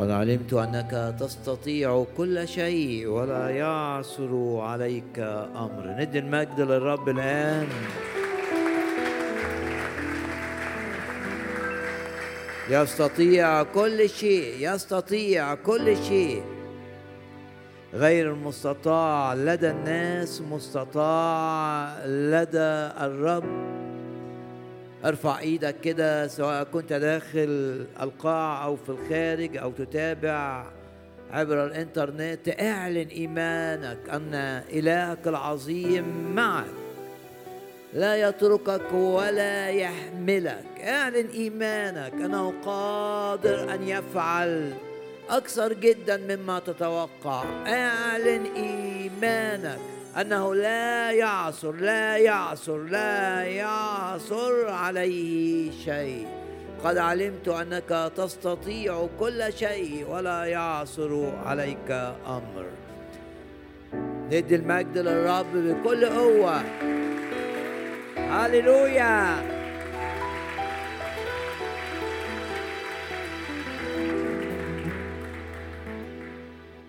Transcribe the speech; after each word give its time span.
قد 0.00 0.10
علمت 0.10 0.52
أنك 0.52 1.14
تستطيع 1.20 2.04
كل 2.16 2.48
شيء 2.48 3.06
ولا 3.06 3.50
يعثر 3.50 4.60
عليك 4.60 5.18
أمر. 5.56 5.96
ندي 5.98 6.18
المجد 6.18 6.60
للرب 6.60 7.08
الآن. 7.08 7.66
يستطيع 12.70 13.62
كل 13.62 14.08
شيء 14.08 14.72
يستطيع 14.74 15.54
كل 15.54 15.96
شيء. 15.96 16.42
غير 17.94 18.32
المستطاع 18.32 19.34
لدى 19.34 19.70
الناس 19.70 20.42
مستطاع 20.50 21.98
لدى 22.06 22.72
الرب. 23.04 23.79
ارفع 25.04 25.38
إيدك 25.38 25.80
كده 25.80 26.26
سواء 26.26 26.64
كنت 26.64 26.92
داخل 26.92 27.86
القاعة 28.00 28.64
أو 28.64 28.76
في 28.76 28.88
الخارج 28.88 29.56
أو 29.56 29.70
تتابع 29.70 30.66
عبر 31.30 31.66
الانترنت 31.66 32.60
اعلن 32.60 33.08
ايمانك 33.08 33.98
ان 34.12 34.34
الهك 34.72 35.26
العظيم 35.28 36.34
معك. 36.34 36.64
لا 37.94 38.28
يتركك 38.28 38.92
ولا 38.92 39.68
يحملك. 39.68 40.64
اعلن 40.80 41.26
ايمانك 41.26 42.12
انه 42.12 42.54
قادر 42.64 43.74
ان 43.74 43.88
يفعل 43.88 44.72
أكثر 45.30 45.72
جدا 45.72 46.16
مما 46.16 46.58
تتوقع. 46.58 47.44
اعلن 47.66 48.46
ايمانك 48.56 49.78
أنه 50.16 50.54
لا 50.54 51.10
يعثر 51.10 51.72
لا 51.72 52.16
يعثر 52.16 52.76
لا 52.78 53.44
يعثر 53.44 54.68
عليه 54.68 55.70
شيء. 55.84 56.26
قد 56.84 56.98
علمت 56.98 57.48
أنك 57.48 58.12
تستطيع 58.16 59.08
كل 59.20 59.52
شيء 59.52 60.06
ولا 60.10 60.44
يعثر 60.44 61.32
عليك 61.44 61.90
أمر. 62.26 62.66
ندي 64.26 64.54
المجد 64.56 64.98
للرب 64.98 65.52
بكل 65.52 66.06
قوة. 66.06 66.62
هللويا. 68.16 69.59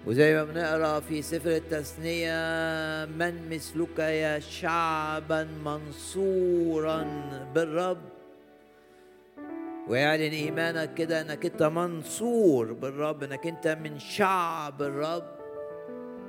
وزي 0.08 0.36
ما 0.36 0.44
بنقرأ 0.44 1.00
في 1.00 1.22
سفر 1.22 1.50
التثنية 1.50 2.36
من 3.06 3.50
مثلك 3.50 4.00
يا 4.00 4.40
شعبا 4.40 5.48
منصورا 5.66 7.06
بالرب؟ 7.56 7.98
ويعلن 9.88 10.22
إيمانك 10.22 10.94
كده 10.94 11.22
إنك 11.22 11.46
أنت 11.46 11.64
منصور 11.64 12.74
بالرب 12.74 13.24
إنك 13.24 13.48
أنت 13.48 13.68
من 13.68 14.00
شعب 14.00 14.82
الرب. 14.82 15.24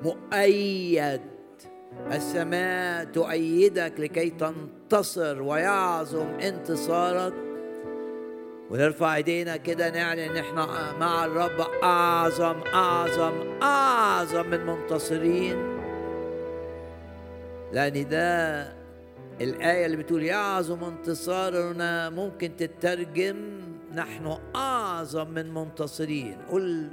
مؤيد 0.03 1.21
السماء 2.13 3.05
تؤيدك 3.05 3.93
لكي 3.99 4.31
تنتصر 4.31 5.43
ويعظم 5.43 6.27
انتصارك. 6.27 7.52
ونرفع 8.71 9.17
ايدينا 9.17 9.57
كده 9.57 9.91
نعلن 9.91 10.21
إن 10.21 10.37
إحنا 10.37 10.93
مع 11.01 11.25
الرب 11.25 11.61
أعظم 11.83 12.61
أعظم 12.75 13.33
أعظم 13.63 14.47
من 14.47 14.67
منتصرين. 14.67 15.79
لأن 17.73 18.09
ده 18.09 18.63
الآية 19.41 19.87
اللي 19.87 19.97
بتقول 19.97 20.23
يعظم 20.23 20.85
انتصارنا 20.85 22.11
ممكن 22.11 22.57
تترجم 22.57 23.37
نحن 23.95 24.39
أعظم 24.57 25.31
من 25.31 25.55
منتصرين. 25.55 26.39
قول 26.51 26.89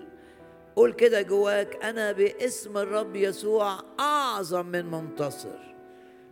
قول 0.75 0.93
كده 0.93 1.21
جواك 1.21 1.85
أنا 1.85 2.11
باسم 2.11 2.77
الرب 2.77 3.15
يسوع 3.15 3.79
أعظم 3.99 4.65
من 4.65 4.85
منتصر. 4.85 5.59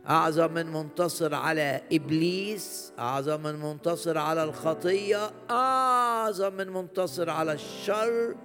أعظم 0.09 0.53
من 0.53 0.73
منتصر 0.73 1.35
على 1.35 1.81
إبليس 1.91 2.93
أعظم 2.99 3.43
من 3.43 3.55
منتصر 3.59 4.17
على 4.17 4.43
الخطية 4.43 5.31
أعظم 5.51 6.53
من 6.53 6.69
منتصر 6.69 7.29
على 7.29 7.53
الشر 7.53 8.35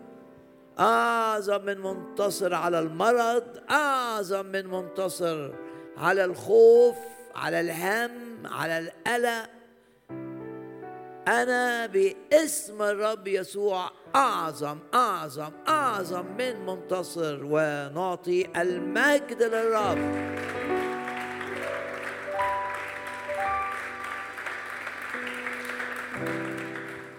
أعظم 0.79 1.65
من 1.65 1.81
منتصر 1.81 2.55
على 2.55 2.79
المرض 2.79 3.45
أعظم 3.71 4.47
من 4.47 4.67
منتصر 4.67 5.53
على 5.97 6.25
الخوف 6.25 6.97
على 7.35 7.61
الهم 7.61 8.47
على 8.47 8.79
القلق. 8.79 9.51
أنا 11.29 11.87
باسم 11.87 12.83
الرب 12.83 13.27
يسوع 13.27 13.91
أعظم 14.17 14.79
أعظم 14.95 15.51
أعظم 15.69 16.27
من 16.39 16.67
منتصر 16.67 17.41
ونعطي 17.45 18.47
المجد 18.57 19.43
للرب. 19.43 19.99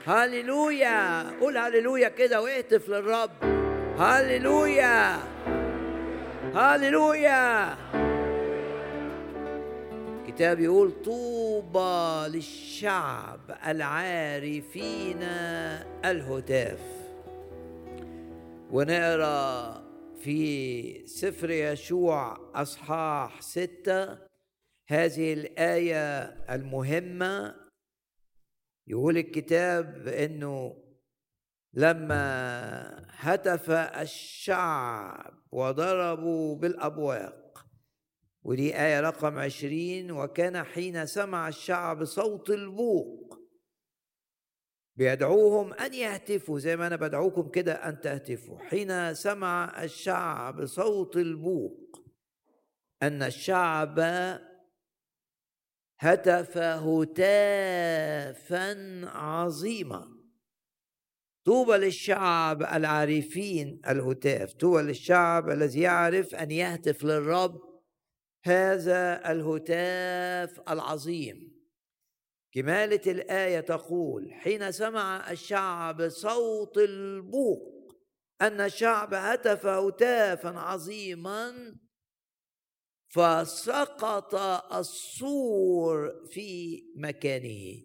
هللويا. 0.06 1.30
قول 1.40 1.58
هللويا 1.58 2.09
كده 2.09 2.41
واهتف 2.41 2.90
للرب. 2.90 3.31
هللويا. 4.00 5.18
هللويا. 6.56 7.75
الكتاب 10.19 10.59
يقول 10.59 10.91
طوبى 11.06 12.28
للشعب 12.38 13.40
العارفين 13.68 15.24
الهتاف. 16.06 16.80
ونقرأ 18.72 19.84
في 20.24 21.08
سفر 21.08 21.50
يشوع 21.50 22.38
أصحاح 22.56 23.41
ستة 23.41 24.18
هذه 24.88 25.34
الآية 25.34 26.20
المهمة. 26.50 27.62
يقول 28.88 29.17
الكتاب 29.17 30.07
إنه 30.07 30.83
لما 31.73 33.05
هتف 33.09 33.69
الشعب 33.71 35.33
وضربوا 35.51 36.55
بالأبواق 36.55 37.66
ودي 38.43 38.75
آية 38.75 38.99
رقم 38.99 39.39
عشرين 39.39 40.11
وكان 40.11 40.63
حين 40.63 41.05
سمع 41.05 41.47
الشعب 41.47 42.05
صوت 42.05 42.49
البوق 42.49 43.39
بيدعوهم 44.95 45.73
أن 45.73 45.93
يهتفوا 45.93 46.59
زي 46.59 46.77
ما 46.77 46.88
أنا 46.88 46.95
بدعوكم 46.95 47.49
كده 47.49 47.73
أن 47.73 48.01
تهتفوا. 48.01 48.59
حين 48.59 49.13
سمع 49.13 49.83
الشعب 49.83 50.66
صوت 50.66 51.17
البوق 51.17 51.99
أن 53.03 53.23
الشعب 53.23 53.99
هتف 55.99 56.57
هتافا 56.57 57.81
عظيما. 59.05 60.07
طوبى 61.45 61.73
للشعب 61.77 62.61
العارفين 62.61 63.81
الهتاف. 63.89 64.53
طوبى 64.53 64.81
للشعب 64.81 65.49
الذي 65.49 65.81
يعرف 65.81 66.35
أن 66.35 66.51
يهتف 66.51 67.03
للرب. 67.03 67.61
هذا 68.45 69.31
الهتاف 69.31 70.61
العظيم. 70.69 71.53
كمالة 72.53 73.01
الآية 73.07 73.59
تقول 73.59 74.33
حين 74.33 74.71
سمع 74.71 75.31
الشعب 75.31 76.09
صوت 76.09 76.77
البوق 76.77 77.73
أن 78.41 78.61
الشعب 78.61 79.13
هتف 79.13 79.65
هتافا 79.65 80.49
عظيما 80.49 81.75
فسقط 83.13 84.35
السور 84.74 86.25
في 86.31 86.81
مكانه. 86.96 87.84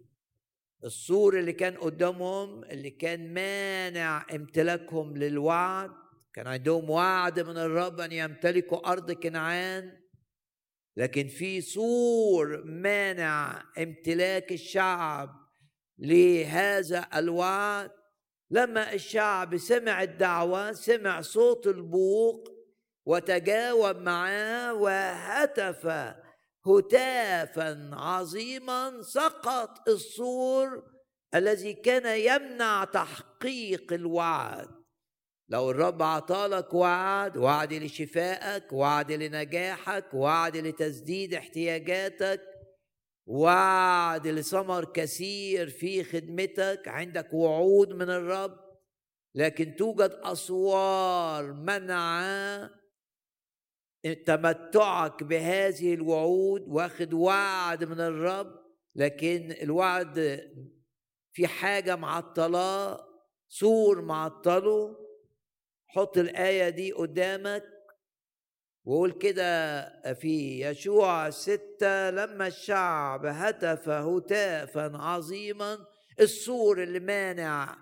السور 0.84 1.39
اللي 1.39 1.53
كان 1.53 1.77
قدامهم 1.77 2.64
اللي 2.64 2.91
كان 2.91 3.35
مانع 3.35 4.26
امتلاكهم 4.35 5.17
للوعد 5.17 5.91
كان 6.35 6.47
عندهم 6.47 6.91
وعد 6.91 7.41
من 7.41 7.58
الرب 7.58 8.00
أن 8.00 8.12
يمتلكوا 8.12 8.93
أرض 8.93 9.12
كنعان 9.12 10.00
لكن 10.97 11.29
في 11.29 11.61
سور 11.61 12.64
مانع 12.64 13.64
امتلاك 13.79 14.52
الشعب 14.52 15.31
لهذا 15.99 17.08
الوعد. 17.14 17.91
لما 18.50 18.93
الشعب 18.93 19.56
سمع 19.56 20.02
الدعوة 20.02 20.73
سمع 20.73 21.20
صوت 21.20 21.67
البوق 21.67 22.57
وتجاوب 23.08 23.96
معاه 23.96 24.75
وهتف 24.75 25.87
هتافا 26.66 27.90
عظيما 27.93 29.02
سقط 29.02 29.88
السور 29.88 30.82
الذي 31.34 31.72
كان 31.72 32.19
يمنع 32.19 32.84
تحقيق 32.84 33.93
الوعد. 33.93 34.69
لو 35.49 35.70
الرب 35.70 36.02
عطالك 36.02 36.75
وعد 36.75 37.37
وعد 37.37 37.72
لشفائك 37.72 38.72
وعد 38.72 39.12
لنجاحك 39.12 40.14
وعد 40.14 40.56
لتسديد 40.56 41.34
احتياجاتك 41.34 42.43
وعد 43.26 44.26
لثمر 44.26 44.84
كثير 44.84 45.69
في 45.69 46.04
خدمتك 46.04 46.88
عندك 46.88 47.34
وعود 47.34 47.93
من 47.93 48.11
الرب 48.11 48.56
لكن 49.34 49.76
توجد 49.76 50.20
أسوار 50.22 51.52
منع 51.52 52.77
تمتعك 54.27 55.23
بهذه 55.23 55.95
الوعود 55.95 56.65
واخد 56.69 57.12
وعد 57.15 57.85
من 57.85 58.00
الرب 58.00 58.59
لكن 58.95 59.55
الوعد 59.62 60.41
في 61.33 61.47
حاجة 61.47 61.97
معطلاه 61.97 63.09
سور 63.49 64.03
معطله. 64.03 64.97
حط 65.91 66.19
الآية 66.19 66.69
دي 66.69 66.93
قدامك 66.93 67.65
وقول 68.85 69.12
كده 69.12 69.83
في 70.15 70.61
يشوع 70.61 71.31
ستة 71.31 72.11
لما 72.11 72.47
الشعب 72.47 73.27
هتف 73.27 73.89
هتافا 73.89 74.97
عظيما 74.97 75.79
السور 76.21 76.83
اللي 76.83 77.00
مانع 77.00 77.77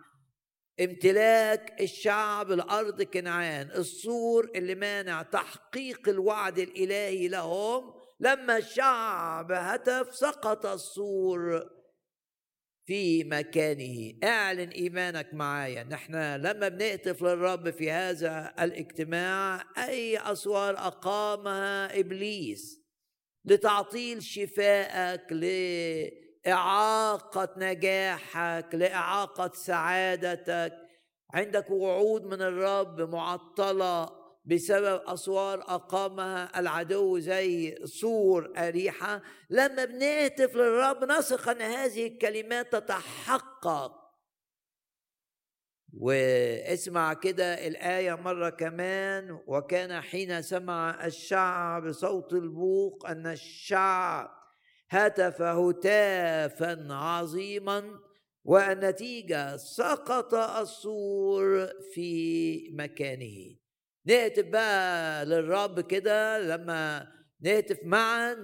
امتلاك 0.81 1.81
الشعب 1.81 2.53
الأرض 2.53 3.03
كنعان. 3.03 3.71
السور 3.71 4.51
اللي 4.55 4.75
مانع 4.75 5.23
تحقيق 5.23 6.09
الوعد 6.09 6.59
الإلهي 6.59 7.29
لهم 7.29 7.95
لما 8.21 8.57
الشعب 8.57 9.53
هتف 9.53 10.15
سقط 10.15 10.67
السور 10.67 11.71
في 12.87 13.25
مكانه. 13.25 14.19
اعلن 14.25 14.69
إيمانك 14.69 15.35
معايا. 15.35 15.83
نحن 15.85 16.15
لما 16.35 16.69
بنهتف 16.69 17.23
للرب 17.23 17.71
في 17.71 17.91
هذا 17.91 18.55
الاجتماع 18.61 19.65
أي 19.89 20.19
أسوار 20.19 20.79
أقامها 20.79 22.01
إبليس 22.01 22.87
لتعطيل 23.45 24.23
شفائك 24.23 25.33
لاعاقه 26.47 27.49
نجاحك 27.57 28.67
لإعاقة 28.73 29.51
سعادتك. 29.55 30.73
عندك 31.35 31.71
وعود 31.71 32.25
من 32.25 32.43
الرب 32.43 33.01
معطلة 33.01 34.11
بسبب 34.45 35.03
أسوار 35.07 35.61
أقامها 35.61 36.61
العدو 36.61 37.19
زي 37.19 37.79
سور 37.85 38.53
أريحة. 38.57 39.23
لما 39.51 39.85
بنهتف 39.85 40.57
للرب 40.57 41.05
نثق 41.05 41.49
أن 41.49 41.63
هذه 41.63 42.07
الكلمات 42.07 42.73
تتحقق. 42.73 44.07
واسمع 45.99 47.15
كده 47.15 47.67
الآية 47.67 48.15
مرة 48.15 48.51
كمان 48.51 49.41
وكان 49.47 50.01
حين 50.01 50.43
سمع 50.43 51.07
الشعب 51.07 51.93
صوت 51.93 52.33
البوق 52.33 53.07
أن 53.07 53.27
الشعب 53.27 54.46
هتف 54.91 55.43
هتافا 55.43 56.87
عظيما 56.91 57.85
والنتيجة 58.45 59.57
سقط 59.57 60.35
السور 60.35 61.69
في 61.95 62.71
مكانه. 62.73 63.57
نهتف 64.07 64.45
بقى 64.45 65.25
للرب 65.27 65.81
كده 65.81 66.39
لما 66.39 67.07
نهتف 67.41 67.79
معا 67.83 68.35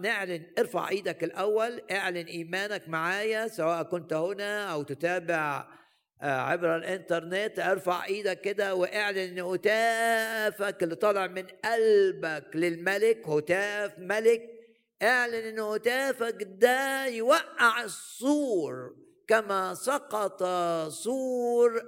نعلن 0.00 0.46
ارفع 0.58 0.88
إيدك 0.88 1.24
الأول 1.24 1.82
اعلن 1.90 2.26
إيمانك 2.26 2.88
معايا 2.88 3.48
سواء 3.48 3.82
كنت 3.82 4.12
هنا 4.12 4.72
أو 4.72 4.82
تتابع 4.82 5.68
آه، 6.22 6.40
عبر 6.40 6.76
الإنترنت. 6.76 7.58
ارفع 7.58 8.04
إيدك 8.04 8.40
كده 8.40 8.74
واعلن 8.74 9.18
إن 9.18 9.38
هتافك 9.40 10.82
اللي 10.82 10.94
طالع 10.94 11.26
من 11.26 11.46
قلبك 11.64 12.46
للملك. 12.54 13.28
هتاف 13.28 13.98
ملك 13.98 14.51
اعلن 15.02 15.34
ان 15.34 15.60
هتافك 15.60 16.36
ده 16.42 17.06
يوقع 17.06 17.84
السور 17.84 18.96
كما 19.28 19.74
سقط 19.74 20.42
سور 20.88 21.82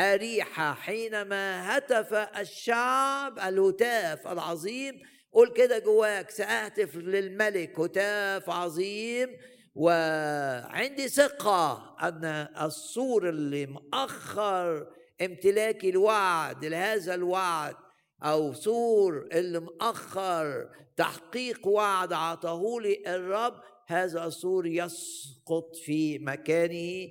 أريحة 0.00 0.74
حينما 0.74 1.76
هتف 1.78 2.14
الشعب 2.14 3.38
الهتاف 3.38 4.26
العظيم. 4.26 4.94
قول 5.32 5.52
كده 5.52 5.78
جواك 5.78 6.30
سأهتف 6.30 6.96
للملك 6.96 7.80
هتاف 7.80 8.50
عظيم. 8.50 9.28
وعندي 9.74 11.08
ثقة 11.08 11.96
أن 12.02 12.24
السور 12.60 13.28
اللي 13.28 13.66
مأخر 13.66 14.86
امتلاكي 15.22 15.90
الوعد 15.90 16.64
لهذا 16.64 17.14
الوعد 17.14 17.76
أو 18.24 18.52
سور 18.52 19.28
اللي 19.32 19.60
مأخر 19.60 20.68
تحقيق 20.96 21.66
وعد 21.66 22.12
عطاه 22.12 22.78
لي 22.80 23.02
الرب 23.06 23.60
هذا 23.86 24.24
السور 24.24 24.66
يسقط 24.66 25.76
في 25.76 26.18
مكانه. 26.18 27.10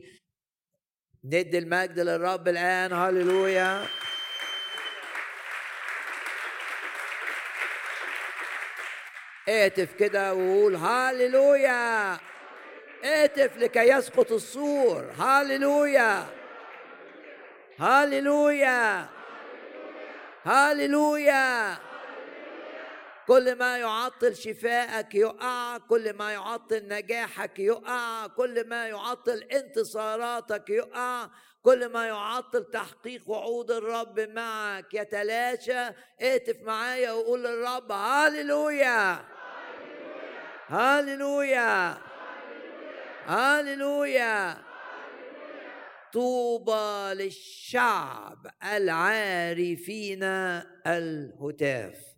ندي 1.24 1.58
المجد 1.58 2.00
للرب 2.00 2.48
الآن. 2.48 2.94
هللويا. 2.94 3.86
اهتف 9.50 9.94
كده 9.94 10.34
وقول 10.34 10.76
هللويا. 10.76 12.14
اهتف 13.04 13.58
لكي 13.58 13.80
يسقط 13.80 14.32
السور. 14.32 15.12
هللويا. 15.18 16.26
هللويا. 17.80 19.10
هللويا 20.44 21.78
كل 23.28 23.56
ما 23.56 23.78
يعطل 23.78 24.36
شفائك 24.36 25.16
يقع 25.16 25.78
كل 25.78 26.14
ما 26.14 26.34
يعطل 26.34 26.88
نجاحك 26.88 27.60
يقع 27.60 28.28
كل 28.28 28.68
ما 28.68 28.88
يعطل 28.88 29.44
انتصاراتك 29.44 30.70
يقع 30.70 31.28
كل 31.64 31.90
ما 31.90 32.08
يعطل 32.08 32.64
تحقيق 32.64 33.30
وعود 33.30 33.72
الرب 33.72 34.20
معك. 34.20 34.94
يتلاشى 34.94 35.80
اهتف 36.22 36.62
معايا 36.62 37.12
وقول 37.12 37.44
للرب 37.44 37.92
هاليلويا. 37.92 39.26
هاليلويا. 40.68 41.98
هاليلويا. 43.26 44.58
طوبى 46.14 47.14
للشعب 47.24 48.48
العارفين 48.64 50.24
الهتاف. 50.88 52.14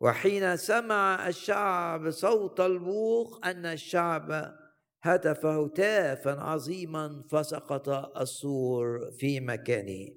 وحين 0.00 0.56
سمع 0.56 1.28
الشعب 1.28 2.10
صوت 2.10 2.60
البوق 2.60 3.46
أن 3.46 3.66
الشعب 3.66 4.58
هتف 5.02 5.46
هتافا 5.46 6.30
عظيما 6.30 7.24
فسقط 7.30 7.88
السور 8.16 9.10
في 9.18 9.40
مكانه. 9.40 10.08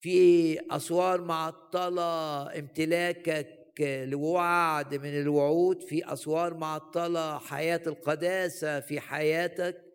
في 0.00 0.58
أسوار 0.70 1.20
معطلة 1.20 2.42
امتلاكك 2.58 3.60
لوعد 3.80 4.94
من 4.94 5.20
الوعود 5.20 5.82
في 5.82 6.12
أسوار 6.12 6.54
معطلة 6.54 7.38
حياة 7.38 7.82
القداسة 7.86 8.80
في 8.80 9.00
حياتك. 9.00 9.93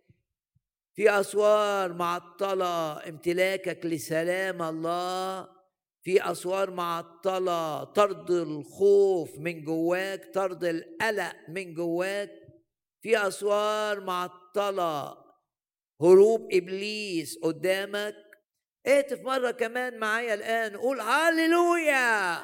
في 1.00 1.20
أسوار 1.20 1.94
معطلة 1.94 3.08
امتلاكك 3.10 3.86
لسلام 3.86 4.62
الله. 4.62 5.48
في 6.04 6.32
أسوار 6.32 6.72
معطلة 6.72 7.84
طرد 7.84 8.32
الخوف 8.32 9.30
من 9.38 9.64
جواك 9.64 10.34
طرد 10.34 10.64
القلق 10.64 11.36
من 11.50 11.74
جواك. 11.74 12.32
في 13.02 13.28
أسوار 13.28 14.00
معطلة 14.00 15.18
هروب 16.02 16.48
إبليس 16.54 17.40
قدامك. 17.44 18.16
اهتف 18.88 19.22
مرة 19.22 19.52
كمان 19.52 20.00
معايا 20.00 20.34
الآن 20.34 20.78
قول 20.78 21.02
هللويا 21.02 22.40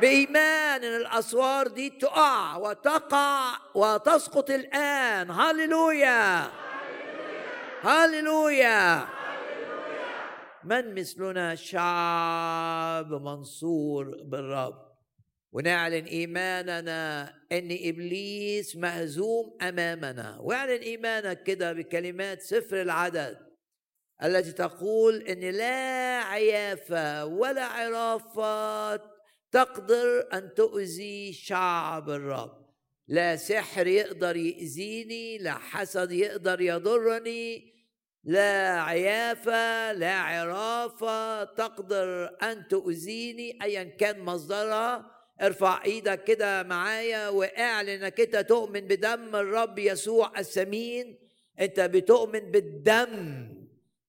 بإيمان 0.00 0.84
إن 0.84 0.96
الأسوار 0.96 1.68
دي 1.68 1.90
تقع 1.90 2.56
وتقع 2.56 3.56
وتسقط 3.74 4.50
الآن. 4.50 5.30
هللويا 5.30 6.50
هللويا. 7.82 9.06
من 10.64 10.94
مثلنا 10.94 11.54
شعب 11.54 13.12
منصور 13.12 14.22
بالرب. 14.24 14.90
ونعلن 15.52 16.04
إيماننا 16.04 17.34
إن 17.52 17.78
إبليس 17.82 18.76
مهزوم 18.76 19.58
أمامنا. 19.62 20.38
واعلن 20.40 20.82
إيمانك 20.82 21.42
كده 21.42 21.72
بكلمات 21.72 22.42
سفر 22.42 22.82
العدد 22.82 23.38
التي 24.22 24.52
تقول 24.52 25.22
إن 25.22 25.40
لا 25.40 26.20
عيافه 26.24 27.24
ولا 27.24 27.64
عرافات 27.64 29.02
تقدر 29.52 30.28
أن 30.32 30.54
تؤذي 30.54 31.32
شعب 31.32 32.10
الرب. 32.10 32.59
لا 33.10 33.36
سحر 33.36 33.86
يقدر 33.86 34.36
يأذيني 34.36 35.38
لا 35.38 35.54
حسد 35.54 36.12
يقدر 36.12 36.60
يضرني 36.60 37.74
لا 38.24 38.82
عيافة 38.82 39.92
لا 39.92 40.14
عرافة 40.18 41.44
تقدر 41.44 42.36
أن 42.42 42.68
تؤذيني 42.68 43.58
أيا 43.62 43.82
كان 43.84 44.20
مصدرها. 44.20 45.10
ارفع 45.42 45.84
إيدك 45.84 46.24
كده 46.24 46.62
معايا 46.62 47.28
واعلن 47.28 47.88
إنك 47.88 48.20
أنت 48.20 48.36
تؤمن 48.36 48.80
بدم 48.80 49.36
الرب 49.36 49.78
يسوع 49.78 50.38
الثمين 50.38 51.18
أنت 51.60 51.80
بتؤمن 51.80 52.50
بالدم 52.50 53.48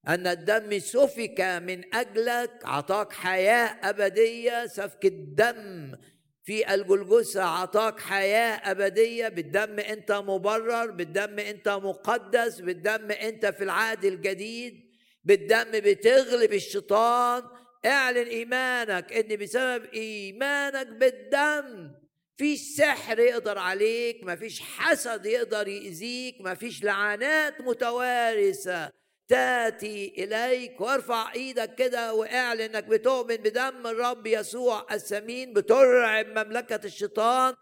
أن 0.07 0.27
الدم 0.27 0.79
سفك 0.79 1.41
من 1.41 1.95
أجلك 1.95 2.51
عطاك 2.63 3.13
حياة 3.13 3.89
أبدية 3.89 4.65
سفك 4.65 5.05
الدم 5.05 5.95
في 6.43 6.73
الجلجسة 6.73 7.43
عطاك 7.43 7.99
حياة 7.99 8.71
أبدية 8.71 9.27
بالدم 9.27 9.79
أنت 9.79 10.11
مبرر 10.11 10.91
بالدم 10.91 11.39
أنت 11.39 11.69
مقدس 11.69 12.61
بالدم 12.61 13.11
أنت 13.11 13.45
في 13.45 13.63
العهد 13.63 14.05
الجديد 14.05 14.91
بالدم 15.23 15.71
بتغلب 15.73 16.53
الشيطان. 16.53 17.43
اعلن 17.85 18.27
إيمانك 18.27 19.13
إن 19.13 19.35
بسبب 19.35 19.85
إيمانك 19.93 20.87
بالدم 20.87 21.91
في 22.37 22.57
سحر 22.57 23.19
يقدر 23.19 23.57
عليك 23.57 24.23
مفيش 24.23 24.61
حسد 24.61 25.25
يقدر 25.25 25.67
يأذيك 25.67 26.35
مفيش 26.41 26.83
لعنات 26.83 27.61
متوارثة. 27.61 28.91
تأتي 29.31 30.13
إليك 30.17 30.81
وارفع 30.81 31.33
إيدك 31.33 31.75
كده 31.75 32.13
واعلن 32.13 32.61
إنك 32.61 32.83
بتؤمن 32.83 33.35
بدم 33.35 33.87
الرب 33.87 34.27
يسوع 34.27 34.85
الثمين 34.91 35.53
بترعب 35.53 36.25
مملكة 36.27 36.79
الشيطان 36.85 37.53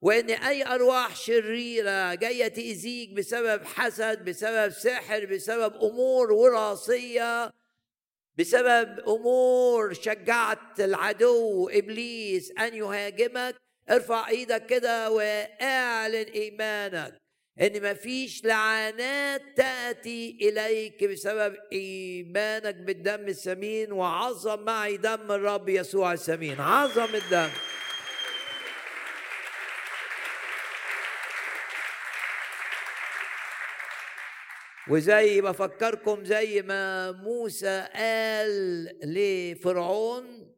وإن 0.00 0.30
أي 0.30 0.66
أرواح 0.66 1.16
شريرة 1.16 2.14
جاية 2.14 2.48
تأذيك 2.48 3.12
بسبب 3.12 3.64
حسد 3.64 4.24
بسبب 4.24 4.70
سحر 4.70 5.24
بسبب 5.26 5.74
أمور 5.74 6.32
وراثية 6.32 7.52
بسبب 8.38 9.00
أمور 9.08 9.92
شجعت 9.92 10.80
العدو 10.80 11.68
إبليس 11.68 12.52
أن 12.58 12.74
يهاجمك 12.74 13.54
ارفع 13.90 14.28
إيدك 14.28 14.66
كده 14.66 15.10
واعلن 15.10 16.26
إيمانك. 16.34 17.27
إن 17.60 17.90
مفيش 17.90 18.44
لعنات 18.44 19.42
تأتي 19.56 20.38
إليك 20.40 21.04
بسبب 21.04 21.56
إيمانك 21.72 22.74
بالدم 22.74 23.28
الثمين 23.28 23.92
وعظم 23.92 24.64
معي 24.64 24.96
دم 24.96 25.32
الرب 25.32 25.68
يسوع 25.68 26.12
الثمين 26.12 26.60
عظم 26.60 27.14
الدم. 27.14 27.50
وزي 34.90 35.40
بفكركم 35.40 36.24
زي 36.24 36.62
ما 36.62 37.12
موسى 37.12 37.88
قال 37.94 38.88
لفرعون 39.04 40.54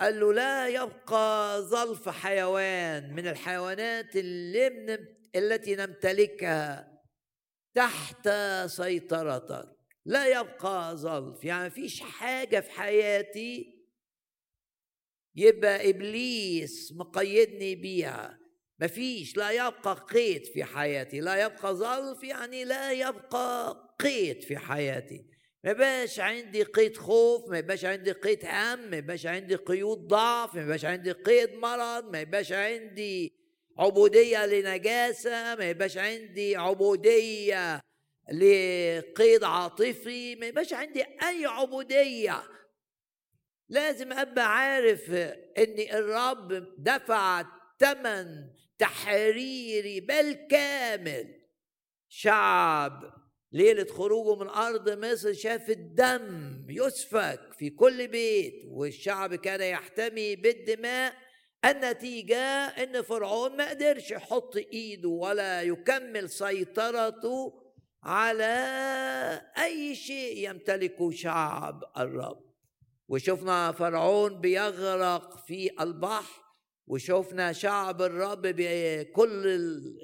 قال 0.00 0.20
له 0.20 0.32
لا 0.32 0.68
يبقى 0.68 1.60
ظلف 1.62 2.08
حيوان 2.08 3.14
من 3.14 3.28
الحيوانات 3.28 4.16
اللي 4.16 4.98
التي 5.36 5.76
نمتلكها 5.76 7.00
تحت 7.74 8.28
سيطرتك. 8.66 9.76
لا 10.04 10.40
يبقى 10.40 10.96
ظلف. 10.96 11.44
يعني 11.44 11.70
فيش 11.70 12.00
حاجة 12.00 12.60
في 12.60 12.70
حياتي 12.70 13.80
يبقى 15.36 15.90
إبليس 15.90 16.92
مقيدني 16.92 17.74
بيها. 17.74 18.38
مفيش 18.80 19.36
لا 19.36 19.50
يبقى 19.50 19.94
قيد 19.94 20.46
في 20.46 20.64
حياتي. 20.64 21.20
لا 21.20 21.44
يبقى 21.44 21.74
ظلف 21.74 22.22
يعني 22.22 22.64
لا 22.64 22.92
يبقى 22.92 23.76
قيد 24.00 24.42
في 24.42 24.58
حياتي. 24.58 25.26
ما 25.64 25.70
يبقاش 25.70 26.20
عندي 26.20 26.62
قيد 26.62 26.96
خوف 26.96 27.50
ما 27.50 27.58
يبقاش 27.58 27.84
عندي 27.84 28.12
قيد 28.12 28.44
هم 28.44 28.90
ما 28.90 28.96
يبقاش 28.96 29.26
عندي 29.26 29.54
قيود 29.54 29.98
ضعف 29.98 30.54
ما 30.54 30.62
يبقاش 30.62 30.84
عندي 30.84 31.12
قيد 31.12 31.54
مرض 31.54 32.10
ما 32.10 32.20
يبقاش 32.20 32.52
عندي 32.52 33.39
عبودية 33.80 34.46
لنجاسة 34.46 35.54
ما 35.54 35.70
يبقاش 35.70 35.96
عندي 35.96 36.56
عبودية 36.56 37.80
لقيد 38.32 39.44
عاطفي 39.44 40.36
ما 40.36 40.46
يبقاش 40.46 40.72
عندي 40.72 41.02
أي 41.02 41.46
عبودية. 41.46 42.42
لازم 43.68 44.12
أبقى 44.12 44.56
عارف 44.56 45.10
إن 45.58 45.78
الرب 45.92 46.66
دفع 46.78 47.44
ثمن 47.78 48.26
تحريري 48.78 50.00
بالكامل. 50.00 51.40
شعب 52.08 53.12
ليلة 53.52 53.84
خروجه 53.84 54.40
من 54.40 54.48
أرض 54.48 55.04
مصر 55.04 55.32
شاف 55.32 55.70
الدم 55.70 56.66
يسفك 56.68 57.40
في 57.58 57.70
كل 57.70 58.08
بيت 58.08 58.62
والشعب 58.66 59.34
كان 59.34 59.60
يحتمي 59.60 60.36
بالدماء. 60.36 61.29
النتيجة 61.64 62.66
إن 62.66 63.02
فرعون 63.02 63.56
ما 63.56 63.70
قدرش 63.70 64.10
يحط 64.10 64.56
إيده 64.56 65.08
ولا 65.08 65.62
يكمل 65.62 66.30
سيطرته 66.30 67.62
على 68.02 68.54
أي 69.58 69.94
شيء 69.94 70.50
يمتلكه 70.50 71.10
شعب 71.10 71.84
الرب. 71.98 72.50
وشفنا 73.08 73.72
فرعون 73.72 74.40
بيغرق 74.40 75.46
في 75.46 75.70
البحر 75.80 76.42
وشفنا 76.86 77.52
شعب 77.52 78.02
الرب 78.02 78.42
بكل 78.42 79.42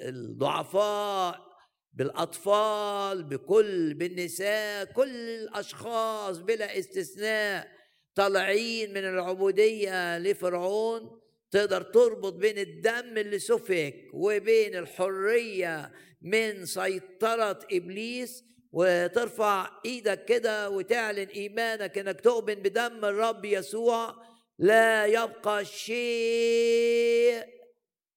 الضعفاء 0.02 1.46
بالأطفال 1.92 3.22
بكل 3.22 3.94
بالنساء 3.94 4.84
كل 4.84 5.08
الأشخاص 5.14 6.38
بلا 6.38 6.78
استثناء 6.78 7.68
طالعين 8.14 8.90
من 8.90 9.04
العبودية 9.04 10.18
لفرعون. 10.18 11.20
تقدر 11.50 11.82
تربط 11.82 12.32
بين 12.32 12.58
الدم 12.58 13.18
اللي 13.18 13.38
سفك 13.38 13.94
وبين 14.12 14.76
الحرية 14.76 15.92
من 16.22 16.64
سيطرة 16.66 17.58
إبليس 17.72 18.44
وترفع 18.72 19.70
إيدك 19.84 20.24
كده 20.24 20.70
وتعلن 20.70 21.28
إيمانك 21.28 21.98
إنك 21.98 22.20
تؤمن 22.20 22.54
بدم 22.54 23.04
الرب 23.04 23.44
يسوع. 23.44 24.14
لا 24.58 25.06
يبقى 25.06 25.64
شيء 25.64 27.44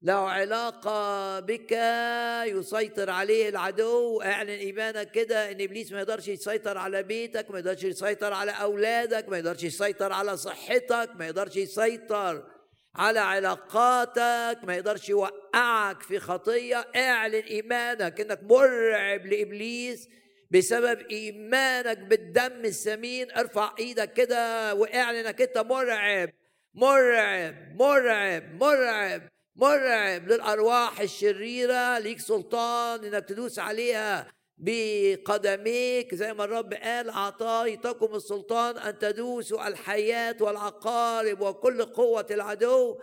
له 0.01 0.13
علاقة 0.13 1.39
بك 1.39 1.71
يسيطر 2.47 3.09
عليه 3.09 3.49
العدو. 3.49 4.21
اعلن 4.21 4.49
إيمانك 4.49 5.11
كده 5.11 5.51
إن 5.51 5.61
إبليس 5.61 5.91
ما 5.91 5.99
يقدرش 5.99 6.27
يسيطر 6.27 6.77
على 6.77 7.03
بيتك 7.03 7.51
ما 7.51 7.59
يقدرش 7.59 7.83
يسيطر 7.83 8.33
على 8.33 8.51
أولادك 8.51 9.29
ما 9.29 9.37
يقدرش 9.37 9.63
يسيطر 9.63 10.11
على 10.13 10.37
صحتك 10.37 11.09
ما 11.15 11.25
يقدرش 11.25 11.55
يسيطر 11.55 12.58
على 12.95 13.19
علاقاتك 13.19 14.59
ما 14.63 14.75
يقدرش 14.75 15.09
يوقعك 15.09 16.01
في 16.01 16.19
خطية. 16.19 16.87
اعلن 16.95 17.35
إيمانك 17.35 18.21
إنك 18.21 18.43
مرعب 18.43 19.25
لإبليس 19.25 20.09
بسبب 20.51 20.99
إيمانك 20.99 21.97
بالدم 21.97 22.65
الثمين 22.65 23.31
ارفع 23.31 23.73
إيدك 23.79 24.13
كده 24.13 24.73
واعلن 24.75 25.25
انك 25.25 25.41
إنت 25.41 25.57
مرعب 25.57 26.29
مرعب 26.73 27.55
مرعب 27.79 28.53
مرعب 28.53 29.21
مرعب 29.55 30.27
للأرواح 30.27 30.99
الشريرة. 30.99 31.99
ليك 31.99 32.19
سلطان 32.19 33.05
إنك 33.05 33.25
تدوس 33.25 33.59
عليها. 33.59 34.38
بقدميك 34.59 36.15
زي 36.15 36.33
ما 36.33 36.43
الرب 36.43 36.73
قال 36.73 37.09
أعطيتكم 37.09 38.15
السلطان 38.15 38.77
أن 38.77 38.99
تدوسوا 38.99 39.67
الحياة 39.67 40.35
والعقارب 40.41 41.41
وكل 41.41 41.85
قوة 41.85 42.25
العدو. 42.31 42.99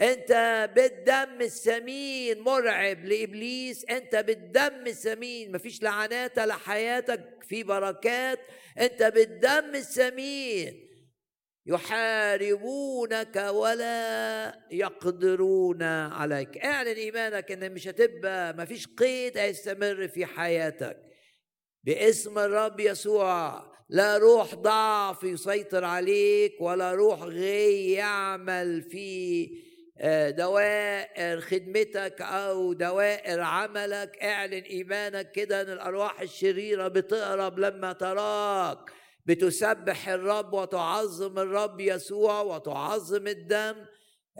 أنت 0.00 0.32
بالدم 0.76 1.40
الثمين 1.40 2.40
مرعب 2.40 3.04
لإبليس. 3.04 3.84
أنت 3.84 4.16
بالدم 4.16 4.86
الثمين 4.86 5.52
مفيش 5.52 5.82
لعنات 5.82 6.38
على 6.38 6.54
حياتك 6.54 7.44
في 7.48 7.62
بركات. 7.62 8.38
أنت 8.78 9.02
بالدم 9.02 9.74
الثمين 9.74 10.87
يحاربونك 11.68 13.36
ولا 13.36 14.54
يقدرون 14.70 15.82
عليك. 15.82 16.58
اعلن 16.58 16.88
إيمانك 16.96 17.52
إن 17.52 17.72
مش 17.72 17.88
هتبقى 17.88 18.54
مفيش 18.54 18.86
قيد 18.86 19.38
هيستمر 19.38 20.08
في 20.08 20.26
حياتك. 20.26 20.96
باسم 21.84 22.38
الرب 22.38 22.80
يسوع 22.80 23.62
لا 23.88 24.18
روح 24.18 24.54
ضعف 24.54 25.22
يسيطر 25.24 25.84
عليك 25.84 26.60
ولا 26.60 26.92
روح 26.92 27.22
غي 27.22 27.92
يعمل 27.92 28.82
في 28.82 29.48
آه، 30.00 30.30
دوائر 30.30 31.40
خدمتك 31.40 32.20
أو 32.20 32.72
دوائر 32.72 33.40
عملك. 33.40 34.18
اعلن 34.22 34.62
إيمانك 34.62 35.32
كده 35.32 35.60
إن 35.60 35.70
الأرواح 35.72 36.20
الشريرة 36.20 36.88
بتهرب 36.88 37.58
لما 37.58 37.92
تراك. 37.92 38.97
بتسبح 39.28 40.08
الرب 40.08 40.52
وتعظم 40.52 41.38
الرب 41.38 41.80
يسوع 41.80 42.40
وتعظم 42.40 43.26
الدم. 43.26 43.74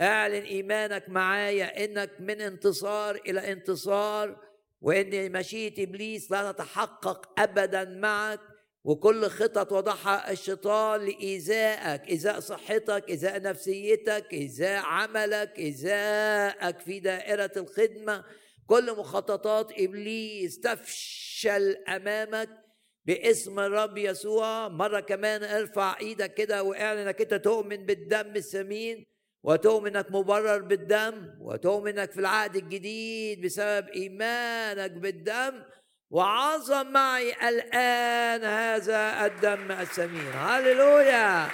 اعلن 0.01 0.43
إيمانك 0.43 1.09
معايا 1.09 1.85
إنك 1.85 2.11
من 2.21 2.41
انتصار 2.41 3.15
إلى 3.15 3.53
انتصار 3.53 4.37
وإن 4.81 5.33
مشيئة 5.33 5.85
إبليس 5.85 6.31
لا 6.31 6.53
تتحقق 6.53 7.41
ابدا 7.41 7.85
معك. 7.85 8.41
وكل 8.85 9.29
خطط 9.29 9.73
وضعها 9.73 10.31
الشيطان 10.31 11.01
لإيذائك 11.01 12.09
إيذاء 12.09 12.41
صحتك 12.41 13.05
إيذاء 13.09 13.43
نفسيتك 13.43 14.33
إيذاء 14.33 14.83
عملك 14.83 15.59
إيذائك 15.59 16.81
في 16.81 17.01
دائرة 17.01 17.53
الخدمة. 17.57 18.25
كل 18.67 18.97
مخططات 18.97 19.73
إبليس 19.79 20.61
تفشل 20.61 21.77
أمامك. 21.89 22.68
باسم 23.09 23.61
الرب 23.61 23.99
يسوع. 23.99 24.69
مرة 24.69 25.01
كمان 25.01 25.45
ارفع 25.45 25.97
إيدك 26.01 26.35
كده 26.35 26.63
واعلن 26.63 26.99
انك 26.99 27.21
انت 27.21 27.35
تؤمن 27.35 27.87
بالدم 27.87 28.37
الثمين 28.37 29.07
وتؤمن 29.43 29.97
انك 29.97 30.11
مبرر 30.11 30.59
بالدم 30.59 31.31
وتؤمن 31.41 31.99
انك 31.99 32.11
في 32.13 32.21
العهد 32.21 32.57
الجديد 32.57 33.45
بسبب 33.45 33.89
ايمانك 33.89 34.91
بالدم. 34.91 35.63
وعظم 36.11 36.87
معي 36.93 37.49
الآن 37.49 38.45
هذا 38.45 39.27
الدم 39.27 39.73
الثمين 39.73 40.33
هللويا! 40.33 41.49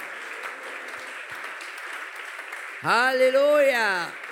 هللويا! 2.81 4.24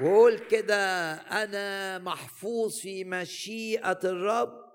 وقول 0.00 0.38
كده 0.38 1.12
أنا 1.14 1.98
محفوظ 1.98 2.78
في 2.78 3.04
مشيئة 3.04 4.00
الرب. 4.04 4.72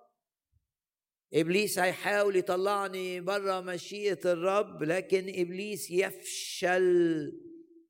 إبليس 1.34 1.80
هيحاول 1.80 2.36
يطلعني 2.36 3.22
بره 3.22 3.60
مشيئة 3.60 4.20
الرب 4.26 4.84
لكن 4.84 5.30
إبليس 5.30 5.92
يفشل 5.92 7.32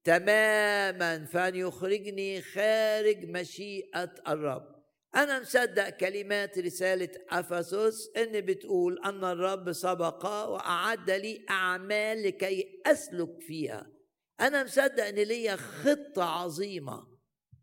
تماما 0.03 1.25
فأن 1.25 1.55
يخرجني 1.55 2.41
خارج 2.41 3.25
مشيئة 3.25 4.13
الرب. 4.27 4.77
أنا 5.15 5.39
مصدق 5.39 5.89
كلمات 5.89 6.59
رسالة 6.59 7.09
أفسس 7.29 8.11
إن 8.17 8.41
بتقول 8.41 8.99
أن 9.05 9.23
الرب 9.23 9.71
سبق 9.71 10.25
وأعد 10.25 11.11
لي 11.11 11.45
أعمال 11.49 12.23
لكي 12.23 12.81
أسلك 12.85 13.41
فيها. 13.41 13.91
أنا 14.39 14.63
مصدق 14.63 15.05
إن 15.05 15.15
ليا 15.15 15.55
خطة 15.55 16.23
عظيمة. 16.23 17.16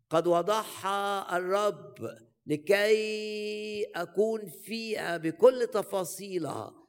قد 0.09 0.27
وضعها 0.27 1.37
الرب 1.37 2.17
لكي 2.45 3.83
أكون 3.95 4.49
فيها 4.49 5.17
بكل 5.17 5.67
تفاصيلها. 5.73 6.87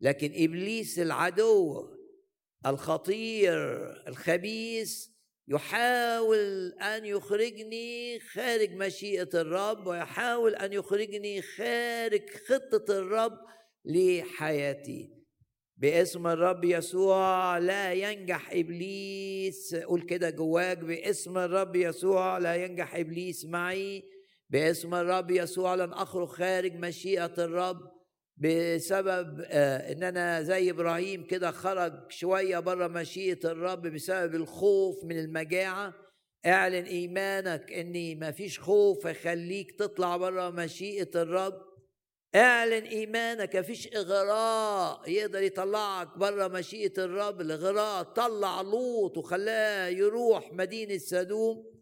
لكن 0.00 0.32
إبليس 0.34 0.98
العدو 0.98 1.88
الخطير 2.66 3.56
الخبيث 4.08 5.06
يحاول 5.48 6.72
أن 6.72 7.04
يخرجني 7.04 8.20
خارج 8.20 8.70
مشيئة 8.70 9.28
الرب 9.34 9.86
ويحاول 9.86 10.54
أن 10.54 10.72
يخرجني 10.72 11.42
خارج 11.42 12.22
خطة 12.48 12.98
الرب 12.98 13.38
لحياتي. 13.84 15.15
باسم 15.78 16.26
الرب 16.26 16.64
يسوع 16.64 17.58
لا 17.58 17.92
ينجح 17.92 18.50
إبليس. 18.52 19.74
قول 19.74 20.02
كده 20.02 20.30
جواك 20.30 20.78
باسم 20.78 21.38
الرب 21.38 21.76
يسوع 21.76 22.38
لا 22.38 22.54
ينجح 22.54 22.96
إبليس 22.96 23.44
معي. 23.44 24.02
باسم 24.50 24.94
الرب 24.94 25.30
يسوع 25.30 25.74
لن 25.74 25.92
أخرج 25.92 26.28
خارج 26.28 26.74
مشيئة 26.74 27.34
الرب 27.38 27.80
بسبب 28.36 29.40
آه 29.46 29.92
إن 29.92 30.02
أنا 30.02 30.42
زي 30.42 30.70
إبراهيم 30.70 31.26
كده 31.26 31.50
خرج 31.50 31.92
شوية 32.10 32.58
بره 32.58 32.86
مشيئة 32.86 33.38
الرب 33.44 33.82
بسبب 33.82 34.34
الخوف 34.34 35.04
من 35.04 35.18
المجاعة. 35.18 35.94
اعلن 36.46 36.84
إيمانك 36.84 37.72
ان 37.72 38.18
ما 38.18 38.30
فيش 38.30 38.60
خوف 38.60 39.04
يخليك 39.04 39.78
تطلع 39.78 40.16
بره 40.16 40.50
مشيئة 40.50 41.10
الرب. 41.22 41.75
اعلن 42.34 42.84
إيمانك 42.84 43.56
مفيش 43.56 43.96
إغراء. 43.96 45.10
يقدر 45.10 45.42
يطلعك 45.42 46.18
بره 46.18 46.48
مشيئة 46.48 47.04
الرب 47.04 47.40
الإغراء. 47.40 48.02
طلع 48.02 48.60
لوط 48.60 49.18
وخلاه 49.18 49.88
يروح 49.88 50.52
مدينة 50.52 50.98
سدوم. 50.98 51.76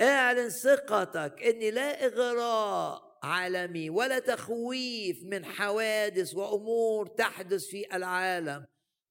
اعلن 0.00 0.48
ثقتك 0.48 1.42
إن 1.42 1.74
لا 1.74 2.06
إغراء 2.06 3.18
عالمي 3.22 3.90
ولا 3.90 4.18
تخويف 4.18 5.24
من 5.24 5.44
حوادث 5.44 6.34
وأمور 6.34 7.06
تحدث 7.06 7.64
في 7.64 7.96
العالم 7.96 8.66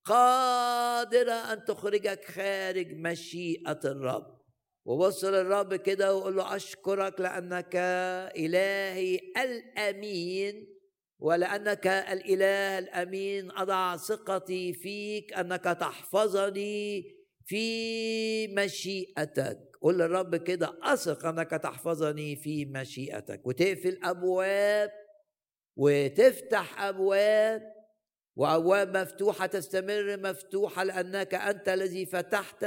قادرة 0.06 1.34
أن 1.34 1.66
تخرجك 1.66 2.26
خارج 2.26 2.94
مشيئة 2.94 3.80
الرب. 3.86 4.41
وبص 4.86 5.24
للرب 5.24 5.76
كده 5.76 6.16
وقول 6.16 6.36
له 6.36 6.56
أشكرك 6.56 7.20
لأنك 7.22 7.76
إلهي 8.36 9.20
الأمين 9.38 10.68
ولأنك 11.20 11.88
الإله 11.88 12.80
الأمين 12.80 13.52
أضع 13.52 13.98
ثقتي 13.98 14.74
فيك 14.74 15.34
أنك 15.34 15.64
تحفظني 15.64 17.04
في 17.46 18.48
مشيئتك. 18.48 19.60
قول 19.82 20.00
للرب 20.00 20.36
كده 20.36 20.80
أثق 20.84 21.26
أنك 21.26 21.50
تحفظني 21.50 22.36
في 22.36 22.66
مشيئتك. 22.66 23.42
وتقفل 23.48 24.00
أبواب 24.04 24.92
وتفتح 25.76 26.82
أبواب 26.84 27.62
وأبواب 28.36 28.98
مفتوحة 28.98 29.46
تستمر 29.46 30.18
مفتوحة 30.18 30.84
لأنك 30.84 31.34
أنت 31.34 31.70
الذي 31.70 32.06
فتحت 32.06 32.66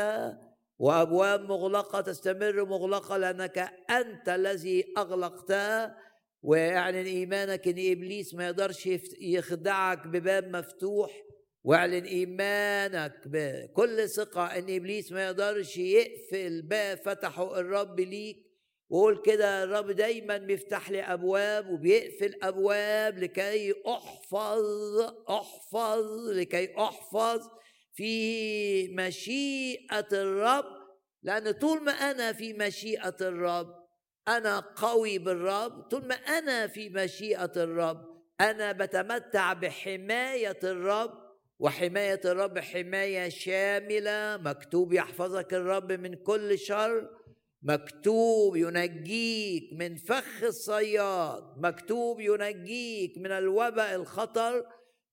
وأبواب 0.79 1.41
مغلقة 1.41 2.01
تستمر 2.01 2.65
مغلقة 2.65 3.17
لأنك 3.17 3.59
أنت 3.91 4.29
الذي 4.29 4.85
اغلقتها 4.99 5.97
واعلن 6.43 7.07
إيمانك 7.07 7.69
إن 7.69 7.93
إبليس 7.93 8.35
ما 8.35 8.45
يقدرش 8.47 8.89
يخدعك 9.21 10.07
بباب 10.07 10.57
مفتوح 10.57 11.23
واعلن 11.65 12.05
إيمانك 12.05 13.15
بكل 13.27 14.09
ثقة 14.09 14.47
إن 14.47 14.77
إبليس 14.77 15.13
ما 15.13 15.25
يقدرش 15.25 15.77
يقفل 15.77 16.63
باب 16.63 16.99
فتحه 16.99 17.61
الرب 17.61 18.01
ليك. 18.01 18.45
وقول 18.89 19.23
كده 19.25 19.65
الرب 19.65 19.91
دايما 19.91 20.37
بيفتح 20.37 20.91
لي 20.91 21.03
أبواب 21.03 21.71
وبيقفل 21.71 22.35
أبواب 22.43 23.19
لكي 23.19 23.75
أحفظ 23.87 25.01
أحفظ 25.31 26.29
لكي 26.29 26.79
أحفظ 26.79 27.49
في 27.95 28.89
مشيئة 28.89 30.09
الرب 30.13 30.65
لأن 31.23 31.51
طول 31.51 31.83
ما 31.83 31.93
أنا 31.93 32.33
في 32.33 32.53
مشيئة 32.53 33.17
الرب 33.21 33.85
أنا 34.29 34.61
قوي 34.61 35.19
بالرب 35.19 35.83
طول 35.83 36.07
ما 36.07 36.15
أنا 36.15 36.67
في 36.67 36.89
مشيئة 36.89 37.53
الرب 37.57 38.15
أنا 38.41 38.73
بتمتع 38.73 39.53
بحماية 39.53 40.59
الرب 40.65 41.25
وحماية 41.59 42.21
الرب 42.25 42.59
حماية 42.59 43.29
شاملة 43.29 44.37
مكتوب 44.37 44.93
يحفظك 44.93 45.55
الرب 45.55 45.93
من 45.93 46.15
كل 46.15 46.59
شر 46.59 47.11
مكتوب 47.63 48.57
ينجيك 48.57 49.73
من 49.73 49.97
فخ 49.97 50.43
الصياد 50.43 51.45
مكتوب 51.57 52.21
ينجيك 52.21 53.19
من 53.19 53.31
الوباء 53.31 53.95
الخطر 53.95 54.67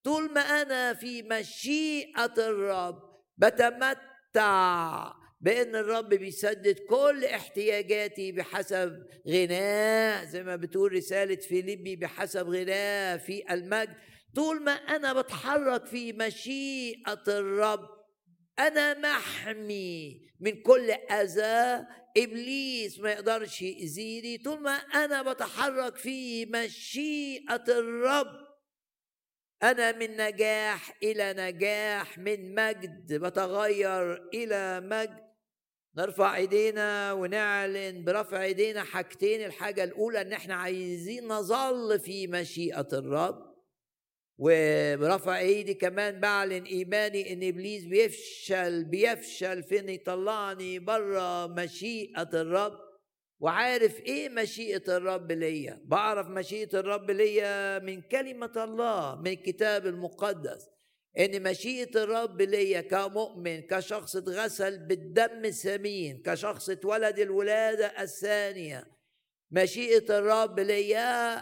طول 0.04 0.34
ما 0.34 0.42
أنا 0.42 0.94
في 0.94 1.24
مشيئة 1.24 2.34
الرب 2.38 2.96
بتمتع 3.38 5.14
بإن 5.42 5.76
الرب 5.76 6.10
بيسدد 6.10 6.80
كل 6.90 7.26
احتياجاتي 7.26 8.32
بحسب 8.32 9.04
غناه 9.28 10.24
زي 10.24 10.44
ما 10.44 10.56
بتقول 10.56 10.92
رسالة 10.94 11.36
فيليبي 11.36 11.96
بحسب 11.96 12.48
غناه 12.50 13.18
في 13.18 13.44
المجد. 13.54 13.96
طول 14.36 14.64
ما 14.64 14.72
أنا 14.72 15.14
بتحرك 15.22 15.86
في 15.86 16.14
مشيئة 16.14 17.24
الرب 17.28 17.90
أنا 18.60 19.00
محمي 19.00 20.22
من 20.40 20.62
كل 20.62 20.92
أذى 20.92 21.86
إبليس 22.18 23.00
ما 23.00 23.12
يقدرش 23.12 23.62
يأذيني. 23.62 24.38
طول 24.38 24.60
ما 24.62 24.72
أنا 24.76 25.22
بتحرك 25.34 25.96
في 25.96 26.46
مشيئة 26.46 27.64
الرب 27.68 28.51
أنا 29.63 29.91
من 29.91 30.17
نجاح 30.17 30.97
إلى 31.04 31.34
نجاح 31.38 32.17
من 32.17 32.56
مجد 32.56 33.13
بتغير 33.13 34.30
إلى 34.34 34.82
مجد. 34.82 35.32
نرفع 35.97 36.36
إيدينا 36.36 37.13
ونعلن 37.13 38.04
برفع 38.04 38.43
إيدينا 38.43 38.84
حاجتين 38.84 39.45
الحاجة 39.45 39.84
الأولى 39.84 40.21
إن 40.21 40.34
إحنا 40.34 40.56
عايزين 40.56 41.28
نظل 41.28 42.00
في 42.00 42.28
مشيئة 42.28 42.88
الرب. 42.93 43.52
وبرفع 44.38 45.39
إيدي 45.39 45.74
كمان 45.74 46.19
بعلن 46.19 46.63
إيماني 46.63 47.34
إن 47.34 47.47
إبليس 47.47 47.86
بيفشل 47.86 48.84
بيفشل 48.84 49.63
في 49.63 49.80
ان 49.80 49.89
يطلعني 49.89 50.80
بره 50.80 51.47
مشيئة 51.47 52.30
الرب. 52.34 52.90
وعارف 53.41 53.99
إيه 53.99 54.30
مشيئة 54.30 54.97
الرب 54.97 55.32
ليا. 55.32 55.82
بعرف 55.86 56.27
مشيئة 56.27 56.80
الرب 56.80 57.12
ليا 57.12 57.80
من 57.80 58.01
كلمة 58.01 58.51
الله 58.58 59.15
من 59.21 59.32
الكتاب 59.32 59.88
المقدس. 59.88 60.69
إن 61.19 61.43
مشيئة 61.43 62.04
الرب 62.04 62.41
ليا 62.41 62.82
كمؤمن 62.82 63.62
كشخص 63.62 64.15
اتغسل 64.15 64.80
بالدم 64.88 65.45
الثمين 65.45 66.21
كشخص 66.25 66.69
اتولد 66.69 67.19
الولادة 67.19 67.86
الثانية 68.01 68.88
مشيئة 69.51 70.17
الرب 70.19 70.60
ليا 70.60 71.38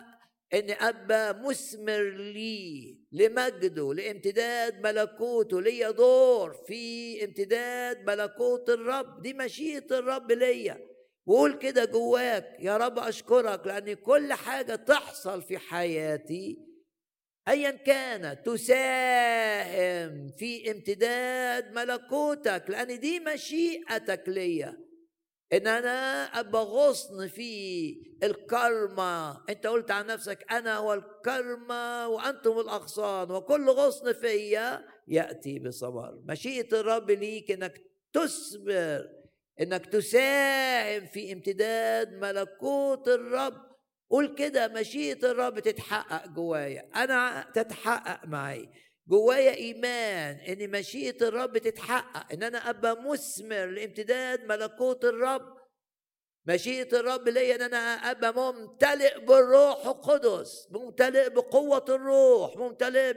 ان 0.54 0.70
ابا 0.70 1.32
مثمر 1.32 2.02
لي 2.10 3.00
لمجده 3.12 3.94
لامتداد 3.94 4.82
ملكوته 4.82 5.62
ليا 5.62 5.92
دور 5.92 6.54
في 6.68 7.24
امتداد 7.26 8.10
ملكوت 8.10 8.70
الرب. 8.70 9.22
دي 9.22 9.34
مشيئة 9.34 10.00
الرب 10.00 10.32
ليا. 10.32 10.89
وقول 11.30 11.54
كده 11.54 11.86
جواك 11.86 12.56
يا 12.60 12.78
رب 12.78 13.00
أشكرك 13.00 13.68
لأن 13.68 13.94
كل 13.94 14.34
حاجة 14.34 14.76
تحصل 14.76 15.42
في 15.42 15.58
حياتي 15.58 16.58
ايا 17.48 17.72
كانت 17.72 18.46
تساهم 18.46 20.32
في 20.38 20.72
امتداد 20.72 21.72
ملكوتك 21.74 22.64
لأن 22.70 23.00
دي 23.00 23.20
مشيئتك 23.20 24.24
ليا. 24.28 24.78
إن 25.54 25.68
أنا 25.68 26.24
أبقى 26.24 26.62
غصن 26.64 27.28
في 27.28 27.94
الكرمة. 28.24 29.46
أنت 29.50 29.68
قلت 29.68 29.92
عن 29.92 30.06
نفسك 30.08 30.46
أنا 30.52 30.78
هو 30.78 30.94
الكرمة 30.94 32.08
وأنتم 32.08 32.60
الأغصان 32.60 33.32
وكل 33.32 33.70
غصن 33.70 34.14
فيا 34.14 34.86
يأتي 35.08 35.60
بصبر. 35.60 36.22
مشيئة 36.26 36.80
الرب 36.80 37.12
ليك 37.12 37.52
إنك 37.52 37.82
تصبر 38.14 39.19
إنك 39.62 39.86
تساهم 39.86 41.06
في 41.06 41.34
امتداد 41.34 42.14
ملكوت 42.14 43.08
الرب. 43.08 43.70
قول 44.10 44.36
كده 44.36 44.68
مشيئة 44.68 45.32
الرب 45.32 45.60
تتحقق 45.60 46.28
جوايا. 46.28 46.90
أنا 46.96 47.52
تتحقق 47.56 48.26
معي 48.26 48.70
جوايا 49.08 49.56
إيمان 49.56 50.36
إن 50.36 50.72
مشيئة 50.72 51.28
الرب 51.28 51.58
تتحقق 51.58 52.34
إن 52.34 52.44
أنا 52.44 52.70
أبقى 52.70 53.04
مثمر 53.04 53.66
لامتداد 53.66 54.46
ملكوت 54.46 55.06
الرب. 55.06 55.60
مشيئة 56.46 57.00
الرب 57.00 57.30
ليا 57.30 57.56
إن 57.56 57.62
أنا 57.62 57.78
أبقى 58.12 58.34
ممتلئ 58.34 59.20
بالروح 59.20 59.86
القدس 59.86 60.68
ممتلئ 60.72 61.30
بقوة 61.30 61.86
الروح 61.90 62.58
ممتلئ 62.58 63.14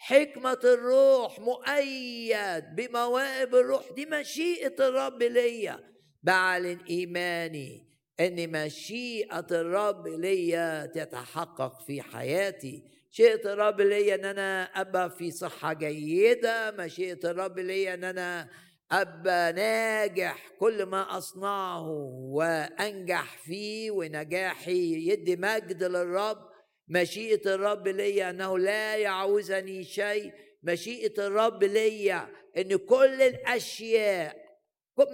بحكمه 0.00 0.58
الروح 0.64 1.40
مؤيد 1.40 2.64
بمواهب 2.76 3.54
الروح. 3.54 3.92
دي 3.92 4.06
مشيئة 4.06 4.74
الرب 4.88 5.22
ليا. 5.22 5.80
بعلن 6.22 6.78
إيماني 6.90 7.86
إن 8.20 8.52
مشيئة 8.52 9.46
الرب 9.50 10.08
ليا 10.08 10.86
تتحقق 10.86 11.82
في 11.86 12.02
حياتي. 12.02 12.84
مشيئة 13.12 13.52
الرب 13.52 13.80
ليا 13.80 14.14
إن 14.14 14.24
أنا 14.24 14.62
أبقى 14.64 15.10
في 15.10 15.30
صحة 15.30 15.72
جيدة. 15.72 16.70
مشيئة 16.70 17.30
الرب 17.30 17.58
ليا 17.58 17.94
إن 17.94 18.04
أنا 18.04 18.48
أبقى 18.92 19.52
ناجح. 19.52 20.48
كل 20.60 20.82
ما 20.82 21.18
أصنعه 21.18 21.88
وأنجح 22.32 23.38
فيه 23.38 23.90
ونجاحي 23.90 25.08
يدي 25.08 25.36
مجد 25.36 25.82
للرب. 25.82 26.49
مشيئة 26.90 27.54
الرب 27.54 27.88
ليا 27.88 28.30
أنه 28.30 28.58
لا 28.58 28.96
يعوزني 28.96 29.84
شيء. 29.84 30.32
مشيئة 30.62 31.26
الرب 31.26 31.64
ليا 31.64 32.28
أن 32.56 32.76
كل 32.76 33.22
الأشياء 33.22 34.36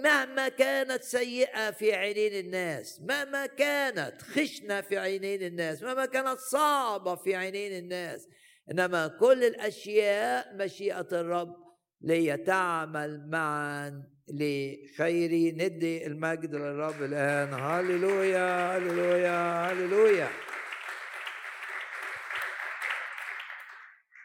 مهما 0.03 0.49
كانت 0.49 1.03
سيئة 1.03 1.71
في 1.71 1.93
عينين 1.93 2.45
الناس 2.45 3.01
مهما 3.01 3.45
كانت 3.45 4.21
خشنة 4.21 4.81
في 4.81 4.97
عينين 4.97 5.41
الناس 5.43 5.83
مهما 5.83 6.05
كانت 6.05 6.39
صعبة 6.39 7.15
في 7.15 7.35
عينين 7.35 7.83
الناس 7.83 8.27
إنما 8.71 9.07
كل 9.07 9.43
الأشياء 9.43 10.55
مشيئة 10.55 11.07
الرب 11.11 11.55
ليتعمل 12.01 13.29
معا 13.29 14.03
لخير. 14.27 15.55
ندي 15.55 16.07
المجد 16.07 16.55
للرب 16.55 17.03
الآن. 17.03 17.53
هللويا 17.53 18.77
هللويا 18.77 19.71
هللويا. 19.71 20.29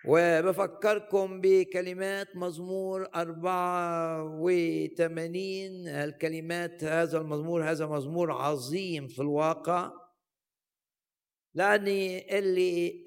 وبفكركم 0.09 1.41
بكلمات 1.41 2.37
مزمور 2.37 3.09
84 3.15 5.88
الكلمات 5.88 6.85
هذا 6.85 7.19
المزمور 7.19 7.71
هذا 7.71 7.87
مزمور 7.87 8.33
عظيم 8.33 9.09
في 9.09 9.19
الواقع. 9.23 9.93
لأني 11.55 12.38
اللي 12.38 13.05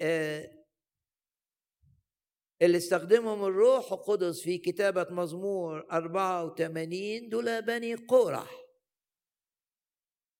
اللي 2.62 2.76
استخدمهم 2.76 3.44
الروح 3.44 3.92
القدس 3.92 4.42
في 4.42 4.58
كتابة 4.58 5.06
مزمور 5.10 5.86
84 5.92 7.28
دول 7.28 7.62
بني 7.62 7.94
قورح 7.94 8.50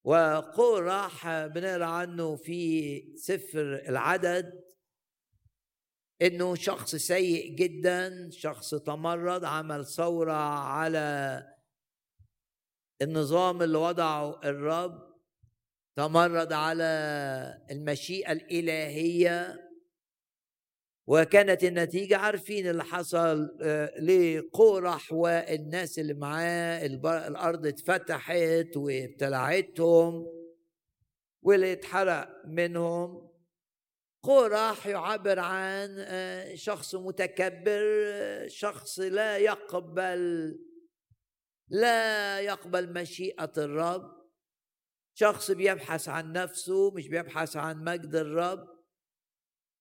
وقورح 0.05 1.47
بنقرأ 1.47 1.85
عنه 1.85 2.37
في 2.37 3.17
سفر 3.17 3.75
العدد. 3.89 4.66
إنه 6.23 6.55
شخص 6.55 6.97
سيء 6.97 7.55
جدا 7.55 8.31
شخص 8.31 8.75
تمرد 8.75 9.45
عمل 9.45 9.87
ثورة 9.87 10.33
على 10.59 11.47
النظام 13.03 13.63
اللي 13.63 13.79
وضعه 13.79 14.41
الرب 14.45 15.17
تمرد 15.97 16.53
على 16.53 16.85
المشيئة 17.71 18.33
الإلهية. 18.33 19.67
وكانت 21.09 21.65
النتيجة 21.65 22.17
عارفين 22.17 22.71
اللي 22.71 22.85
حصل 22.85 23.59
آه، 23.63 24.01
لقورح 24.01 25.13
والناس 25.13 25.99
اللي 25.99 26.15
معاه 26.15 26.87
الأرض 26.87 27.67
اتفتحت 27.67 28.77
وابتلعتهم 28.77 30.27
واللي 31.43 31.73
اتحرق 31.73 32.29
منهم. 32.47 33.36
قراح 34.27 34.87
يعبر 34.87 35.39
عن 35.39 35.97
آه، 35.99 36.55
شخص 36.55 36.95
متكبر 36.95 37.83
شخص 38.49 39.01
لا 39.01 39.39
يقبل 39.39 40.55
لا 41.69 42.41
يقبل 42.41 42.93
مشيئة 42.93 43.53
الرب. 43.59 44.17
شخص 45.15 45.51
بيبحث 45.51 46.09
عن 46.09 46.33
نفسه 46.33 46.91
مش 46.91 47.09
بيبحث 47.09 47.57
عن 47.57 47.85
مجد 47.85 48.15
الرب. 48.15 48.77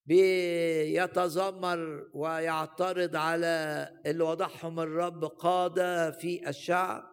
بيتذمر 0.07 2.09
ويعترض 2.13 3.15
على 3.15 3.89
اللي 4.05 4.23
وضعهم 4.23 4.79
الرب 4.79 5.25
قادة 5.25 6.11
في 6.11 6.49
الشعب. 6.49 7.03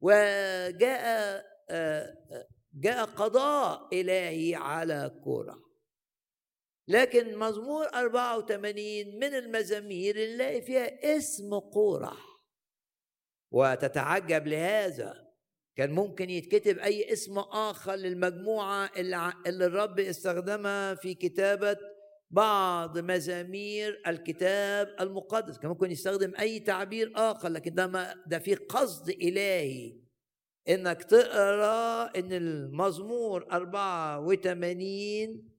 وجاء 0.00 1.00
آه، 1.10 1.44
آه، 1.70 2.16
جاء 2.74 3.04
قضاء 3.04 4.00
إلهي 4.00 4.54
على 4.54 5.20
كورة. 5.24 5.65
لكن 6.88 7.38
مزمور 7.38 7.86
84 7.86 9.18
من 9.18 9.34
المزامير 9.34 10.16
اللي 10.16 10.62
فيها 10.62 11.16
اسم 11.16 11.54
قورح 11.54 12.26
وتتعجب 13.50 14.46
لهذا. 14.46 15.26
كان 15.76 15.92
ممكن 15.92 16.30
يتكتب 16.30 16.78
أي 16.78 17.12
اسم 17.12 17.38
آخر 17.38 17.94
للمجموعة 17.94 18.90
اللي, 18.96 19.32
الرب 19.46 20.00
استخدمها 20.00 20.94
في 20.94 21.14
كتابة 21.14 21.76
بعض 22.30 22.98
مزامير 22.98 24.02
الكتاب 24.06 24.96
المقدس. 25.00 25.58
كان 25.58 25.70
ممكن 25.70 25.90
يستخدم 25.90 26.32
أي 26.40 26.60
تعبير 26.60 27.12
آخر 27.16 27.48
لكن 27.48 27.74
ده 27.74 27.86
ما 27.86 28.14
ده 28.26 28.38
في 28.38 28.54
قصد 28.54 29.08
إلهي. 29.08 29.96
إنك 30.68 31.04
تقرأ 31.04 32.04
إن 32.18 32.32
المزمور 32.32 33.46
84 33.52 35.55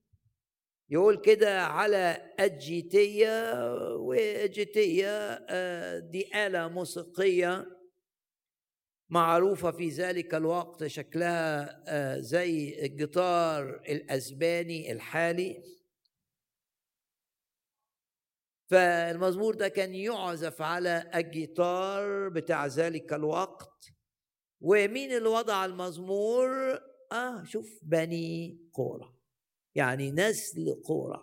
يقول 0.89 1.17
كده 1.21 1.63
على 1.65 2.33
أجيتية 2.39 3.53
وأجيتية 3.95 5.09
آه، 5.49 5.99
دي 5.99 6.47
آلة 6.47 6.67
موسيقية 6.67 7.77
معروفة 9.09 9.71
في 9.71 9.89
ذلك 9.89 10.35
الوقت 10.35 10.87
شكلها 10.87 11.83
آه، 11.87 12.19
زي 12.19 12.85
الجيتار 12.85 13.69
الأسباني 13.69 14.91
الحالي. 14.91 15.63
فالمزمور 18.69 19.55
ده 19.55 19.67
كان 19.67 19.95
يعزف 19.95 20.61
على 20.61 21.11
الجيتار 21.15 22.29
بتاع 22.29 22.65
ذلك 22.65 23.13
الوقت. 23.13 23.85
ومين 24.61 25.11
اللي 25.11 25.29
وضع 25.29 25.65
المزمور؟ 25.65 26.79
آه 27.11 27.43
شوف 27.43 27.79
بني 27.83 28.57
قوره 28.73 29.16
يعني 29.77 30.11
نسل 30.11 30.81
قورح 30.85 31.21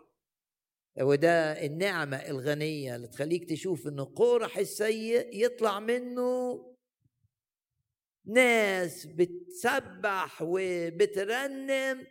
وده 1.01 1.67
النعمة 1.67 2.17
الغنية 2.17 2.97
اللي 2.97 3.09
تخليك 3.09 3.51
تشوف 3.51 3.87
إن 3.87 4.01
قورح 4.01 4.59
السيء 4.59 5.45
يطلع 5.45 5.81
منه 5.81 6.61
ناس 8.27 9.07
بتسبح 9.07 10.43
وبترنم 10.43 12.07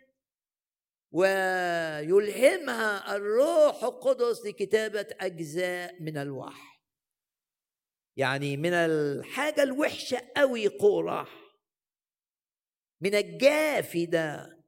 ويلهمها 1.12 3.16
الروح 3.16 3.84
القدس 3.84 4.46
لكتابة 4.46 5.06
أجزاء 5.20 6.02
من 6.02 6.16
الوحي. 6.16 6.74
يعني 8.16 8.56
من 8.56 8.72
الحاجة 8.72 9.62
الوحشة 9.62 10.30
قوي 10.36 10.68
قورح 10.68 11.28
من 13.00 13.14
الجافي 13.14 14.06
ده. 14.06 14.63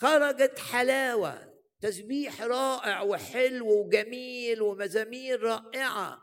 خرجت 0.00 0.58
حلاوة 0.58 1.50
تسبيح 1.80 2.42
رائع 2.42 3.02
وحلو 3.02 3.80
وجميل 3.80 4.62
ومزامير 4.62 5.42
رائعة. 5.42 6.22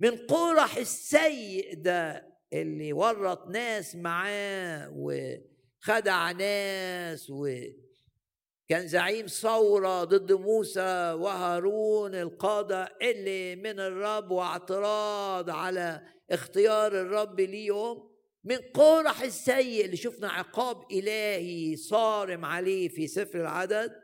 من 0.00 0.16
قرح 0.26 0.76
السيء 0.76 1.74
ده 1.74 2.32
اللي 2.52 2.92
ورط 2.92 3.46
ناس 3.48 3.96
معاه 3.96 4.92
وخدع 4.96 6.30
ناس 6.30 7.30
وكان 7.30 8.86
زعيم 8.86 9.26
ثورة 9.26 10.04
ضد 10.04 10.32
موسى 10.32 11.12
وهارون 11.12 12.14
القادة 12.14 12.96
اللي 13.02 13.56
من 13.56 13.80
الرب 13.80 14.30
واعتراض 14.30 15.50
على 15.50 16.08
اختيار 16.30 16.92
الرب 17.00 17.40
ليهم. 17.40 18.11
من 18.44 18.56
قرح 18.56 19.22
السيء 19.22 19.84
اللي 19.84 19.96
شفنا 19.96 20.28
عقاب 20.30 20.92
إلهي 20.92 21.76
صارم 21.76 22.44
عليه 22.44 22.88
في 22.88 23.06
سفر 23.06 23.40
العدد 23.40 24.02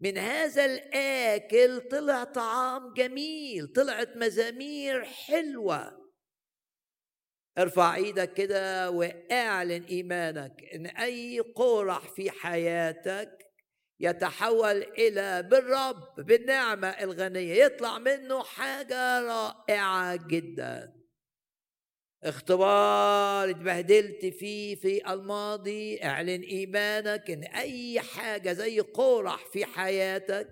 من 0.00 0.18
هذا 0.18 0.64
الآكل 0.64 1.80
طلع 1.80 2.24
طعام 2.24 2.92
جميل 2.92 3.66
طلعت 3.66 4.16
مزامير 4.16 5.04
حلوة. 5.04 6.06
ارفع 7.58 7.94
إيدك 7.94 8.32
كده 8.32 8.90
واعلن 8.90 9.84
إيمانك 9.84 10.64
إن 10.74 10.86
أي 10.86 11.40
قرح 11.40 12.14
في 12.14 12.30
حياتك 12.30 13.46
يتحول 14.00 14.82
إلى 14.82 15.42
بالرب 15.42 16.14
بالنعمة 16.18 16.88
الغنية 16.88 17.64
يطلع 17.64 17.98
منه 17.98 18.42
حاجة 18.42 19.20
رائعة 19.20 20.16
جدا. 20.26 21.05
اختبار 22.24 23.50
اتبهدلت 23.50 24.26
فيه 24.26 24.74
في 24.74 25.12
الماضي 25.12 26.02
اعلن 26.04 26.42
إيمانك 26.42 27.30
إن 27.30 27.42
أي 27.42 28.00
حاجة 28.00 28.52
زي 28.52 28.80
قرح 28.80 29.46
في 29.52 29.64
حياتك 29.64 30.48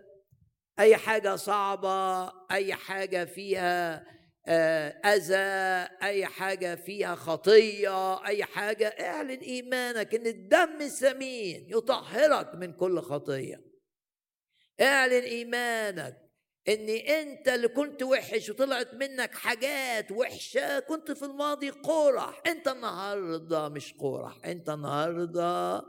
أي 0.79 0.97
حاجة 0.97 1.37
صعبة 1.37 2.33
أي 2.51 2.75
حاجة 2.75 3.25
فيها 3.25 4.07
آه، 4.47 4.89
أذى 4.89 5.89
أي 6.03 6.27
حاجة 6.27 6.75
فيها 6.75 7.15
خطية 7.15 8.27
أي 8.27 8.45
حاجة 8.45 8.89
اعلن 8.89 9.41
إيمانك 9.41 10.15
إن 10.15 10.27
الدم 10.27 10.81
الثمين 10.81 11.67
يطهرك 11.69 12.55
من 12.55 12.73
كل 12.73 13.01
خطية. 13.01 13.65
اعلن 14.81 15.23
إيمانك 15.23 16.24
إن 16.69 16.89
أنت 16.89 17.49
اللي 17.49 17.69
كنت 17.69 18.03
وحش 18.03 18.51
وطلعت 18.51 18.95
منك 18.95 19.35
حاجات 19.35 20.13
وحشة 20.13 20.81
كنت 20.81 21.13
في 21.13 21.25
الماضي 21.25 21.71
قرح. 21.71 22.43
أنت 22.47 22.69
النهارده 22.69 23.69
مش 23.69 23.95
قرح 23.99 24.39
أنت 24.45 24.71
النهارده 24.71 25.83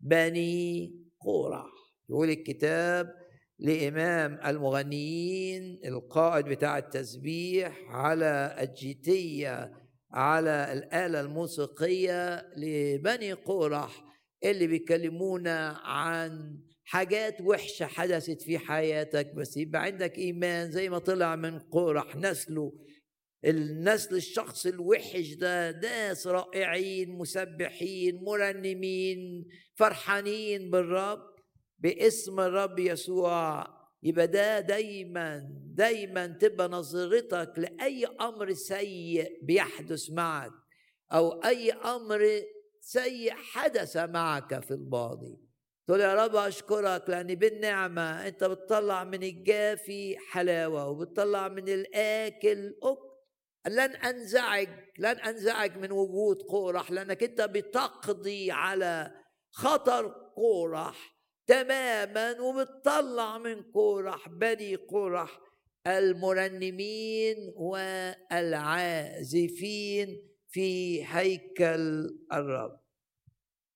بني 0.00 0.92
قرح. 1.20 1.66
يقول 2.10 2.30
الكتاب 2.30 3.14
لإمام 3.58 4.40
المغنيين 4.46 5.80
القائد 5.84 6.44
بتاع 6.44 6.78
التسبيح 6.78 7.78
على 7.88 8.56
الجيتية 8.60 9.72
على 10.10 10.72
الآلة 10.72 11.20
الموسيقية 11.20 12.46
لبني 12.56 13.32
قورح 13.32 14.04
اللي 14.44 14.66
بيكلمونا 14.66 15.68
عن 15.84 16.58
حاجات 16.92 17.40
وحشة 17.40 17.86
حدثت 17.86 18.42
في 18.42 18.58
حياتك 18.58 19.34
بس 19.34 19.56
يبقى 19.56 19.82
عندك 19.82 20.18
إيمان. 20.18 20.70
زي 20.70 20.88
ما 20.88 20.98
طلع 20.98 21.36
من 21.36 21.58
قورح 21.58 22.16
نسله 22.16 22.72
النسل 23.44 24.16
الشخص 24.16 24.66
الوحش 24.66 25.32
ده 25.32 25.70
ناس 25.70 26.26
رائعين 26.26 27.10
مسبحين 27.10 28.24
مرنمين 28.24 29.48
فرحانين 29.74 30.70
بالرب 30.70 31.22
باسم 31.78 32.40
الرب 32.40 32.78
يسوع. 32.78 33.66
يبقى 34.02 34.26
ده 34.26 34.60
دايما 34.60 35.48
دايما 35.74 36.26
تبقى 36.26 36.68
نظرتك 36.68 37.52
لأي 37.56 38.06
أمر 38.20 38.52
سيء 38.52 39.38
بيحدث 39.42 40.10
معك 40.10 40.52
أو 41.12 41.30
أي 41.30 41.72
أمر 41.72 42.42
سيء 42.80 43.32
حدث 43.34 43.96
معك 43.96 44.60
في 44.64 44.70
الماضي. 44.70 45.51
تقول 45.92 46.00
يا 46.04 46.14
رب 46.14 46.36
أشكرك 46.36 47.10
لأن 47.10 47.34
بالنعمة 47.34 48.26
أنت 48.28 48.44
بتطلع 48.44 49.04
من 49.04 49.22
الجافي 49.22 50.16
حلاوة 50.30 50.88
وبتطلع 50.88 51.48
من 51.48 51.68
الآكل 51.68 52.74
أكل. 52.82 53.12
لن 53.66 53.96
أنزعج 53.96 54.68
لن 54.98 55.20
أنزعج 55.20 55.76
من 55.76 55.92
وجود 55.92 56.42
قورح 56.42 56.90
لأنك 56.90 57.22
أنت 57.22 57.40
بتقضي 57.40 58.50
على 58.50 59.10
خطر 59.50 60.08
قورح 60.36 61.16
تماما 61.46 62.40
وبتطلع 62.40 63.38
من 63.38 63.62
قرح 63.62 64.28
بني 64.28 64.74
قرح 64.74 65.40
المرنمين 65.86 67.36
والعازفين 68.30 69.48
في 70.48 71.04
هيكل 71.06 72.18
الرب. 72.32 72.81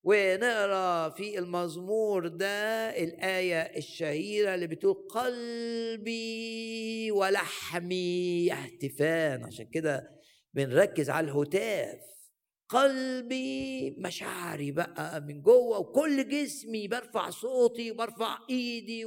ونقرأ 0.08 1.08
في 1.08 1.38
المزمور 1.38 2.28
ده 2.28 2.88
الآية 3.02 3.60
الشهيرة 3.60 4.54
اللي 4.54 4.66
بتقول 4.66 4.94
قلبي 5.10 7.10
ولحمي 7.10 8.46
يهتفان 8.46 9.44
عشان 9.44 9.66
كده 9.72 10.10
بنركز 10.54 11.10
على 11.10 11.30
الهتاف. 11.30 11.98
قلبي 12.68 13.90
مشاعري 13.98 14.72
بقى 14.72 15.20
من 15.20 15.42
جوه 15.42 15.78
وكل 15.78 16.28
جسمي 16.28 16.88
برفع 16.88 17.30
صوتي 17.30 17.90
وبرفع 17.90 18.38
إيدي 18.50 19.04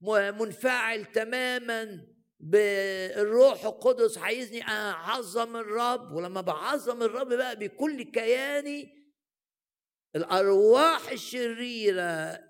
ومنفعل 0.00 1.04
تماما 1.04 2.06
بالروح 2.40 3.64
القدس. 3.64 4.18
عايزني 4.18 4.62
أعظم 4.62 5.56
الرب. 5.56 6.12
ولما 6.12 6.40
بعظم 6.40 7.02
الرب 7.02 7.28
بقى 7.28 7.56
بكل 7.56 8.02
كياني 8.02 9.03
الأرواح 10.16 11.10
الشريرة 11.10 12.02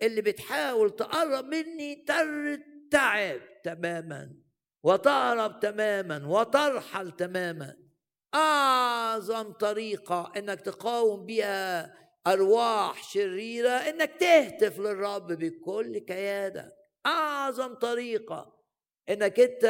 اللي 0.03 0.20
بتحاول 0.22 0.90
تقرب 0.90 1.44
مني 1.44 1.94
ترتعب 1.94 3.40
تماما 3.64 4.35
وتهرب 4.83 5.61
تماما 5.61 6.27
وترحل 6.27 7.11
تماما. 7.12 7.77
أعظم 8.35 9.53
طريقة 9.53 10.33
إنك 10.37 10.61
تقاوم 10.61 11.27
بها 11.27 11.94
أرواح 12.27 13.03
شريرة 13.12 13.70
إنك 13.70 14.11
تهتف 14.20 14.79
للرب 14.79 15.33
بكل 15.33 15.98
كيانك 15.98 16.72
أعظم 17.07 17.74
طريقة 17.74 18.55
إنك 19.09 19.40
أنت 19.40 19.64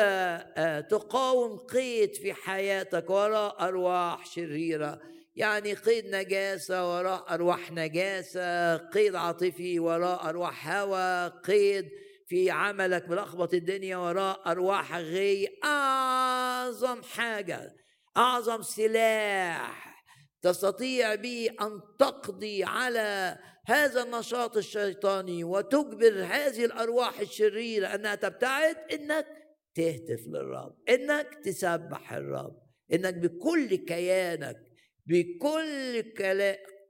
آه، 0.57 0.81
تقاوم 0.81 1.57
قيد 1.59 2.15
في 2.15 2.35
حياتك 2.35 3.11
وراء 3.11 3.69
أرواح 3.69 4.27
شريرة. 4.27 5.01
يعني 5.37 5.75
قيد 5.75 6.07
نجاسة 6.07 6.97
وراء 6.97 7.35
أرواح 7.35 7.73
نجاسة 7.73 8.77
قيد 8.77 9.15
عاطفي 9.15 9.79
وراء 9.79 10.29
أرواح 10.29 10.69
هوى 10.69 11.29
قيد 11.29 11.89
في 12.27 12.51
عملك 12.51 13.09
ملخبط 13.09 13.55
الدنيا 13.55 13.97
وراء 13.97 14.51
أرواح 14.51 14.97
غي 14.97 15.49
أعظم 15.65 17.03
حاجة 17.03 17.73
أعظم 18.17 18.63
سلاح 18.63 19.95
تستطيع 20.43 21.15
به 21.15 21.51
أن 21.61 21.81
تقضي 21.99 22.65
على 22.65 23.39
هذا 23.67 24.03
النشاط 24.03 24.57
الشيطاني 24.57 25.45
وتجبر 25.45 26.25
هذه 26.25 26.65
الأرواح 26.65 27.21
الشريرة 27.21 27.87
أنها 27.87 28.15
تبتعد 28.15 28.77
إنك 28.93 29.27
تهتف 29.75 30.27
للرب 30.27 30.77
إنك 30.89 31.35
تسبح 31.45 32.13
الرب 32.13 32.63
إنك 32.93 33.15
بكل 33.15 33.75
كيانك 33.75 34.64
بكل 35.07 36.01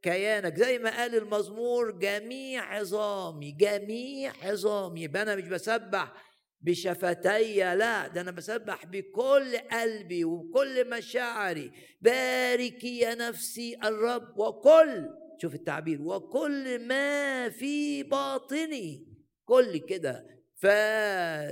كيانك. 0.02 0.56
زي 0.56 0.78
ما 0.78 0.96
قال 0.96 1.14
المزمور 1.14 1.90
جميع 1.90 2.62
عظامي 2.76 3.52
جميع 3.52 4.32
عظامي. 4.42 5.02
يبقى 5.02 5.22
أنا 5.22 5.36
مش 5.36 5.48
بسبح 5.48 6.12
بشفتي 6.60 7.74
لا 7.74 8.08
ده 8.08 8.20
أنا 8.20 8.30
بسبح 8.30 8.86
بكل 8.86 9.58
قلبي 9.58 10.24
وبكل 10.24 10.90
مشاعري. 10.90 11.70
باركي 12.00 12.98
يا 12.98 13.14
نفسي 13.14 13.76
الرب 13.84 14.38
وكل 14.38 15.08
شوف 15.42 15.54
التعبير 15.54 16.02
وكل 16.02 16.78
ما 16.78 17.48
في 17.48 18.02
باطني. 18.02 19.06
كل 19.44 19.76
كده. 19.76 20.26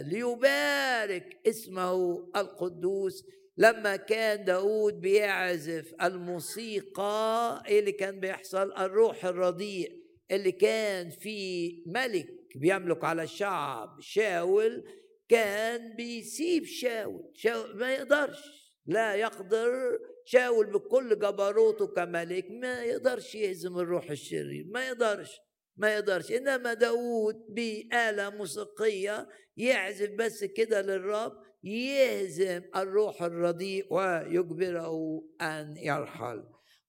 فليبارك 0.03 1.39
اسمه 1.47 2.19
القدوس 2.37 3.25
لما 3.57 3.97
كان 3.97 4.45
داود 4.45 5.01
بيعزف 5.01 5.95
الموسيقى 6.03 7.63
إيه 7.69 7.81
اللي 7.81 7.93
كان 7.93 8.21
بيحصل؟ 8.21 8.73
الروح 8.73 9.25
الرديء 9.25 10.03
اللي 10.31 10.53
كان 10.53 11.11
في 11.11 11.69
ملك 11.87 12.29
بيملك 12.57 13.05
على 13.05 13.23
الشعب 13.23 14.01
شاول 14.01 14.85
كان 15.29 15.97
بيسيب 15.97 16.65
شاول. 16.65 17.31
شاول 17.35 17.77
ما 17.77 17.95
يقدرش 17.95 18.39
لا 18.87 19.15
يقدر 19.15 19.99
شاول 20.25 20.73
بكل 20.73 21.19
جبروته 21.19 21.87
كملك 21.87 22.47
ما 22.51 22.85
يقدرش 22.85 23.35
يهزم 23.35 23.79
الروح 23.79 24.11
الشرير 24.11 24.65
ما 24.69 24.87
يقدرش 24.87 25.41
ما 25.77 25.95
يقدرش. 25.95 26.33
إنما 26.33 26.75
داود 26.75 27.35
بآلة 27.49 28.31
موسيقية 28.31 29.29
يعزف 29.57 30.11
بس 30.11 30.45
كده 30.45 30.81
للرب 30.83 31.33
يهزم 31.65 32.63
الروح 32.77 33.23
الرديء 33.23 33.95
ويجبره 33.95 35.23
أن 35.41 35.77
يرحل. 35.77 36.45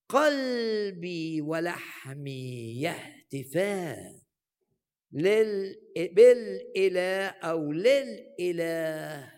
قلبي 0.09 1.41
ولحمي 1.41 2.81
يهتفان 2.81 4.19
لل... 5.12 5.75
بالإله 5.95 7.27
أو 7.27 7.71
للإله 7.71 9.31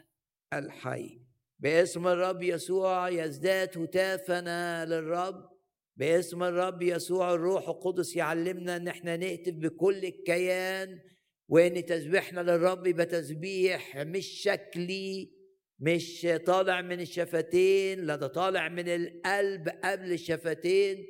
الحي. 0.54 1.22
باسم 1.60 2.08
الرب 2.08 2.44
يسوع 2.44 3.10
يزداد 3.10 3.78
هتافنا 3.78 4.86
للرب. 4.86 5.56
باسم 5.98 6.44
الرب 6.44 6.82
يسوع 6.82 7.34
الروح 7.34 7.70
القدس 7.70 8.16
يعلمنا 8.16 8.76
إن 8.76 8.88
إحنا 8.88 9.18
نهتف 9.18 9.54
بكل 9.54 10.06
الكيان 10.06 11.00
وإن 11.48 11.86
تسبيحنا 11.86 12.42
للرب 12.42 12.88
يبقى 12.88 13.06
تسبيح 13.06 13.98
مش 13.98 14.28
شكلي 14.28 15.32
مش 15.80 16.28
طالع 16.46 16.82
من 16.82 17.02
الشفتين 17.02 18.06
لا 18.06 18.16
ده 18.16 18.28
طالع 18.28 18.70
من 18.70 18.88
القلب 18.90 19.70
قبل 19.84 20.12
الشفتين 20.12 21.06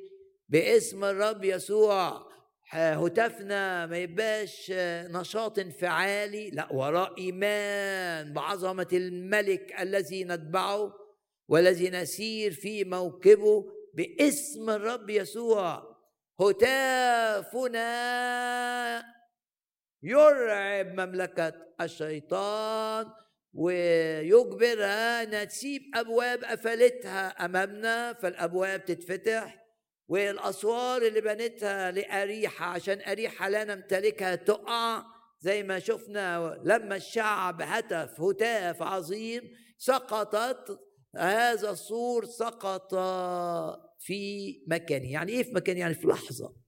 باسم 0.48 1.04
الرب 1.04 1.44
يسوع. 1.44 2.26
هتافنا 2.70 3.86
ما 3.86 3.98
يبقاش 3.98 4.72
نشاط 5.10 5.58
انفعالي 5.58 6.50
لا 6.50 6.72
وراء 6.72 7.18
إيمان 7.18 8.32
بعظمة 8.32 8.86
الملك 8.92 9.80
الذي 9.80 10.24
نتبعه 10.24 10.92
والذي 11.48 11.90
نسير 11.90 12.52
في 12.52 12.84
موكبه 12.84 13.64
باسم 13.94 14.70
الرب 14.70 15.10
يسوع. 15.10 15.96
هتافنا 16.40 17.86
يرعب 20.06 20.86
مملكة 21.00 21.52
الشيطان 21.80 23.06
ويجبرها 23.52 25.22
انها 25.22 25.44
تسيب 25.44 25.82
أبواب 25.94 26.44
قفلتها 26.44 27.28
أمامنا 27.28 28.12
فالأبواب 28.12 28.84
تتفتح 28.84 29.66
والأسوار 30.08 31.02
اللي 31.02 31.20
بنتها 31.20 31.90
لأريحة 31.90 32.66
عشان 32.66 33.00
أريحة 33.08 33.48
لا 33.48 33.64
نمتلكها 33.64 34.34
تقع. 34.34 35.02
زي 35.40 35.62
ما 35.62 35.78
شفنا 35.78 36.60
لما 36.64 36.96
الشعب 36.96 37.62
هتف 37.62 38.20
هتاف 38.20 38.82
عظيم 38.82 39.42
سقطت 39.78 40.80
هذا 41.16 41.70
السور 41.70 42.24
سقط 42.24 42.94
في 43.98 44.52
مكانه. 44.68 45.12
يعني 45.12 45.32
إيه 45.32 45.42
في 45.42 45.52
مكانه؟ 45.52 45.80
يعني 45.80 45.94
في 45.94 46.06
لحظة. 46.06 46.65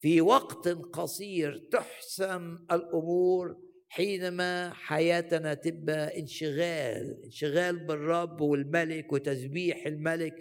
في 0.00 0.20
وقت 0.20 0.68
قصير 0.68 1.68
تحسم 1.72 2.58
الأمور 2.72 3.56
حينما 3.88 4.70
حياتنا 4.74 5.54
تبقى 5.54 6.20
انشغال 6.20 7.20
انشغال 7.24 7.86
بالرب 7.86 8.40
والملك 8.40 9.12
وتسبيح 9.12 9.86
الملك. 9.86 10.34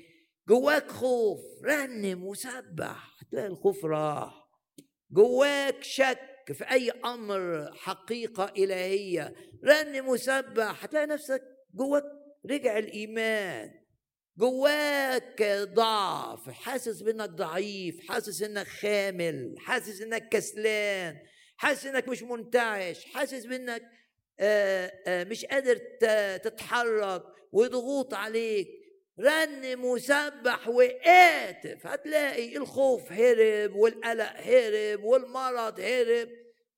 جواك 0.49 0.91
خوف 0.91 1.39
رنم 1.65 2.23
وسبح 2.23 3.17
هتلاقي 3.21 3.47
الخوف 3.47 3.85
راح. 3.85 4.49
جواك 5.11 5.83
شك 5.83 6.53
في 6.53 6.71
أي 6.71 6.91
أمر 6.91 7.71
حقيقة 7.73 8.53
إلهية 8.57 9.35
رنم 9.65 10.07
وسبح 10.07 10.83
هتلاقي 10.83 11.05
نفسك 11.07 11.41
جواك 11.73 12.03
رجع 12.49 12.77
الإيمان. 12.77 13.71
جواك 14.39 15.43
ضعف 15.73 16.49
حاسس 16.49 17.01
بإنك 17.01 17.29
ضعيف 17.29 17.99
حاسس 18.09 18.41
إنك 18.41 18.67
خامل 18.67 19.55
حاسس 19.59 20.01
إنك 20.01 20.29
كسلان 20.29 21.17
حاسس 21.57 21.85
إنك 21.85 22.07
مش 22.07 22.23
منتعش 22.23 23.05
حاسس 23.05 23.45
بإنك 23.45 23.81
مش 25.09 25.45
قادر 25.45 25.75
تتحرك 26.37 27.23
وضغوط 27.51 28.13
عليك. 28.13 28.67
رنم 29.19 29.85
وسبح 29.85 30.67
وقاتف 30.67 31.87
هتلاقي 31.87 32.57
الخوف 32.57 33.11
هرب 33.11 33.75
والقلق 33.75 34.33
هرب 34.37 35.03
والمرض 35.03 35.79
هرب. 35.79 36.29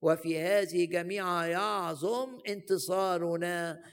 وفي 0.01 0.39
هذه 0.39 0.85
جميعها 0.85 1.45
يعظم 1.45 2.39
انتصارنا 2.47 3.83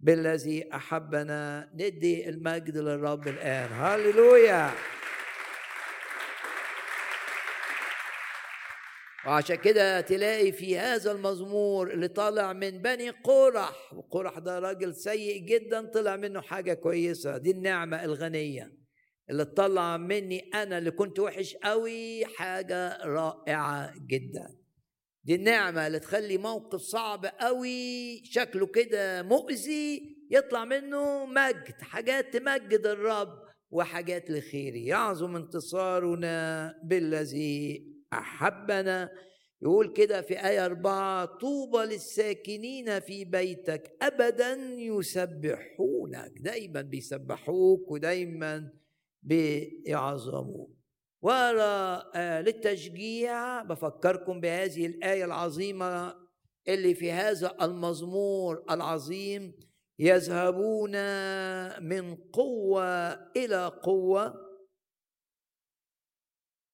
بالذي 0.00 0.74
أحبنا. 0.74 1.70
ندي 1.74 2.28
المجد 2.28 2.76
للرب 2.76 3.28
الآن. 3.28 3.68
هللويا. 3.72 4.70
وعشان 9.26 9.56
كده 9.56 10.00
تلاقي 10.00 10.52
في 10.52 10.78
هذا 10.78 11.12
المزمور 11.12 11.90
اللي 11.90 12.08
طالع 12.08 12.52
من 12.52 12.82
بني 12.82 13.10
قرح. 13.10 13.92
وقرح 13.92 14.38
ده 14.38 14.58
راجل 14.58 14.94
سيء 14.94 15.38
جدا 15.44 15.86
طلع 15.86 16.16
منه 16.16 16.40
حاجة 16.40 16.74
كويسة. 16.74 17.38
دي 17.38 17.50
النعمة 17.50 18.04
الغنية 18.04 18.72
اللي 19.30 19.44
تطلع 19.44 19.96
مني 19.96 20.50
أنا 20.54 20.78
اللي 20.78 20.90
كنت 20.90 21.18
وحش 21.18 21.54
قوي 21.54 22.26
حاجة 22.26 22.98
رائعة 23.04 23.92
جدا. 24.06 24.59
دي 25.24 25.34
النعمة 25.34 25.86
اللي 25.86 25.98
تخلي 25.98 26.38
موقف 26.38 26.80
صعب 26.80 27.26
قوي 27.26 28.20
شكله 28.24 28.66
كده 28.66 29.22
مؤذي 29.22 30.16
يطلع 30.30 30.64
منه 30.64 31.26
مجد 31.26 31.82
حاجات 31.82 32.36
تمجد 32.36 32.86
الرب 32.86 33.50
وحاجات 33.70 34.30
لخيري 34.30 34.86
يعظم 34.86 35.36
انتصارنا 35.36 36.74
بالذي 36.84 37.86
أحبنا. 38.12 39.10
يقول 39.62 39.92
كده 39.92 40.22
في 40.22 40.46
آية 40.46 40.64
أربعة 40.66 41.24
طوبى 41.24 41.78
للساكنين 41.78 43.00
في 43.00 43.24
بيتك 43.24 43.96
أبدا 44.02 44.52
يسبحونك. 44.78 46.32
دايما 46.40 46.82
بيسبحوك 46.82 47.90
ودايما 47.90 48.72
بيعظموك. 49.22 50.79
ورا 51.22 52.02
آه 52.14 52.40
بفكركم 53.62 54.40
بهذه 54.40 54.86
الآية 54.86 55.24
العظيمة 55.24 56.16
اللي 56.68 56.94
في 56.94 57.12
هذا 57.12 57.56
المزمور 57.62 58.64
العظيم 58.70 59.54
يذهبون 59.98 60.92
من 61.82 62.14
قوة 62.14 63.12
إلى 63.36 63.66
قوة. 63.82 64.50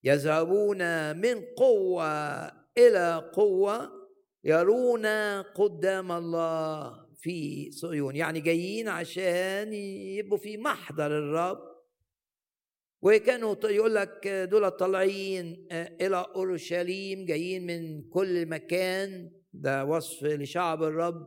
يذهبون 0.04 0.80
من 1.16 1.44
قوة 1.56 2.46
إلى 2.78 3.30
قوة 3.34 3.92
يرون 4.44 5.06
قدام 5.42 6.12
الله 6.12 7.06
في 7.16 7.70
صيون 7.70 8.16
يعني 8.16 8.40
جايين 8.40 8.88
عشان 8.88 9.72
يبقوا 9.72 10.38
في 10.38 10.56
محضر 10.56 11.06
الرب. 11.06 11.65
وكانوا 13.06 13.56
يقول 13.64 13.94
لك 13.94 14.28
دول 14.50 14.70
طالعين 14.70 15.68
إلى 15.72 16.26
أورشليم 16.36 17.24
جايين 17.24 17.66
من 17.66 18.02
كل 18.08 18.46
مكان. 18.46 19.30
ده 19.52 19.84
وصف 19.84 20.24
لشعب 20.24 20.82
الرب. 20.82 21.26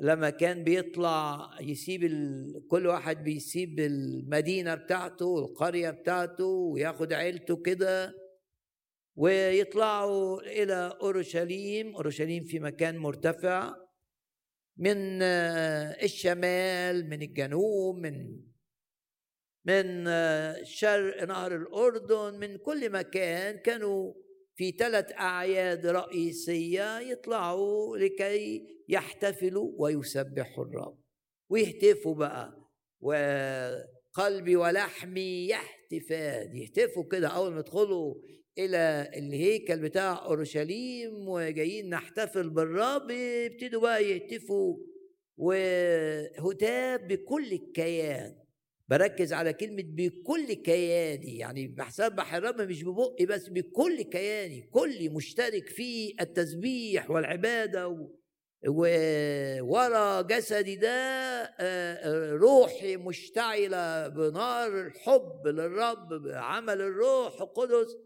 لما 0.00 0.30
كان 0.30 0.64
بيطلع 0.64 1.50
يسيب 1.60 2.04
ال... 2.04 2.52
كل 2.70 2.86
واحد 2.86 3.24
بيسيب 3.24 3.80
المدينة 3.80 4.74
بتاعته 4.74 5.26
والقرية 5.26 5.90
بتاعته 5.90 6.44
وياخد 6.44 7.12
عيلته 7.12 7.56
كده 7.62 8.14
ويطلعوا 9.16 10.40
إلى 10.40 10.98
أورشليم. 11.02 11.94
أورشليم 11.94 12.44
في 12.44 12.60
مكان 12.60 12.98
مرتفع 12.98 13.74
من 14.76 15.22
الشمال 16.02 17.08
من 17.08 17.22
الجنوب 17.22 17.96
من 17.96 18.47
من 19.68 20.04
شرق 20.64 21.24
نهر 21.24 21.56
الأردن 21.56 22.38
من 22.38 22.56
كل 22.56 22.90
مكان 22.90 23.56
كانوا 23.58 24.14
في 24.56 24.70
ثلاث 24.70 25.12
أعياد 25.12 25.86
رئيسية 25.86 26.98
يطلعوا 26.98 27.96
لكي 27.96 28.66
يحتفلوا 28.88 29.72
ويسبحوا 29.78 30.64
الرب. 30.64 30.98
ويهتفوا 31.50 32.14
بقى 32.14 32.70
وقلبي 33.00 34.56
ولحمي 34.56 35.48
يهتفان 35.48 36.56
يهتفوا 36.56 37.04
كده 37.12 37.28
أول 37.28 37.52
ما 37.52 37.60
يدخلوا 37.60 38.14
إلى 38.58 39.10
الهيكل 39.16 39.78
بتاع 39.80 40.24
أورشليم 40.26 41.28
وجايين 41.28 41.90
نحتفل 41.90 42.50
بالرب 42.50 43.10
يبتدوا 43.10 43.80
بقى 43.82 44.04
يهتفوا 44.04 44.76
وهتاف 45.36 47.00
بكل 47.00 47.52
الكيان. 47.52 48.36
بركز 48.88 49.32
على 49.32 49.52
كلمة 49.52 49.84
بكل 49.86 50.52
كياني 50.52 51.38
يعني 51.38 51.68
بسبح 51.68 52.34
الرب 52.34 52.60
مش 52.60 52.84
ببقي 52.84 53.26
بس 53.26 53.48
بكل 53.48 54.02
كياني 54.02 54.62
كل 54.62 55.10
مشترك 55.10 55.68
في 55.68 56.14
التسبيح 56.20 57.10
والعبادة. 57.10 58.08
وورا 58.68 60.22
جسدي 60.22 60.76
ده 60.76 61.42
روحي 62.36 62.96
مشتعلة 62.96 64.08
بنار 64.08 64.80
الحب 64.80 65.46
للرب 65.46 66.08
بعمل 66.08 66.80
الروح 66.80 67.40
القدس 67.40 67.96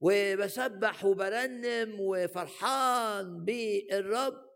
وبسبح 0.00 1.04
وبرنم 1.04 1.96
وفرحان 2.00 3.44
بالرب 3.44 4.47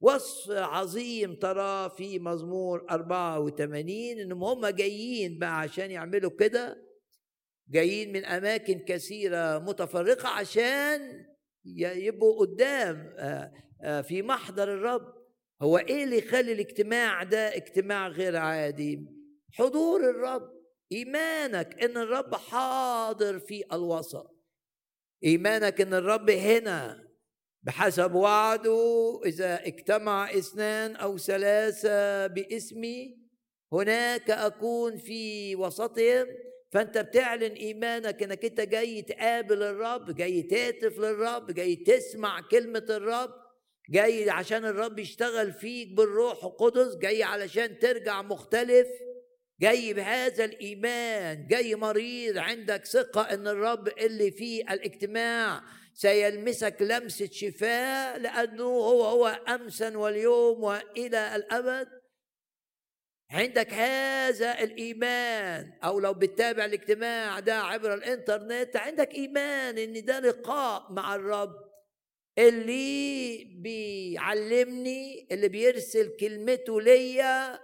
وصف 0.00 0.50
عظيم 0.50 1.34
تراه 1.34 1.88
في 1.88 2.18
مزمور 2.18 2.86
84 2.90 3.90
إنهم 4.20 4.44
هم 4.44 4.66
جايين 4.66 5.38
بقى 5.38 5.60
عشان 5.60 5.90
يعملوا 5.90 6.30
كده 6.38 6.90
جايين 7.68 8.12
من 8.12 8.24
أماكن 8.24 8.78
كثيرة 8.78 9.58
متفرقة 9.58 10.28
عشان 10.28 11.26
يبقوا 11.64 12.40
قدام 12.40 13.14
آه، 13.18 13.52
آه، 13.82 14.00
في 14.00 14.22
محضر 14.22 14.74
الرب. 14.74 15.14
هو 15.62 15.78
إيه 15.78 16.04
اللي 16.04 16.18
يخلي 16.18 16.52
الاجتماع 16.52 17.22
ده 17.22 17.56
اجتماع 17.56 18.08
غير 18.08 18.36
عادي؟ 18.36 19.06
حضور 19.52 20.10
الرب 20.10 20.50
إيمانك 20.92 21.84
إن 21.84 21.96
الرب 21.96 22.34
حاضر 22.34 23.38
في 23.38 23.64
الوسط. 23.72 24.36
إيمانك 25.24 25.80
إن 25.80 25.94
الرب 25.94 26.30
هنا. 26.30 27.09
بحسب 27.62 28.14
وعده 28.14 29.20
إذا 29.24 29.66
اجتمع 29.66 30.30
اثنان 30.30 30.96
أو 30.96 31.18
ثلاثة 31.18 32.26
باسمي 32.26 33.20
هناك 33.72 34.30
أكون 34.30 34.96
في 34.96 35.56
وسطهم. 35.56 36.26
فأنت 36.72 36.98
بتعلن 36.98 37.52
إيمانك 37.52 38.22
إنك 38.22 38.44
أنت 38.44 38.60
جاي 38.60 39.02
تقابل 39.02 39.62
الرب 39.62 40.14
جاي 40.14 40.42
تهتف 40.42 40.98
للرب 40.98 41.50
جاي 41.50 41.76
تسمع 41.76 42.40
كلمة 42.50 42.86
الرب 42.90 43.30
جاي 43.90 44.30
عشان 44.30 44.64
الرب 44.64 44.98
يشتغل 44.98 45.52
فيك 45.52 45.88
بالروح 45.92 46.44
القدس 46.44 46.96
جاي 46.96 47.22
علشان 47.22 47.78
ترجع 47.78 48.22
مختلف. 48.22 48.88
جاي 49.60 49.94
بهذا 49.94 50.44
الإيمان 50.44 51.46
جاي 51.46 51.74
مريض 51.74 52.38
عندك 52.38 52.84
ثقة 52.84 53.20
إن 53.20 53.48
الرب 53.48 53.88
اللي 53.88 54.30
في 54.30 54.60
الاجتماع 54.60 55.62
سيلمسك 56.00 56.76
لمسه 56.80 57.28
شفاء 57.32 58.18
لأنه 58.18 58.64
هو 58.64 59.04
هو 59.04 59.26
امسا 59.26 59.96
واليوم 59.98 60.64
وإلى 60.64 61.36
الأبد. 61.36 61.88
عندك 63.30 63.72
هذا 63.74 64.60
الإيمان 64.62 65.78
أو 65.84 66.00
لو 66.00 66.14
بتتابع 66.14 66.64
الاجتماع 66.64 67.40
ده 67.40 67.54
عبر 67.54 67.94
الإنترنت 67.94 68.76
عندك 68.76 69.14
إيمان 69.14 69.78
إن 69.78 70.04
ده 70.04 70.20
لقاء 70.20 70.92
مع 70.92 71.14
الرب. 71.14 71.70
اللي 72.38 73.44
بيعلمني 73.44 75.28
اللي 75.32 75.48
بيرسل 75.48 76.16
كلمته 76.20 76.80
ليا 76.80 77.60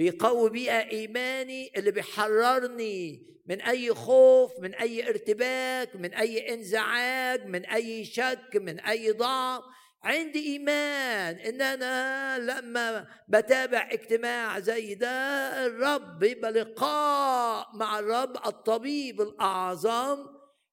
بيقوي 0.00 0.50
بيها 0.50 0.90
إيماني 0.90 1.72
اللي 1.76 1.90
بيحررني 1.90 3.26
من 3.46 3.60
أي 3.60 3.94
خوف 3.94 4.52
من 4.60 4.74
أي 4.74 5.08
ارتباك 5.08 5.96
من 5.96 6.14
أي 6.14 6.54
انزعاج 6.54 7.46
من 7.46 7.66
أي 7.66 8.04
شك 8.04 8.50
من 8.54 8.80
أي 8.80 9.10
ضعف. 9.12 9.62
عندي 10.02 10.46
إيمان 10.46 11.34
إن 11.36 11.62
أنا 11.62 12.38
لما 12.38 13.06
بتابع 13.28 13.88
اجتماع 13.92 14.60
زي 14.60 14.94
ده 14.94 15.08
الرب 15.66 16.22
يبقى 16.22 16.52
لقاء 16.52 17.76
مع 17.76 17.98
الرب 17.98 18.36
الطبيب 18.46 19.20
الأعظم 19.20 20.26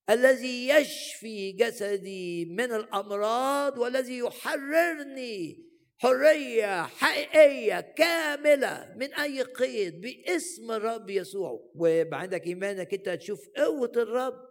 الذي 0.09 0.69
يشفي 0.69 1.51
جسدي 1.51 2.45
من 2.45 2.73
الأمراض 2.73 3.78
والذي 3.78 4.17
يحررني 4.17 5.66
حرية 6.00 6.82
حقيقية 6.84 7.80
كاملة 7.80 8.93
من 8.98 9.14
أي 9.14 9.41
قيد 9.41 10.02
باسم 10.02 10.72
الرب 10.72 11.10
يسوع. 11.10 11.72
ويبقى 11.76 12.20
عندك 12.20 12.48
إيمانك 12.48 12.93
أنت 12.93 13.08
هتشوف 13.10 13.39
قوة 13.58 13.91
الرب 13.95 14.48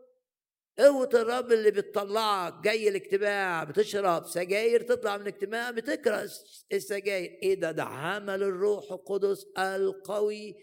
قوة 0.79 1.11
الرب 1.15 1.53
اللي 1.53 1.71
بتطلعك 1.71 2.55
جاي 2.65 2.89
الاجتماع 2.89 3.65
بتشرب 3.65 4.27
سجاير 4.27 4.83
تطلع 4.83 5.17
من 5.17 5.23
الاجتماع 5.23 5.71
بتكره 5.71 6.29
السجاير. 6.73 7.39
إيه 7.43 7.55
ده؟ 7.61 7.71
ده 7.71 7.83
عمل 7.85 8.43
الروح 8.43 8.93
القدس 8.93 9.47
القوي. 9.59 10.55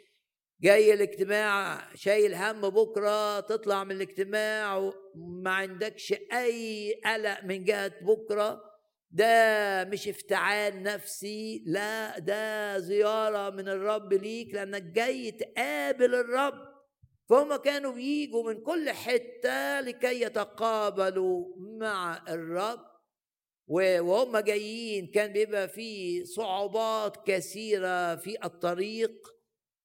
جاي 0.62 0.94
الاجتماع 0.94 1.82
شايل 1.96 2.36
هم 2.36 2.70
بكرة 2.70 3.40
تطلع 3.40 3.84
من 3.84 3.92
الاجتماع 3.92 4.78
وما 4.78 5.52
عندكش 5.52 6.14
أي 6.34 6.94
قلق 7.06 7.44
من 7.44 7.64
جهة 7.64 7.92
بكرة. 8.02 8.73
ده 9.14 9.84
مش 9.84 10.08
افتعال 10.08 10.84
نفسي 10.84 11.64
لا 11.66 12.20
ده 12.20 12.80
زيارة 12.80 13.50
من 13.50 13.68
الرب 13.70 14.14
ليك 14.14 14.54
لأنك 14.54 14.82
جاي 14.84 15.32
تقابل 15.32 16.16
الرب. 16.16 16.74
فهم 17.30 17.56
كانوا 17.56 17.92
بيجوا 17.92 18.54
من 18.54 18.62
كل 18.62 18.90
حتة 18.90 19.82
لكي 19.82 20.22
يتقابلوا 20.22 21.46
مع 21.80 22.24
الرب. 22.30 22.80
وهم 23.68 24.38
جايين 24.38 25.08
كان 25.08 25.34
بيبقى 25.34 25.68
في 25.70 26.26
صعوبات 26.26 27.18
كثيرة 27.28 28.16
في 28.16 28.38
الطريق 28.46 29.12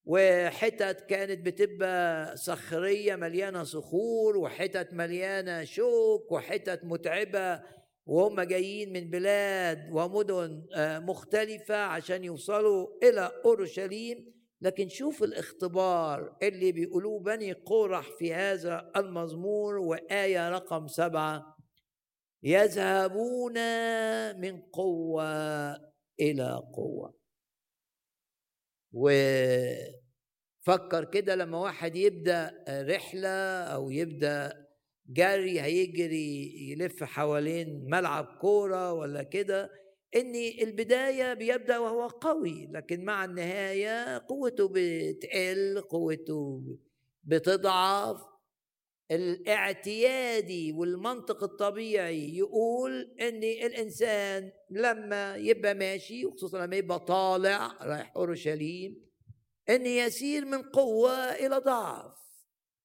وحتت 0.05 1.01
كانت 1.11 1.47
بتبقى 1.47 2.37
صخرية 2.37 3.17
مليانة 3.17 3.65
صخور 3.65 4.37
وحتت 4.37 4.89
مليانة 4.95 5.65
شوك 5.65 6.33
وحتت 6.33 6.81
متعبة 6.85 7.63
وهم 8.09 8.41
جايين 8.41 8.93
من 8.93 9.11
بلاد 9.11 9.89
ومدن 9.93 10.67
آه، 10.75 10.99
مختلفة 10.99 11.77
عشان 11.77 12.25
يوصلوا 12.25 12.87
إلى 13.03 13.33
أورشليم. 13.45 14.35
لكن 14.61 14.89
شوف 14.89 15.23
الاختبار 15.23 16.37
اللي 16.43 16.73
بيقولوه 16.73 17.21
بني 17.21 17.53
قورح 17.53 18.11
في 18.19 18.35
هذا 18.35 18.91
المزمور 18.97 19.79
وآية 19.79 20.51
رقم 20.51 20.87
سبعة. 20.87 21.57
يذهبون 22.43 23.55
من 24.41 24.61
قوة 24.61 25.73
إلى 26.21 26.63
قوة. 26.75 27.15
وفكر 28.93 29.85
كده 31.13 31.35
لما 31.35 31.59
واحد 31.59 31.97
يبدأ 31.97 32.65
رحلة 32.69 33.29
أو 33.63 33.91
يبدأ 33.91 34.68
جري 35.09 35.61
هيجري 35.61 36.55
يلف 36.71 37.05
حوالين 37.05 37.85
ملعب 37.91 38.25
كورة 38.41 38.93
ولا 38.93 39.23
كده 39.23 39.71
إن 40.17 40.35
البداية 40.63 41.35
بيبدأ 41.35 41.79
وهو 41.79 42.07
قوي 42.07 42.69
لكن 42.73 43.05
مع 43.05 43.25
النهاية 43.25 44.19
قوته 44.19 44.69
بتقل 44.75 45.81
قوته 45.81 46.63
بتضعف. 47.25 48.17
الاعتيادي 49.11 50.73
والمنطق 50.73 51.43
الطبيعي 51.43 52.37
يقول 52.37 53.15
إن 53.21 53.43
الإنسان 53.45 54.51
لما 54.71 55.37
يبقى 55.37 55.75
ماشي 55.75 56.27
وخصوصا 56.27 56.67
لما 56.67 56.77
يبقى 56.77 57.01
طالع 57.01 57.73
رايح 57.83 58.13
أورشليم 58.17 59.07
إن 59.71 59.87
يسير 59.87 60.45
من 60.45 60.63
قوة 60.63 61.13
إلى 61.17 61.59
ضعف. 61.59 62.28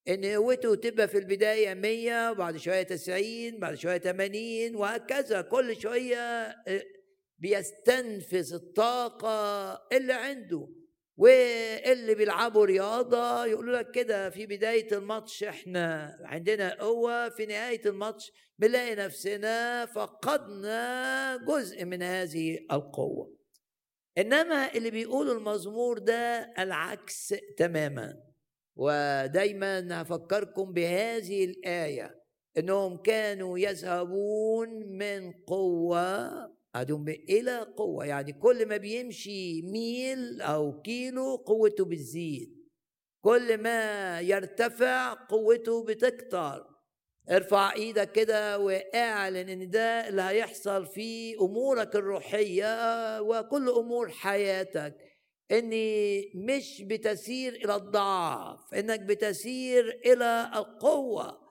إن 0.08 0.26
قوته 0.26 0.76
تبقى 0.76 1.08
في 1.08 1.18
البداية 1.18 1.74
100 1.74 2.32
وبعد 2.32 2.58
شوية 2.58 2.84
90 2.84 3.60
بعد 3.60 3.76
شوية 3.76 3.98
80 3.98 4.76
وهكذا 4.76 5.42
كل 5.42 5.82
شوية 5.82 6.56
بيستنفذ 7.40 8.54
الطاقة 8.54 9.74
اللي 9.94 10.14
عنده. 10.14 10.68
واللي 11.18 12.16
بيلعبوا 12.16 12.66
رياضة 12.66 13.46
يقولوا 13.46 13.78
لك 13.78 13.92
كده 13.92 14.30
في 14.30 14.46
بداية 14.46 14.88
الماتش 14.92 15.44
إحنا 15.44 16.18
عندنا 16.24 16.82
قوة 16.82 17.30
في 17.30 17.46
نهاية 17.46 17.82
الماتش 17.86 18.32
بنلاقي 18.60 18.96
نفسنا 18.96 19.86
فقدنا 19.86 21.38
جزء 21.48 21.86
من 21.86 22.04
هذه 22.04 22.60
القوة. 22.72 23.38
إنما 24.18 24.74
اللي 24.76 24.92
بيقولوا 24.92 25.34
المزمور 25.38 25.98
ده 25.98 26.54
العكس 26.60 27.34
تماما. 27.58 28.33
ودايما 28.76 30.02
هفكركم 30.02 30.74
بهذه 30.74 31.46
الآية 31.46 32.24
إنهم 32.58 32.98
كانوا 32.98 33.60
يذهبون 33.60 34.70
من 34.98 35.32
قوة 35.32 36.30
عدوم 36.76 37.10
إلى 37.10 37.60
قوة 37.78 38.06
يعني 38.06 38.34
كل 38.34 38.66
ما 38.66 38.78
بيمشي 38.78 39.62
ميل 39.62 40.42
أو 40.42 40.82
كيلو 40.82 41.36
قوته 41.36 41.86
بتزيد. 41.86 42.64
كل 43.24 43.58
ما 43.58 44.22
يرتفع 44.22 45.14
قوته 45.14 45.84
بتكتر. 45.86 46.68
ارفع 47.32 47.74
إيدك 47.74 48.12
كده 48.12 48.60
وأعلن 48.60 49.50
إن 49.50 49.70
ده 49.70 50.08
اللي 50.10 50.22
هيحصل 50.22 50.86
في 50.86 51.36
أمورك 51.36 51.96
الروحية 51.96 53.22
وكل 53.22 53.70
أمور 53.70 54.10
حياتك. 54.10 55.13
اني 55.52 56.32
مش 56.36 56.82
بتسير 56.82 57.54
إلى 57.54 57.76
الضعف 57.76 58.74
إنك 58.74 59.00
بتسير 59.00 60.02
إلى 60.06 60.52
القوة. 60.56 61.44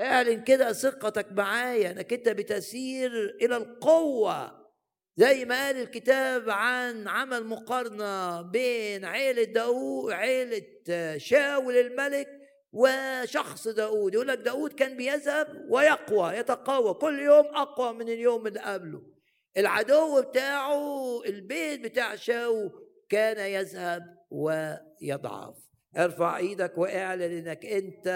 اعلن 0.00 0.44
كده 0.44 0.72
ثقتك 0.72 1.32
معايا 1.32 1.90
إنك 1.90 2.12
أنت 2.12 2.28
بتسير 2.28 3.36
إلى 3.42 3.56
القوة. 3.56 4.60
زي 5.16 5.44
ما 5.44 5.66
قال 5.66 5.76
الكتاب 5.76 6.50
عن 6.50 7.08
عمل 7.08 7.46
مقارنة 7.46 8.42
بين 8.42 9.04
عيلة 9.04 9.42
داوود 9.44 10.12
عيلة 10.12 10.62
شاول 11.18 11.76
الملك 11.76 12.28
وشخص 12.72 13.68
داود 13.68 14.14
يقول 14.14 14.28
لك 14.28 14.38
داود 14.38 14.72
كان 14.72 14.96
بيذهب 14.96 15.66
ويقوى 15.70 16.32
يتقوى. 16.32 16.94
كل 16.94 17.20
يوم 17.20 17.46
أقوى 17.46 17.92
من 17.92 18.08
اليوم 18.08 18.46
اللي 18.46 18.60
قبله. 18.60 19.02
العدو 19.56 20.22
بتاعه 20.22 21.22
البيت 21.24 21.80
بتاع 21.80 22.16
شاو 22.16 22.70
كان 23.10 23.52
يذهب 23.52 24.02
ويضعف. 24.30 25.54
ارفع 25.96 26.36
إيدك 26.36 26.78
واعلن 26.78 27.22
انك 27.22 27.66
انت 27.66 28.08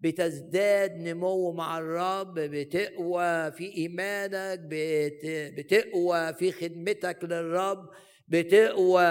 بتزداد 0.00 0.96
نمو 0.96 1.52
مع 1.52 1.78
الرب 1.78 2.34
بتقوى 2.34 3.52
في 3.52 3.76
ايمانك 3.76 4.60
بتقوى 5.56 6.34
في 6.34 6.52
خدمتك 6.52 7.18
للرب 7.22 7.88
بتقوى 8.28 9.02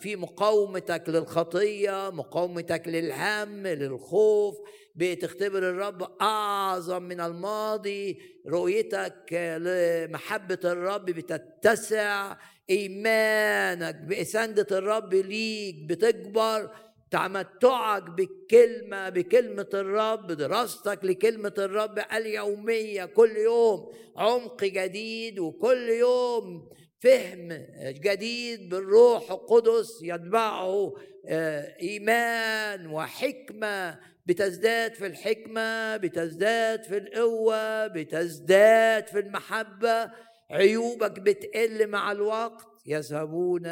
في 0.00 0.16
مقاومتك 0.16 1.08
للخطية 1.08 2.10
مقاومتك 2.10 2.82
للهم 2.88 3.66
للخوف. 3.66 4.54
بتختبر 4.94 5.58
الرب 5.58 6.02
أعظم 6.20 7.02
من 7.02 7.20
الماضي. 7.20 8.18
رؤيتك 8.48 9.32
لمحبة 9.60 10.58
الرب 10.64 11.04
بتتسع. 11.04 12.36
إيمانك 12.70 13.94
باسنده 13.94 14.66
الرب 14.72 15.14
ليك 15.14 15.76
بتكبر 15.88 16.70
تمتعك 17.10 18.02
بالكلمة 18.10 19.08
بكلمة 19.08 19.68
الرب 19.74 20.26
دراستك 20.32 21.04
لكلمة 21.04 21.54
الرب 21.58 21.98
اليومية 22.12 23.04
كل 23.04 23.36
يوم 23.36 23.92
عمق 24.16 24.64
جديد 24.64 25.38
وكل 25.38 25.88
يوم 25.90 26.70
فهم 27.00 27.66
جديد 27.82 28.68
بالروح 28.68 29.30
القدس 29.30 29.98
يتبعه 30.02 30.94
آه، 31.26 31.76
إيمان 31.82 32.86
وحكمة 32.86 33.98
بتزداد 34.26 34.94
في 34.94 35.06
الحكمة 35.06 35.96
بتزداد 35.96 36.82
في 36.84 36.96
القوة 36.96 37.86
بتزداد 37.86 39.06
في 39.06 39.18
المحبة. 39.18 40.10
عيوبك 40.50 41.20
بتقل 41.20 41.86
مع 41.86 42.12
الوقت 42.12 42.66
يذهبون 42.86 43.62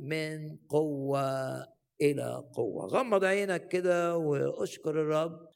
من 0.00 0.56
قوة 0.68 1.56
إلى 2.00 2.44
قوة. 2.54 2.86
غمض 2.86 3.24
عينك 3.24 3.68
كده 3.68 4.16
واشكر 4.16 4.90
الرب 4.90 5.48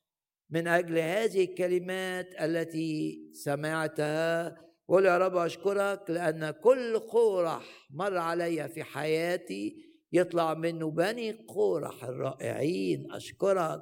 من 0.51 0.69
أجل 0.69 0.99
هذه 0.99 1.45
الكلمات 1.45 2.35
التي 2.41 3.19
سمعتها. 3.33 4.57
قول 4.89 5.07
يا 5.07 5.19
رب 5.19 5.37
أشكرك 5.37 6.11
لأن 6.11 6.51
كل 6.51 6.99
قورح 6.99 7.89
مر 7.91 8.17
علي 8.17 8.69
في 8.69 8.83
حياتي 8.85 9.77
يطلع 10.13 10.55
منه 10.55 10.91
بني 10.91 11.33
قورح 11.49 12.05
الرائعين. 12.05 13.13
أشكرك 13.13 13.81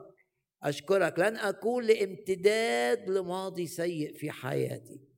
أشكرك. 0.63 1.19
لن 1.19 1.37
أكون 1.37 1.85
لامتداد 1.85 3.11
لماضي 3.11 3.67
سيء 3.67 4.15
في 4.15 4.31
حياتي. 4.31 5.16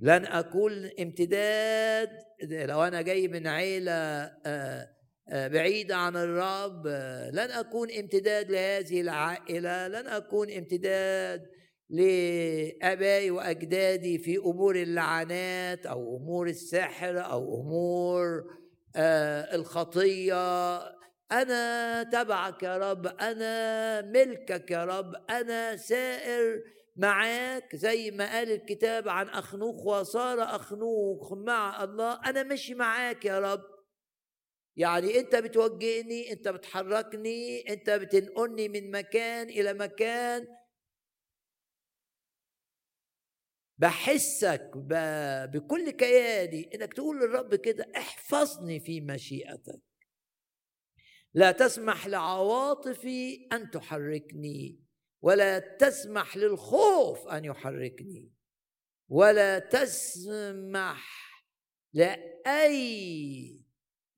لن 0.00 0.26
أكون 0.26 0.90
امتداد 1.00 2.08
لو 2.42 2.82
أنا 2.82 3.02
جاي 3.02 3.28
من 3.28 3.46
عيلة 3.46 3.92
آه، 4.46 4.88
بعيدة 5.32 5.96
عن 5.96 6.16
الرب 6.16 6.86
لن 7.32 7.50
أكون 7.50 7.90
امتداد 7.90 8.50
لهذه 8.50 9.00
العائلة 9.00 9.88
لن 9.88 10.06
أكون 10.06 10.50
امتداد 10.52 11.46
لآبائي 11.90 13.30
وأجدادي 13.30 14.18
في 14.18 14.36
أمور 14.36 14.76
اللعنات 14.76 15.86
أو 15.86 16.16
أمور 16.16 16.46
السحر 16.48 17.24
أو 17.24 17.60
أمور 17.60 18.44
الخطية. 19.54 20.78
أنا 21.32 22.02
تبعك 22.02 22.62
يا 22.62 22.76
رب 22.76 23.06
أنا 23.06 24.00
ملكك 24.02 24.70
يا 24.70 24.84
رب 24.84 25.14
أنا 25.30 25.76
سائر 25.76 26.62
معاك 26.98 27.76
زي 27.76 28.10
ما 28.10 28.30
قال 28.32 28.52
الكتاب 28.52 29.08
عن 29.08 29.28
أخنوخ 29.28 29.86
وصار 29.86 30.42
أخنوخ 30.42 31.32
مع 31.32 31.84
الله. 31.84 32.20
أنا 32.26 32.42
ماشي 32.42 32.74
معاك 32.74 33.24
يا 33.24 33.38
رب. 33.40 33.64
يعني 34.76 35.18
أنت 35.20 35.36
بتوجهني 35.36 36.32
أنت 36.32 36.48
بتحركني 36.48 37.60
أنت 37.72 37.90
بتنقلني 37.90 38.68
من 38.68 38.90
مكان 38.90 39.48
إلى 39.48 39.74
مكان. 39.74 40.46
بحسك 43.78 44.70
بكل 45.52 45.90
كياني 45.90 46.70
إنك 46.74 46.94
تقول 46.94 47.16
للرب 47.20 47.54
كده 47.54 47.86
احفظني 47.96 48.80
في 48.80 49.00
مشيئتك. 49.00 49.80
لا 51.34 51.52
تسمح 51.52 52.06
لعواطفي 52.06 53.48
أن 53.52 53.70
تحركني. 53.70 54.87
ولا 55.22 55.58
تسمح 55.58 56.36
للخوف 56.36 57.28
أن 57.28 57.44
يحركني 57.44 58.32
ولا 59.08 59.58
تسمح 59.58 61.18
لأي 61.92 63.64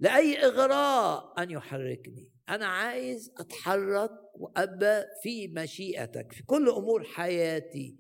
لأي 0.01 0.39
إغراء 0.39 1.43
أن 1.43 1.51
يحركني. 1.51 2.33
أنا 2.49 2.67
عايز 2.67 3.35
أتحرك 3.39 4.11
وابى 4.35 5.05
في 5.23 5.49
مشيئتك 5.49 6.33
في 6.33 6.43
كل 6.43 6.69
أمور 6.69 7.05
حياتي 7.05 7.99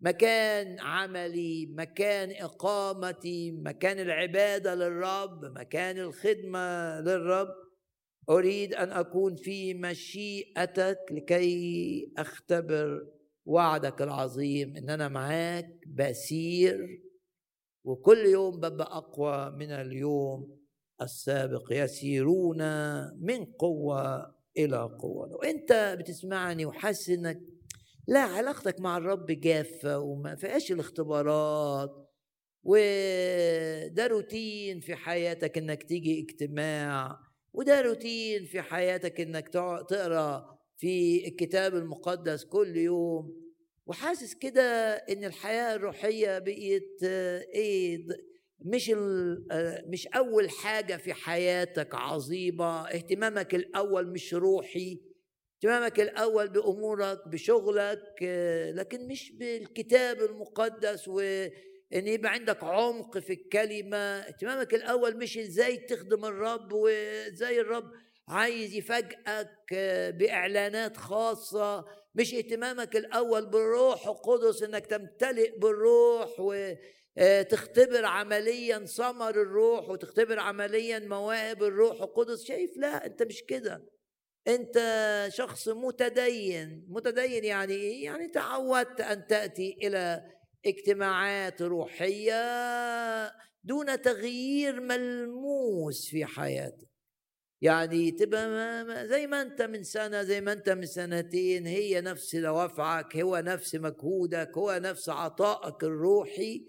مكان 0.00 0.80
عملي 0.80 1.66
مكان 1.66 2.30
إقامتي 2.30 3.52
مكان 3.52 4.00
العبادة 4.00 4.74
للرب 4.74 5.44
مكان 5.44 5.98
الخدمة 5.98 7.00
للرب. 7.00 7.65
أريد 8.30 8.74
أن 8.74 8.92
أكون 8.92 9.36
في 9.36 9.74
مشيئتك 9.74 10.98
لكي 11.10 12.12
أختبر 12.18 13.06
وعدك 13.44 14.02
العظيم 14.02 14.76
إن 14.76 14.90
أنا 14.90 15.08
معاك 15.08 15.70
بسير 15.88 17.02
وكل 17.84 18.18
يوم 18.18 18.60
ببقى 18.60 18.96
أقوى 18.96 19.50
من 19.50 19.70
اليوم 19.70 20.58
السابق 21.02 21.72
يسيرون 21.72 22.58
من 23.20 23.44
قوة 23.44 24.34
إلى 24.58 24.76
قوة. 25.00 25.28
لو 25.28 25.36
أنت 25.42 25.96
بتسمعني 26.00 26.66
وحاسس 26.66 27.10
إنك 27.10 27.40
لا 28.08 28.20
علاقتك 28.20 28.80
مع 28.80 28.96
الرب 28.96 29.26
جافة 29.26 29.98
وما 29.98 30.34
فيهاش 30.34 30.72
الاختبارات 30.72 32.10
وده 32.62 34.06
روتين 34.06 34.80
في 34.80 34.94
حياتك 34.96 35.58
إنك 35.58 35.82
تيجي 35.82 36.20
اجتماع 36.20 37.18
وده 37.56 37.80
روتين 37.80 38.44
في 38.44 38.62
حياتك 38.62 39.20
إنك 39.20 39.48
تقرأ 39.88 40.58
في 40.76 41.26
الكتاب 41.28 41.74
المقدس 41.74 42.44
كل 42.44 42.76
يوم. 42.76 43.46
وحاسس 43.86 44.34
كده 44.34 44.62
إن 44.94 45.24
الحياة 45.24 45.74
الروحية 45.74 46.38
بقيت 46.38 47.02
إيه 47.54 48.06
مش 48.60 48.90
مش 49.86 50.06
أول 50.06 50.50
حاجة 50.50 50.96
في 50.96 51.12
حياتك 51.12 51.94
عظيمة. 51.94 52.88
اهتمامك 52.88 53.54
الأول 53.54 54.06
مش 54.12 54.34
روحي 54.34 55.00
اهتمامك 55.56 56.00
الأول 56.00 56.48
بأمورك 56.48 57.28
بشغلك 57.28 58.22
لكن 58.74 59.06
مش 59.08 59.32
بالكتاب 59.32 60.20
المقدس 60.22 61.08
وان 61.92 62.08
يبقى 62.08 62.32
عندك 62.32 62.64
عمق 62.64 63.18
في 63.18 63.32
الكلمة 63.32 63.96
اهتمامك 63.96 64.74
الأول 64.74 65.16
مش 65.16 65.38
إزاي 65.38 65.76
تخدم 65.76 66.24
الرب 66.24 66.72
وإزاي 66.72 67.60
الرب 67.60 67.90
عايز 68.28 68.74
يفاجئك 68.74 69.74
بإعلانات 70.18 70.96
خاصة 70.96 71.84
مش 72.14 72.34
اهتمامك 72.34 72.96
الأول 72.96 73.46
بالروح 73.46 74.06
القدس 74.06 74.62
إنك 74.62 74.86
تمتلئ 74.86 75.58
بالروح 75.58 76.30
وتختبر 77.18 78.04
عمليا 78.04 78.78
ثمر 78.86 79.30
الروح 79.30 79.88
وتختبر 79.88 80.38
عمليا 80.38 80.98
مواهب 80.98 81.62
الروح 81.62 82.02
القدس. 82.02 82.44
شايف؟ 82.44 82.70
لا 82.76 83.06
أنت 83.06 83.22
مش 83.22 83.42
كده. 83.48 83.84
أنت 84.48 84.78
شخص 85.32 85.68
متدين. 85.68 86.86
متدين 86.88 87.44
يعني 87.44 87.74
إيه؟ 87.74 88.04
يعني 88.04 88.28
تعودت 88.28 89.00
أن 89.00 89.26
تأتي 89.26 89.76
إلى 89.82 90.24
اجتماعات 90.66 91.62
روحية 91.62 92.42
دون 93.64 94.02
تغيير 94.02 94.80
ملموس 94.80 96.10
في 96.10 96.24
حياتك. 96.24 96.88
يعني 97.60 98.10
تبقى 98.10 98.84
زي 99.06 99.26
ما 99.26 99.42
أنت 99.42 99.62
من 99.62 99.82
سنة 99.82 100.22
زي 100.22 100.40
ما 100.40 100.52
أنت 100.52 100.68
من 100.68 100.86
سنتين 100.86 101.66
هي 101.66 102.00
نفس 102.00 102.36
دوافعك 102.36 103.16
هو 103.16 103.36
نفس 103.36 103.74
مجهودك 103.74 104.50
هو 104.58 104.80
نفس 104.82 105.08
عطائك 105.08 105.84
الروحي. 105.84 106.66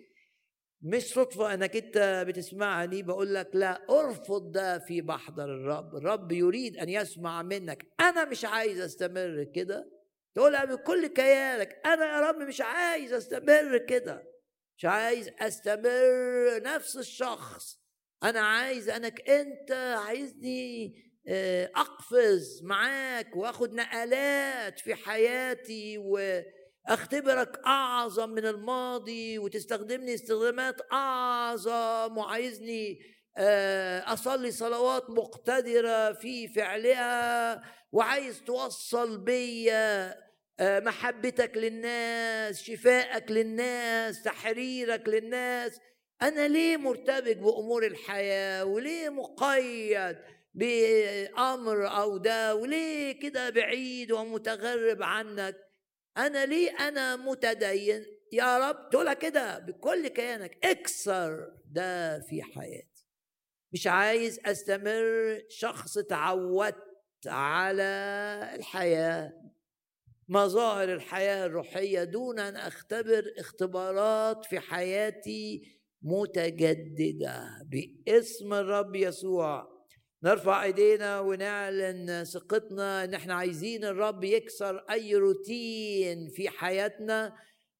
مش 0.82 1.04
صدفة 1.04 1.54
إنك 1.54 1.76
أنت 1.76 2.26
بتسمعني 2.28 3.04
بقول 3.04 3.34
لك 3.34 3.50
لا 3.54 3.86
أرفض 3.90 4.52
ده 4.52 4.80
في 4.80 5.02
محضر 5.02 5.44
الرب. 5.46 5.96
الرب 5.96 6.32
يريد 6.32 6.78
أن 6.78 6.90
يسمع 6.90 7.42
منك. 7.44 7.86
أنا 8.00 8.26
مش 8.26 8.46
عايز 8.46 8.80
أستمر 8.80 9.44
كده. 9.56 9.97
تقولها 10.38 10.66
بكل 10.66 11.08
كيانك. 11.08 11.82
أنا 11.86 12.06
يا 12.06 12.22
رب 12.22 12.36
مش 12.36 12.62
عايز 12.62 13.14
أستمر 13.14 13.78
كده. 13.78 14.24
مش 14.78 14.86
عايز 14.86 15.30
أستمر 15.40 16.62
نفس 16.64 16.98
الشخص. 16.98 17.80
أنا 18.24 18.40
عايز 18.40 18.90
أنك 18.90 19.30
أنت 19.30 19.72
عايزني 20.06 20.94
آه، 21.28 21.72
أقفز 21.76 22.62
معاك 22.64 23.36
وآخد 23.36 23.74
نقلات 23.74 24.80
في 24.80 24.96
حياتي 24.96 25.98
و 25.98 26.42
اختبرك 26.88 27.60
أعظم 27.66 28.30
من 28.30 28.46
الماضي 28.46 29.40
وتستخدمني 29.40 30.14
استخدامات 30.14 30.76
أعظم 30.92 32.18
وعايزني 32.18 33.00
آه، 33.38 34.14
أصلي 34.14 34.52
صلوات 34.52 35.10
مقتدرة 35.10 36.14
في 36.14 36.48
فعلها 36.48 37.64
وعايز 37.92 38.44
توصل 38.44 39.18
بيا 39.18 40.27
محبتك 40.62 41.58
للناس 41.58 42.62
شفائك 42.64 43.32
للناس 43.32 44.24
تحريرك 44.24 45.10
للناس. 45.10 45.80
أنا 46.22 46.48
ليه 46.48 46.78
مرتبك 46.78 47.38
بأمور 47.38 47.86
الحياة؟ 47.86 48.66
وليه 48.66 49.10
مقيد 49.10 50.18
بأمر 50.54 51.88
أو 51.88 52.18
ده؟ 52.18 52.56
وليه 52.56 53.20
كده 53.20 53.50
بعيد 53.50 54.12
ومتغرب 54.12 55.04
عنك؟ 55.04 55.56
أنا 56.18 56.46
ليه 56.46 56.72
أنا 56.88 57.16
متدين؟ 57.16 58.06
يا 58.32 58.70
رب 58.70 58.90
تقولها 58.90 59.14
كده 59.14 59.60
بكل 59.60 60.08
كيانك. 60.08 60.66
اكسر 60.66 61.54
ده 61.66 62.20
في 62.20 62.42
حياتي. 62.44 63.08
مش 63.74 63.88
عايز 63.88 64.40
أستمر 64.46 65.42
شخص 65.50 65.94
تعودت 65.98 66.78
على 67.28 67.84
الحياة. 68.56 69.34
مظاهر 70.30 70.94
الحياة 70.94 71.46
الروحية 71.46 72.04
دون 72.04 72.40
أن 72.40 72.56
أختبر 72.56 73.24
اختبارات 73.38 74.46
في 74.46 74.60
حياتي 74.60 75.62
متجددة 76.02 77.44
باسم 77.72 78.54
الرب 78.54 78.96
يسوع. 78.96 79.78
نرفع 80.24 80.64
إيدينا 80.64 81.20
ونعلن 81.20 82.24
ثقتنا 82.24 83.04
إن 83.04 83.14
إحنا 83.14 83.34
عايزين 83.34 83.86
الرب 83.86 84.24
يكسر 84.24 84.86
أي 84.92 85.16
روتين 85.16 86.30
في 86.30 86.50
حياتنا 86.50 87.34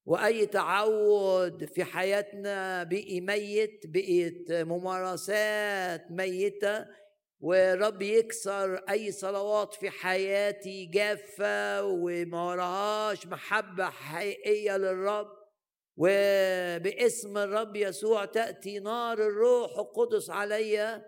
وأي 0.06 0.46
تعود 0.46 1.64
في 1.64 1.84
حياتنا 1.84 2.82
بقي 2.82 3.20
ميت 3.20 3.80
بقيت 3.84 4.52
ممارسات 4.52 6.10
ميتة. 6.10 6.86
ورب 7.40 8.02
يكسر 8.02 8.74
أي 8.90 9.12
صلوات 9.12 9.74
في 9.74 9.90
حياتي 9.90 10.86
جافة 10.86 11.84
وما 11.84 12.44
وراهاش 12.46 13.26
محبة 13.26 13.90
حقيقية 13.90 14.76
للرب 14.76 15.38
وباسم 15.96 17.38
الرب 17.38 17.76
يسوع 17.76 18.24
تأتي 18.24 18.78
نار 18.78 19.18
الروح 19.18 19.78
القدس 19.78 20.30
عليّ 20.30 21.02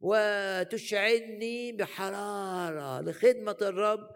وتشعلني 0.00 1.72
بحرارة 1.72 3.00
لخدمة 3.00 3.56
الرب 3.62 4.08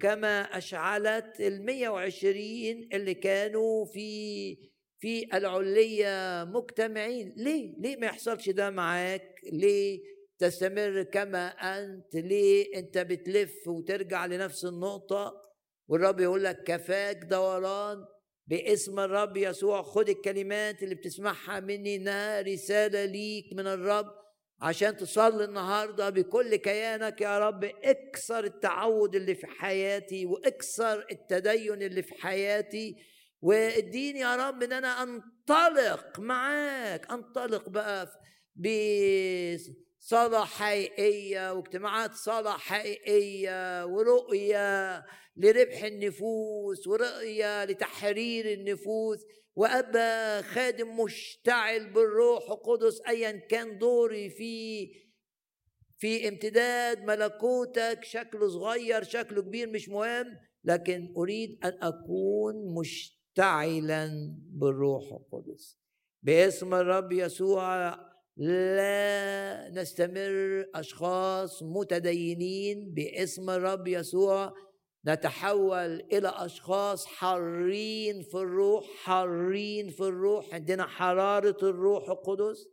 كما 0.00 0.40
أشعلت 0.40 1.40
المية 1.40 1.88
وعشرين 1.88 2.88
اللي 2.92 3.14
كانوا 3.14 3.84
في 3.84 4.56
في 4.98 5.36
العلية 5.36 6.44
مجتمعين 6.44 7.34
ليه؟ 7.36 7.74
ليه 7.78 7.96
ما 7.96 8.06
يحصلش 8.06 8.48
ده 8.50 8.70
معاك؟ 8.70 9.34
ليه 9.52 10.00
تستمر 10.40 11.02
كما 11.02 11.48
أنت؟ 11.48 12.14
ليه؟ 12.14 12.78
أنت 12.78 12.98
بتلف 12.98 13.68
وترجع 13.68 14.26
لنفس 14.26 14.64
النقطة؟ 14.64 15.32
والرب 15.88 16.20
يقول 16.20 16.44
لك 16.44 16.62
كفاك 16.62 17.16
دوران 17.16 18.04
باسم 18.46 19.00
الرب 19.00 19.36
يسوع. 19.36 19.82
خد 19.82 20.08
الكلمات 20.08 20.82
اللي 20.82 20.94
بتسمعها 20.94 21.60
مني 21.60 21.96
إنها 21.96 22.40
رسالة 22.40 23.04
ليك 23.04 23.44
من 23.52 23.66
الرب 23.66 24.06
عشان 24.60 24.96
تصلي 24.96 25.44
النهارده 25.44 26.10
بكل 26.10 26.56
كيانك. 26.56 27.20
يا 27.20 27.38
رب 27.38 27.64
اكسر 27.64 28.44
التعود 28.44 29.14
اللي 29.14 29.34
في 29.34 29.46
حياتي 29.46 30.26
واكسر 30.26 31.06
التدين 31.12 31.82
اللي 31.82 32.02
في 32.02 32.14
حياتي. 32.14 32.96
واديني 33.42 34.20
يا 34.20 34.36
رب 34.36 34.62
إن 34.62 34.72
أنا 34.72 35.02
أنطلق 35.02 36.20
معاك. 36.20 37.10
أنطلق 37.10 37.68
بقى 37.68 38.08
بصلاة 40.00 40.44
حقيقية 40.44 41.52
واجتماعات 41.52 42.14
صلاة 42.14 42.56
حقيقية 42.56 43.84
ورؤية 43.86 45.04
لربح 45.36 45.84
النفوس 45.84 46.86
ورؤية 46.86 47.64
لتحرير 47.64 48.52
النفوس. 48.52 49.18
وابقى 49.56 50.42
خادم 50.42 51.00
مشتعل 51.00 51.92
بالروح 51.92 52.50
القدس 52.50 53.00
ايا 53.08 53.30
كان 53.30 53.78
دوري 53.78 54.30
في 54.30 54.86
في 55.98 56.28
امتداد 56.28 57.04
ملكوتك 57.04 57.98
شكله 58.04 58.48
صغير 58.48 59.02
شكله 59.02 59.42
كبير 59.42 59.68
مش 59.70 59.88
مهم 59.88 60.26
لكن 60.64 61.14
أريد 61.16 61.58
أن 61.64 61.78
أكون 61.82 62.74
مشتعلا 62.80 64.10
بالروح 64.50 65.02
القدس. 65.12 65.78
باسم 66.22 66.74
الرب 66.74 67.12
يسوع 67.12 67.94
لا 68.40 69.70
نستمر 69.74 70.64
أشخاص 70.74 71.62
متدينين 71.62 72.94
باسم 72.94 73.50
الرب 73.50 73.88
يسوع. 73.88 74.54
نتحول 75.06 76.00
إلى 76.12 76.32
أشخاص 76.36 77.06
حارين 77.06 78.22
في 78.22 78.34
الروح 78.34 78.84
حارين 79.04 79.90
في 79.90 80.00
الروح. 80.00 80.54
عندنا 80.54 80.86
حرارة 80.86 81.56
الروح 81.62 82.10
القدس. 82.10 82.68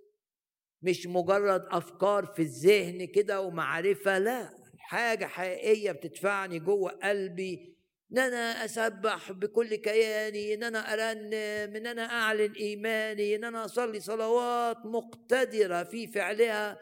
مش 0.82 1.08
مجرد 1.08 1.66
أفكار 1.72 2.26
في 2.26 2.42
الذهن 2.42 3.06
كده 3.06 3.42
ومعرفة 3.42 4.18
لا 4.18 4.50
حاجة 4.78 5.26
حقيقية 5.26 5.92
بتدفعني 5.92 6.60
جوه 6.60 6.92
قلبي. 6.92 7.77
إن 8.12 8.18
أنا 8.18 8.66
أسبح 8.66 9.32
بكل 9.32 9.76
كياني 9.76 10.54
إن 10.54 10.64
أنا 10.64 10.94
ارنم 10.94 11.76
إن 11.76 11.88
أنا 11.88 12.06
أعلن 12.06 12.52
إيماني 12.54 13.36
إن 13.36 13.44
أنا 13.44 13.66
أصلي 13.66 14.00
صلوات 14.00 14.78
مقتدرة 14.86 15.84
في 15.84 16.08
فعلها 16.08 16.80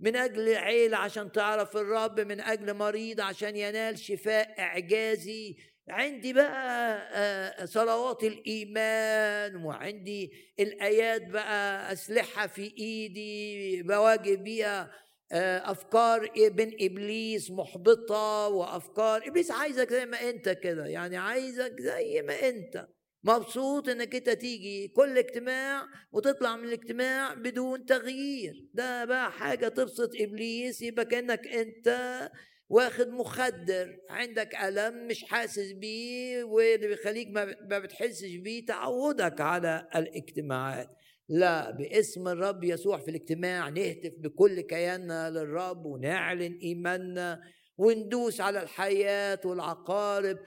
من 0.00 0.16
أجل 0.16 0.54
عيلة 0.56 0.96
عشان 0.96 1.32
تعرف 1.32 1.76
الرب 1.76 2.20
من 2.20 2.40
أجل 2.40 2.74
مريض 2.74 3.20
عشان 3.20 3.56
ينال 3.56 3.98
شفاء 3.98 4.60
إعجازي. 4.60 5.56
عندي 5.88 6.32
بقى 6.32 7.66
صلوات 7.66 8.24
الإيمان 8.24 9.56
وعندي 9.64 10.32
الآيات 10.60 11.26
بقى 11.26 11.92
أسلحة 11.92 12.46
في 12.46 12.74
إيدي 12.78 13.82
بواجه 13.82 14.34
بيها 14.34 14.90
أفكار 15.32 16.28
بين 16.48 16.76
إبليس 16.80 17.50
محبطة 17.50 18.48
وأفكار 18.48 19.28
إبليس 19.28 19.50
عايزك 19.50 19.90
زي 19.92 20.06
ما 20.06 20.30
أنت 20.30 20.48
كده 20.48 20.86
يعني 20.86 21.16
عايزك 21.16 21.80
زي 21.80 22.22
ما 22.22 22.48
أنت. 22.48 22.86
مبسوط 23.24 23.88
إنك 23.88 24.14
أنت 24.14 24.30
تيجي 24.30 24.88
كل 24.88 25.18
اجتماع 25.18 25.86
وتطلع 26.12 26.56
من 26.56 26.64
الاجتماع 26.64 27.34
بدون 27.34 27.84
تغيير. 27.86 28.68
ده 28.74 29.04
بقى 29.04 29.32
حاجة 29.32 29.68
تبسط 29.68 30.10
إبليس 30.20 30.82
يبقى 30.82 31.04
كأنك 31.04 31.46
أنت 31.46 32.30
واخد 32.68 33.08
مخدر. 33.08 33.96
عندك 34.10 34.54
ألم 34.54 35.06
مش 35.06 35.24
حاسس 35.24 35.72
بيه 35.72 36.44
واللي 36.44 36.88
بيخليك 36.88 37.28
ما 37.70 37.78
بتحسش 37.78 38.34
بيه 38.36 38.66
تعودك 38.66 39.40
على 39.40 39.88
الاجتماعات. 39.96 40.88
لا 41.30 41.70
باسم 41.70 42.28
الرب 42.28 42.64
يسوع 42.64 42.98
في 42.98 43.10
الاجتماع 43.10 43.68
نهتف 43.68 44.12
بكل 44.18 44.60
كياننا 44.60 45.30
للرب 45.30 45.86
ونعلن 45.86 46.58
إيماننا 46.62 47.40
وندوس 47.78 48.40
على 48.40 48.62
الحياة 48.62 49.40
والعقارب 49.44 50.38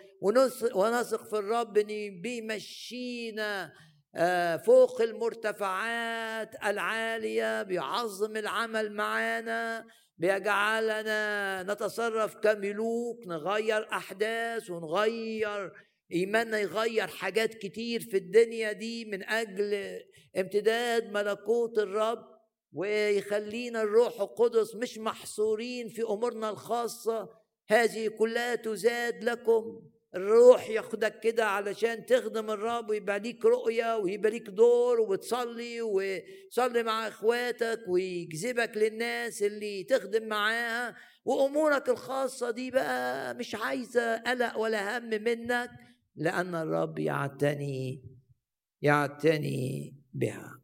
ونثق 0.75 1.29
في 1.29 1.37
الرب 1.37 1.77
ان 1.77 2.21
بيمشينا 2.21 3.73
آه، 4.15 4.57
فوق 4.57 5.01
المرتفعات 5.01 6.49
العالية 6.65 7.63
بيعظم 7.63 8.37
العمل 8.37 8.93
معانا 8.93 9.85
بيجعلنا 10.17 11.63
نتصرف 11.63 12.35
كملوك 12.35 13.27
نغير 13.27 13.87
أحداث 13.93 14.69
ونغير 14.69 15.71
إيماننا 16.11 16.59
يغير 16.59 17.07
حاجات 17.07 17.53
كتير 17.53 18.01
في 18.01 18.17
الدنيا 18.17 18.71
دي 18.71 19.05
من 19.05 19.23
أجل 19.23 19.99
امتداد 20.37 21.11
ملكوت 21.11 21.79
الرب 21.79 22.33
ويخلينا 22.73 23.81
الروح 23.81 24.21
القدس 24.21 24.75
مش 24.75 24.97
محصورين 24.97 25.89
في 25.89 26.01
أمورنا 26.03 26.49
الخاصة. 26.49 27.29
هذه 27.67 28.07
كلها 28.07 28.55
تزاد 28.55 29.23
لكم. 29.23 29.81
الروح 30.15 30.69
ياخدك 30.69 31.19
كده 31.19 31.45
علشان 31.45 32.05
تخدم 32.05 32.51
الرب 32.51 32.89
ويبقى 32.89 33.19
ليك 33.19 33.45
رؤية 33.45 33.97
ويبقى 33.97 34.31
ليك 34.31 34.49
دور 34.49 34.99
وتصلي 34.99 35.81
وتصلي 35.81 36.83
مع 36.83 37.07
إخواتك 37.07 37.79
ويجذبك 37.87 38.77
للناس 38.77 39.43
اللي 39.43 39.83
تخدم 39.83 40.27
معاها. 40.27 40.95
وأمورك 41.25 41.89
الخاصة 41.89 42.51
دي 42.51 42.71
بقى 42.71 43.33
مش 43.35 43.55
عايزة 43.55 44.17
قلق 44.17 44.57
ولا 44.57 44.97
هم 44.97 45.09
منك 45.09 45.69
لأن 46.15 46.55
الرب 46.55 46.99
يعتني 46.99 48.03
يعتني. 48.81 50.02
بها. 50.13 50.59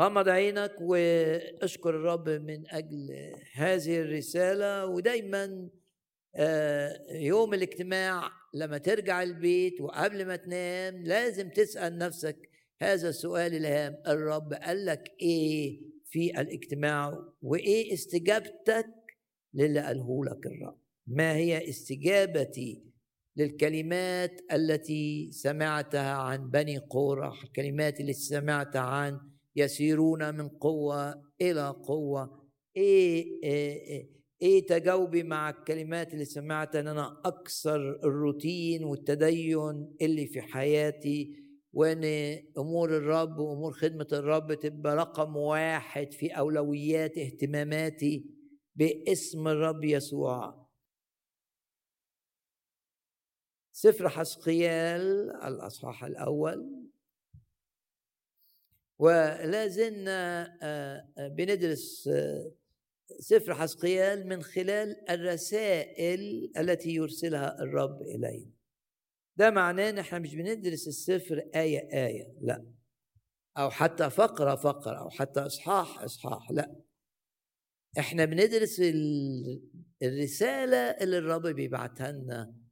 غمض 0.00 0.28
عينك 0.28 0.80
واشكر 0.80 1.90
الرب 1.90 2.28
من 2.28 2.70
أجل 2.70 3.08
هذه 3.54 4.00
الرسالة 4.00 4.86
ودايما 4.86 5.68
يوم 7.10 7.54
الاجتماع 7.54 8.30
لما 8.54 8.78
ترجع 8.78 9.22
البيت 9.22 9.80
وقبل 9.80 10.26
ما 10.26 10.36
تنام 10.36 11.04
لازم 11.04 11.48
تسأل 11.48 11.98
نفسك 11.98 12.50
هذا 12.82 13.08
السؤال 13.08 13.54
الهام 13.54 14.02
الرب 14.06 14.52
قال 14.52 14.84
لك 14.86 15.12
إيه 15.20 15.80
في 16.04 16.40
الاجتماع 16.40 17.18
وإيه 17.42 17.94
استجابتك 17.94 18.86
للي 19.54 19.80
قاله 19.80 20.24
لك 20.24 20.46
الرب؟ 20.46 20.78
ما 21.06 21.34
هي 21.36 21.68
استجابتي 21.68 22.84
للكلمات 23.36 24.40
التي 24.52 25.28
سمعتها 25.32 26.12
عن 26.14 26.50
بني 26.50 26.78
قورح 26.78 27.42
الكلمات 27.42 28.00
اللي 28.00 28.12
سمعتها 28.12 28.80
عن 28.80 29.18
يسيرون 29.56 30.34
من 30.34 30.48
قوة 30.48 31.22
إلى 31.40 31.68
قوة. 31.68 32.44
إيه, 32.76 33.24
إيه, 33.44 33.86
إيه, 33.88 34.10
إيه 34.42 34.66
تجاوبي 34.66 35.22
مع 35.22 35.50
الكلمات 35.50 36.12
اللي 36.14 36.24
سمعتها 36.24 36.80
أن 36.80 36.88
أنا 36.88 37.20
أكثر 37.24 38.00
الروتين 38.04 38.84
والتدين 38.84 39.96
اللي 40.02 40.26
في 40.26 40.42
حياتي 40.42 41.44
وإن 41.72 42.04
أمور 42.58 42.96
الرب 42.96 43.38
وأمور 43.38 43.72
خدمة 43.72 44.06
الرب 44.12 44.54
تبقى 44.54 44.96
رقم 44.96 45.36
واحد 45.36 46.12
في 46.12 46.28
أولويات 46.28 47.18
اهتماماتي 47.18 48.26
باسم 48.76 49.48
الرب 49.48 49.84
يسوع. 49.84 50.63
سفر 53.76 54.08
حسقيال 54.08 55.30
الأصحاح 55.44 56.04
الأول. 56.04 56.90
ولا 58.98 59.66
زلنا 59.68 60.44
آه، 60.62 61.08
آه، 61.18 61.28
بندرس 61.28 62.08
آه، 62.08 62.52
سفر 63.18 63.54
حسقيال 63.54 64.26
من 64.26 64.42
خلال 64.42 65.10
الرسائل 65.10 66.52
التي 66.58 66.90
يرسلها 66.90 67.62
الرب 67.62 68.02
إلينا. 68.02 68.50
ده 69.36 69.50
معناه 69.50 69.90
إن 69.90 69.98
إحنا 69.98 70.18
مش 70.18 70.34
بندرس 70.34 70.88
السفر 70.88 71.50
آية 71.54 72.06
آية 72.06 72.34
لا. 72.40 72.66
أو 73.56 73.70
حتى 73.70 74.10
فقرة 74.10 74.54
فقرة 74.54 74.98
أو 74.98 75.10
حتى 75.10 75.40
إصحاح 75.40 76.00
إصحاح 76.02 76.50
لا. 76.50 76.74
إحنا 77.98 78.24
بندرس 78.24 78.82
الرسالة 80.02 80.76
اللي 80.76 81.18
الرب 81.18 81.46
بيبعتها 81.46 82.12
لنا 82.12 82.63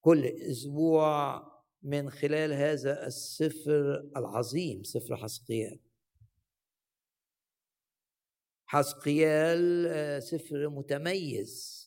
كل 0.00 0.24
أسبوع 0.26 1.42
من 1.82 2.10
خلال 2.10 2.52
هذا 2.52 3.06
السفر 3.06 4.10
العظيم 4.16 4.82
سفر 4.82 5.16
حسقيال. 5.16 5.80
حسقيال 8.66 9.86
آه، 9.88 10.18
سفر 10.18 10.68
متميز. 10.68 11.80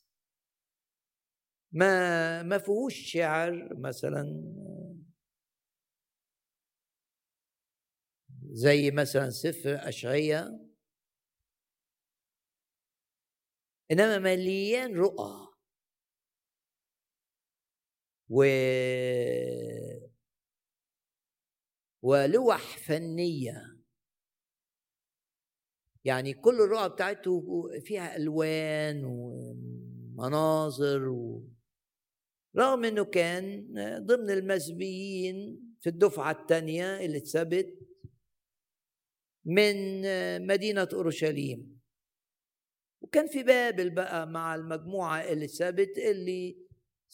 ما 1.72 2.43
ما 2.43 2.57
فيهوش 2.57 2.95
شعر 2.95 3.70
مثلا 3.78 4.24
زي 8.51 8.91
مثلا 8.91 9.30
سفر 9.30 9.89
أشعية. 9.89 10.59
إنما 13.91 14.20
مليان 14.20 14.95
رؤى. 14.95 15.53
و 18.30 18.43
ولوح 22.03 22.78
فنية. 22.78 23.78
يعني 26.05 26.34
كل 26.34 26.61
الرؤى 26.61 26.89
بتاعته 26.89 27.43
فيها 27.80 28.17
ألوان 28.17 29.05
ومناظر 29.05 31.09
و... 31.09 31.43
رغم 32.57 32.86
إنه 32.86 33.05
كان 33.05 33.67
ضمن 34.05 34.30
المسبيين 34.30 35.59
في 35.82 35.89
الدفعة 35.89 36.32
الثانية 36.32 37.05
اللي 37.05 37.17
اتثبت 37.17 37.80
من 39.45 39.76
مدينة 40.47 40.88
أورشليم. 40.93 41.80
وكان 43.01 43.28
في 43.28 43.43
بابل 43.43 43.89
بقى 43.89 44.28
مع 44.28 44.55
المجموعة 44.55 45.21
اللي 45.21 45.45
اتثبت 45.45 45.97
اللي 45.97 46.57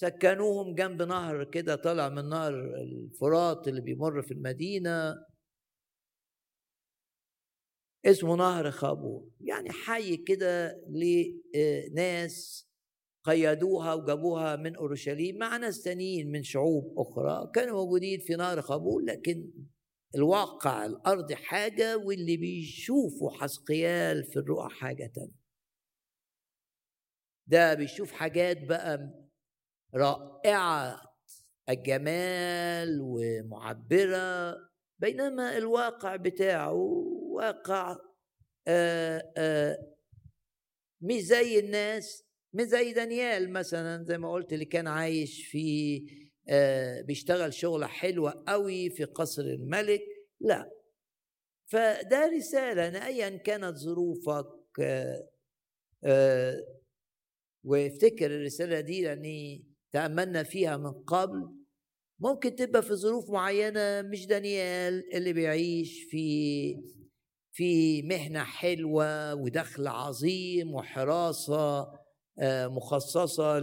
سكنوهم 0.02 0.76
جنب 0.76 1.02
نهر 1.02 1.43
كده 1.43 1.76
طالع 1.76 2.10
من 2.10 2.30
نهر 2.30 2.54
الفرات 2.82 3.68
اللي 3.68 3.82
بيمر 3.82 4.22
في 4.22 4.32
المدينة. 4.34 5.16
اسمه 8.06 8.36
نهر 8.36 8.72
خابور 8.72 9.30
يعني 9.41 9.72
حي 9.72 10.18
كده 10.18 10.82
لناس 10.89 12.68
قيدوها 13.24 13.93
وجابوها 13.93 14.56
من 14.56 14.76
أورشليم 14.76 15.38
مع 15.38 15.58
ناس 15.58 15.82
تانيين 15.84 16.32
من 16.32 16.43
شعوب 16.43 16.93
أخرى 17.00 17.52
كانوا 17.56 17.76
موجودين 17.84 18.20
في 18.20 18.36
نار 18.36 18.60
قبول 18.60 19.06
لكن 19.06 19.52
الواقع 20.16 20.86
الارضي 20.86 21.36
حاجة 21.36 21.97
واللي 21.97 22.38
بيشوفوا 22.38 23.32
حسقيال 23.32 24.24
في 24.24 24.39
الرؤى 24.39 24.70
حاجة 24.70 25.12
تانية. 25.16 25.39
ده 27.47 27.74
بيشوف 27.74 28.12
حاجات 28.12 28.64
بقى 28.64 29.29
رائعة 29.96 31.02
الجمال 31.70 32.98
ومعبرة 33.02 34.58
بينما 35.00 35.58
الواقع 35.58 36.16
بتاعه 36.16 36.74
واقع 37.32 37.98
آآ 38.68 39.34
آآ 39.38 39.78
مش 41.02 41.22
زي 41.22 41.60
الناس 41.60 42.24
مش 42.54 42.64
زي 42.64 42.94
دانيال 42.94 43.54
مثلا 43.54 44.04
زي 44.04 44.18
ما 44.18 44.32
قلت 44.32 44.54
اللي 44.54 44.66
كان 44.66 44.88
عايش 44.88 45.46
في 45.48 46.00
بيشتغل 47.06 47.54
شغلة 47.54 47.88
حلوة 47.88 48.44
قوي 48.48 48.90
في 48.90 49.04
قصر 49.04 49.42
الملك 49.42 50.02
لا. 50.40 50.72
فده 51.66 52.26
رسالة 52.38 53.06
أيا 53.06 53.38
كانت 53.38 53.78
ظروفك 53.78 54.48
وافتكر 57.64 58.26
الرسالة 58.26 58.80
دي 58.80 59.02
لأني 59.04 59.68
تأملنا 59.92 60.44
فيها 60.44 60.78
من 60.78 60.92
قبل 60.92 61.56
ممكن 62.20 62.56
تبقى 62.56 62.84
في 62.84 62.96
ظروف 62.96 63.30
معينة 63.30 64.02
مش 64.02 64.26
دانيال 64.26 65.16
اللي 65.16 65.34
بيعيش 65.34 66.04
في 66.10 66.76
في 67.52 68.02
مهنة 68.02 68.44
حلوة 68.44 69.36
ودخل 69.36 69.88
عظيم 69.88 70.74
وحراسة 70.74 71.88
آه، 72.40 72.68
مخصصة 72.68 73.60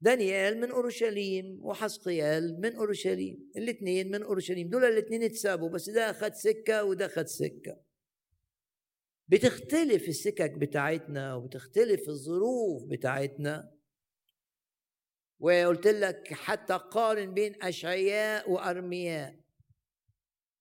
دانيال 0.00 0.60
من 0.60 0.70
أورشليم 0.70 1.58
وحسقيال 1.62 2.60
من 2.60 2.76
أورشليم 2.76 3.50
الاثنين 3.56 4.10
من 4.10 4.22
أورشليم. 4.22 4.68
دول 4.68 4.84
الاثنين 4.84 5.22
اتسابوا 5.22 5.68
بس 5.68 5.90
ده 5.90 6.10
أخد 6.10 6.34
سكة 6.34 6.84
وده 6.84 7.06
أخد 7.06 7.26
سكة. 7.26 7.80
بتختلف 9.28 10.08
السكك 10.08 10.50
بتاعتنا 10.50 11.34
وبتختلف 11.34 12.08
الظروف 12.08 12.82
بتاعتنا. 12.90 13.75
وقلت 15.40 15.86
لك 15.86 16.32
حتى 16.32 16.74
قارن 16.74 17.34
بين 17.34 17.62
أشعياء 17.62 18.50
وأرمياء. 18.50 19.36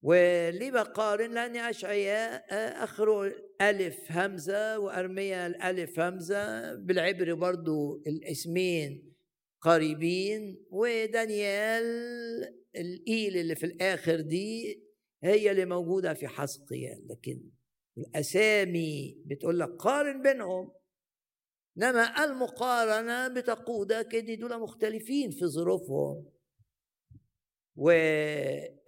وليه 0.03 0.71
بقارن؟ 0.71 1.33
لأن 1.33 1.55
أشعياء 1.55 2.45
آه، 2.51 2.83
آخره 2.83 3.33
ألف 3.61 4.11
همزة 4.11 4.79
وأرميا 4.79 5.47
الألف 5.47 5.99
همزة 5.99 6.73
بالعبر 6.75 7.33
برضو 7.33 8.03
الاسمين 8.07 9.13
قريبين. 9.61 10.65
ودانيال 10.69 11.83
الإيل 12.75 13.37
اللي 13.37 13.55
في 13.55 13.65
الآخر 13.65 14.21
دي 14.21 14.81
هي 15.23 15.51
اللي 15.51 15.65
موجودة 15.65 16.13
في 16.13 16.27
حسقيال. 16.27 17.07
لكن 17.09 17.49
الأسامي 17.97 19.17
بتقول 19.25 19.59
لك 19.59 19.69
قارن 19.69 20.21
بينهم. 20.21 20.71
إنما 21.77 22.23
المقارنة 22.25 23.27
بتقودك 23.27 24.15
إن 24.15 24.37
دول 24.39 24.59
مختلفين 24.59 25.31
في 25.31 25.45
ظروفهم. 25.45 26.31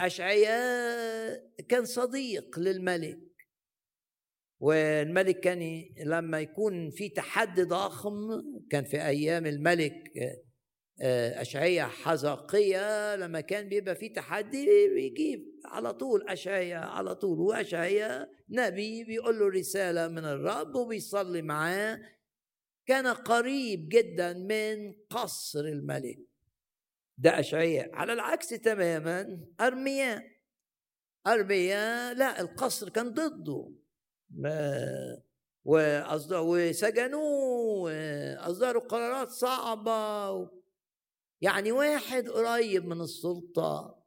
وأشعياء 0.07 1.49
كان 1.69 1.85
صديق 1.85 2.59
للملك. 2.59 3.19
والملك 4.59 5.39
كان 5.39 5.83
لما 6.05 6.39
يكون 6.41 6.89
في 6.89 7.09
تحدي 7.09 7.63
ضخم 7.63 8.41
كان 8.71 8.83
في 8.83 8.97
أيام 9.05 9.45
الملك 9.45 10.11
آه، 11.01 11.41
أشعية 11.41 11.83
حزقية 11.83 13.15
لما 13.15 13.41
كان 13.41 13.69
بيبقى 13.69 13.95
في 13.95 14.09
تحدي 14.09 14.89
بيجيب 14.95 15.45
على 15.65 15.93
طول 15.93 16.29
أشعية 16.29 16.75
على 16.77 17.15
طول. 17.15 17.39
وأشعية 17.39 18.29
نبي 18.49 19.03
بيقول 19.03 19.39
له 19.39 19.47
رسالة 19.49 20.07
من 20.07 20.25
الرب 20.25 20.75
وبيصلي 20.75 21.41
معاه 21.41 21.99
كان 22.88 23.07
قريب 23.07 23.89
جدا 23.89 24.33
من 24.33 24.93
قصر 25.09 25.59
الملك. 25.59 26.19
ده 27.17 27.39
أشعياء. 27.39 27.95
على 27.95 28.13
العكس 28.13 28.49
تماما 28.49 29.45
أرمياء. 29.61 30.23
أرمياء 31.27 32.13
لا 32.13 32.41
القصر 32.41 32.89
كان 32.89 33.13
ضده. 33.13 33.71
وسجنوه 35.65 37.21
وأصدروا 37.81 38.81
قرارات 38.81 39.29
صعبة. 39.29 40.49
يعني 41.41 41.71
واحد 41.71 42.29
قريب 42.29 42.85
من 42.85 43.01
السلطة. 43.01 44.03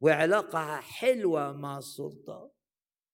وعلاقة 0.00 0.76
حلوة 0.76 1.52
مع 1.52 1.78
السلطة. 1.78 2.50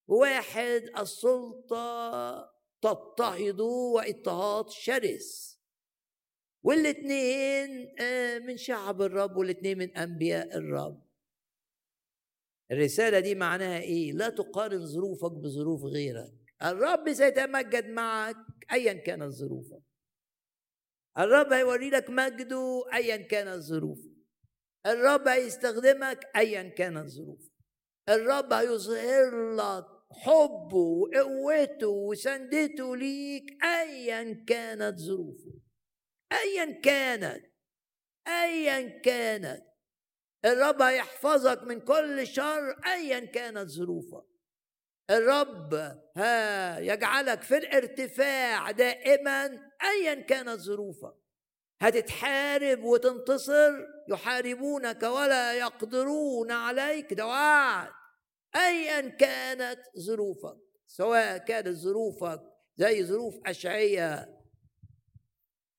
وواحد 0.09 0.91
السلطة 0.99 2.60
تضطهده 2.83 3.65
واضطهاد 3.65 4.69
شرس. 4.71 5.61
والاثنين 6.63 7.95
آه، 8.01 8.39
من 8.39 8.57
شعب 8.57 9.03
الرب 9.03 9.37
والاثنين 9.37 9.79
من 9.79 9.97
أنبياء 9.97 10.57
الرب. 10.59 11.03
الرسالة 12.71 13.21
دي 13.21 13.35
معناها 13.35 13.81
إيه؟ 13.81 14.13
لا 14.13 14.29
تقارن 14.29 14.87
ظروفك 14.87 15.33
بظروف 15.33 15.85
غيرك. 15.85 16.33
الرب 16.63 17.13
سيتمجد 17.13 17.87
معك 17.87 18.37
ايا 18.73 18.93
كانت 18.93 19.33
ظروفك. 19.33 19.83
الرب 21.19 21.53
هيوري 21.53 21.91
لك 21.91 22.11
مجده 22.11 22.85
ايا 22.95 23.17
كانت 23.17 23.63
ظروفك 23.63 24.11
الرب 24.87 25.29
هيستخدمك 25.29 26.31
ايا 26.37 26.63
كانت 26.69 27.09
ظروفك 27.09 27.53
الرب 28.09 28.53
هيظهر 28.53 29.55
لك 29.55 29.87
حبه 30.13 30.77
وقوته 30.77 31.89
وسندته 31.89 32.97
ليك 32.97 33.65
ايا 33.65 34.45
كانت 34.47 34.99
ظروفه. 34.99 35.53
ايا 36.33 36.81
كانت. 36.81 37.45
ايا 38.29 39.01
كانت. 39.01 39.71
الرب 40.45 40.83
هيحفظك 40.83 41.63
من 41.63 41.81
كل 41.81 42.27
شر 42.27 42.77
ايا 42.87 43.21
كانت 43.21 43.69
ظروفك 43.71 44.25
الرب 45.11 45.75
ها 46.17 46.79
يجعلك 46.79 47.43
في 47.43 47.57
الارتفاع 47.57 48.71
دائما 48.71 49.47
ايا 49.83 50.15
كانت 50.15 50.61
ظروفك 50.61 51.15
هتتحارب 51.83 52.83
وتنتصر 52.85 53.73
يحاربونك 54.09 55.03
ولا 55.03 55.53
يقدرون 55.55 56.51
عليك. 56.51 57.15
ده 57.15 57.27
وعد. 57.27 58.00
ايا 58.57 59.09
كانت 59.09 59.81
ظروفك 59.99 60.57
سواء 60.87 61.39
كانت 61.39 61.69
ظروفك 61.69 62.43
زي 62.77 63.05
ظروف 63.05 63.39
اشعياء 63.47 64.41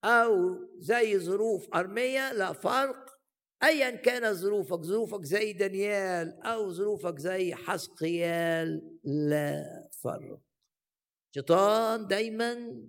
أو 0.04 0.58
زي 0.80 1.20
ظروف 1.20 1.68
أرمية 1.76 2.34
لا 2.34 2.54
فرق. 2.54 3.18
ايا 3.64 3.90
كانت 3.90 4.36
ظروفك 4.36 4.82
ظروفك 4.82 5.24
زي 5.24 5.54
دانيال 5.54 6.42
أو 6.44 6.72
ظروفك 6.72 7.20
زي 7.20 7.56
حسقيال 7.56 8.98
لا 9.04 9.90
فرق. 10.04 10.40
شيطان 11.36 12.08
دايما 12.08 12.82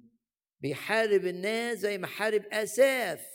بيحارب 0.60 1.26
الناس 1.26 1.78
زي 1.78 1.98
ما 1.98 2.06
حارب 2.06 2.42
آساف. 2.52 3.26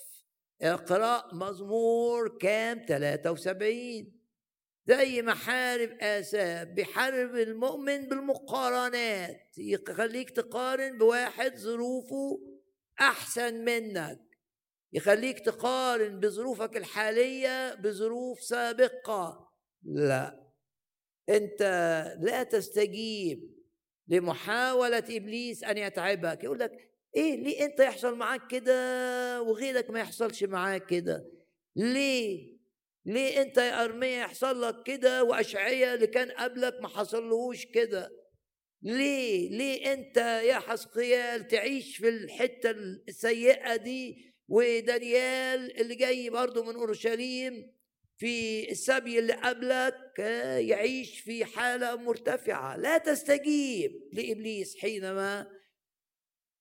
اقرأ 0.61 1.33
مزمور 1.35 2.37
كام؟ 2.37 2.85
73 2.85 4.16
زي 4.87 5.21
ما 5.21 5.33
حارب 5.33 5.97
آساف 6.01 6.67
بيحارب 6.67 7.35
المؤمن 7.35 8.07
بالمقارنات. 8.07 9.57
يخليك 9.57 10.29
تقارن 10.29 10.97
بواحد 10.97 11.57
ظروفه 11.57 12.39
أحسن 12.99 13.65
منك. 13.65 14.19
يخليك 14.93 15.39
تقارن 15.39 16.19
بظروفك 16.19 16.77
الحالية 16.77 17.75
بظروف 17.75 18.39
سابقة. 18.41 19.51
لا 19.83 20.47
أنت 21.29 21.61
لا 22.19 22.43
تستجيب 22.43 23.57
لمحاولة 24.07 25.03
إبليس 25.09 25.63
أن 25.63 25.77
يتعبك. 25.77 26.43
يقول 26.43 26.59
لك 26.59 26.71
إيه 27.15 27.35
ليه 27.43 27.65
أنت 27.65 27.79
يحصل 27.79 28.15
معاك 28.15 28.47
كده 28.47 29.41
وغيرك 29.41 29.89
ما 29.89 29.99
يحصلش 29.99 30.43
معاك 30.43 30.85
كده؟ 30.85 31.25
ليه؟ 31.75 32.56
ليه 33.07 33.41
أنت 33.41 33.57
يا 33.57 33.83
أرمية 33.83 34.17
يحصل 34.17 34.61
لك 34.61 34.83
كده 34.83 35.23
وأشعية 35.23 35.93
اللي 35.93 36.07
كان 36.07 36.31
قبلك 36.31 36.81
ما 36.81 36.87
حصلهوش 36.87 37.65
كده؟ 37.65 38.11
ليه؟ 38.81 39.49
ليه 39.49 39.93
أنت 39.93 40.17
يا 40.17 40.59
حسقيال 40.59 41.47
تعيش 41.47 41.97
في 41.97 42.09
الحتة 42.09 42.71
السيئة 43.07 43.75
دي؟ 43.75 44.33
ودانيال 44.47 45.81
اللي 45.81 45.95
جاي 45.95 46.29
برضه 46.29 46.63
من 46.63 46.75
أورشليم 46.75 47.73
في 48.17 48.71
السبي 48.71 49.19
اللي 49.19 49.33
قبلك 49.33 50.19
يعيش 50.59 51.19
في 51.19 51.45
حالة 51.45 51.95
مرتفعة. 51.95 52.77
لا 52.77 52.97
تستجيب 52.97 53.91
لإبليس 54.13 54.77
حينما 54.77 55.47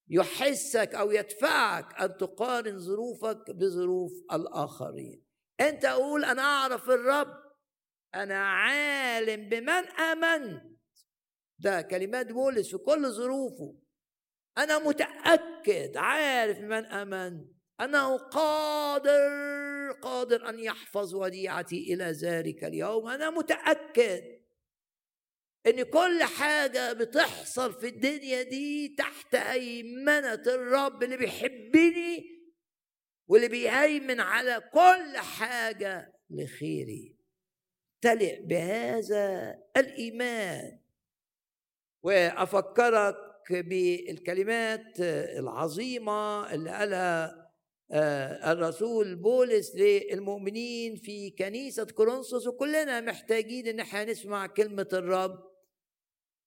يحسك 0.09 0.95
أو 0.95 1.11
يدفعك 1.11 2.01
أن 2.01 2.17
تقارن 2.17 2.79
ظروفك 2.79 3.51
بظروف 3.51 4.13
الآخرين. 4.33 5.26
انت 5.61 5.85
أقول 5.85 6.25
أنا 6.25 6.43
اعرف 6.43 6.91
الرب 6.91 7.47
أنا 8.15 8.47
عالم 8.47 9.49
بمن 9.49 9.89
امنت. 9.89 10.63
ده 11.59 11.83
كلمات 11.83 12.33
بولس 12.33 12.71
في 12.71 12.79
كل 12.79 13.11
ظروفه. 13.11 13.79
أنا 14.59 14.79
متأكد 14.79 15.97
عارف 15.97 16.59
بمن 16.59 16.85
امنت. 16.87 17.49
انه 17.81 18.17
قادر 18.17 19.93
قادر 20.03 20.49
ان 20.49 20.59
يحفظ 20.59 21.15
وديعتي 21.15 21.95
إلى 21.95 22.05
ذلك 22.05 22.65
اليوم. 22.65 23.09
أنا 23.09 23.31
متأكد 23.31 24.23
ان 25.67 25.83
كل 25.83 26.23
حاجة 26.23 26.93
بتحصل 26.93 27.81
في 27.81 27.87
الدنيا 27.89 28.43
دي 28.43 28.95
تحت 28.99 29.35
هيمنه 29.35 30.43
الرب 30.47 31.03
اللي 31.03 31.17
بيحبني 31.17 32.36
واللي 33.29 33.49
بيهيمن 33.49 34.21
على 34.21 34.63
كل 34.73 35.17
حاجة 35.17 36.13
لخيري. 36.31 37.17
تلئ 38.01 38.41
بهذا 38.43 39.59
الإيمان. 39.77 40.79
وأفكرك 42.03 43.17
بالكلمات 43.51 45.01
العظيمة 45.01 46.53
اللي 46.55 46.71
قالها 46.71 47.47
آه، 47.91 48.53
الرسول 48.53 49.17
بولس 49.17 49.75
للمؤمنين 49.77 50.97
في 50.97 51.31
كنيسة 51.31 51.85
كورنثوس 51.85 52.47
وكلنا 52.47 53.01
محتاجين 53.01 53.67
إن 53.67 53.81
إحنا 53.81 54.05
نسمع 54.05 54.47
كلمة 54.47 54.89
الرب. 54.93 55.56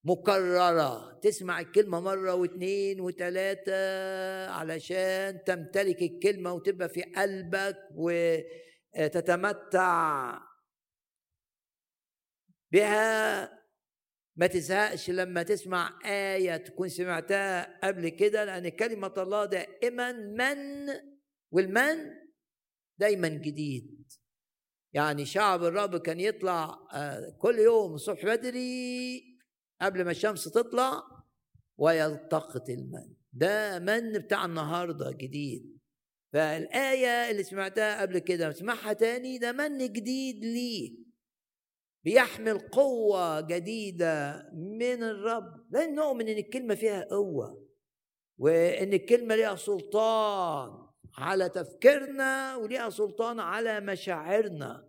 مكررة. 0.03 1.19
تسمع 1.19 1.59
الكلمة 1.59 1.99
مرة 1.99 2.33
واثنين 2.33 3.01
وثلاثة 3.01 3.73
علشان 4.51 5.43
تمتلك 5.43 6.01
الكلمة 6.01 6.53
وتبقى 6.53 6.89
في 6.89 7.01
قلبك 7.01 7.77
وتتمتع 8.95 10.39
بها. 12.71 13.59
ما 14.35 14.47
تزهقش 14.47 15.09
لما 15.09 15.43
تسمع 15.43 15.99
آية 16.05 16.57
تكون 16.57 16.89
سمعتها 16.89 17.79
قبل 17.87 18.09
كده 18.09 18.45
لأن 18.45 18.69
كلمة 18.69 19.13
الله 19.17 19.45
دائما 19.45 20.11
من 20.11 20.87
والمن 21.51 22.15
دايما 22.97 23.27
جديد. 23.27 24.11
يعني 24.93 25.25
شعب 25.25 25.63
الرب 25.63 25.97
كان 25.97 26.19
يطلع 26.19 26.79
آه، 26.93 27.37
كل 27.41 27.59
يوم 27.59 27.93
الصبح 27.93 28.25
بدري 28.25 29.28
قبل 29.81 30.05
ما 30.05 30.11
الشمس 30.11 30.43
تطلع 30.43 31.03
ويلتقط 31.77 32.69
المن 32.69 33.13
ده 33.33 33.79
من 33.79 34.13
بتاع 34.13 34.45
النهارده 34.45 35.11
جديد. 35.11 35.79
فالآية 36.33 37.31
اللي 37.31 37.43
سمعتها 37.43 38.01
قبل 38.01 38.19
كده 38.19 38.49
اسمعها 38.49 38.93
تاني 38.93 39.37
ده 39.37 39.51
من 39.51 39.77
جديد 39.77 40.45
ليك 40.45 40.93
بيحمل 42.03 42.59
قوة 42.59 43.41
جديدة 43.41 44.43
من 44.53 45.03
الرب. 45.03 45.65
لأن 45.71 45.95
نؤمن 45.95 46.27
إن 46.27 46.37
الكلمة 46.37 46.75
فيها 46.75 47.03
قوة 47.11 47.69
وإن 48.37 48.93
الكلمة 48.93 49.35
ليها 49.35 49.55
سلطان 49.55 50.87
على 51.17 51.49
تفكيرنا 51.49 52.55
وليها 52.55 52.89
سلطان 52.89 53.39
على 53.39 53.79
مشاعرنا. 53.79 54.88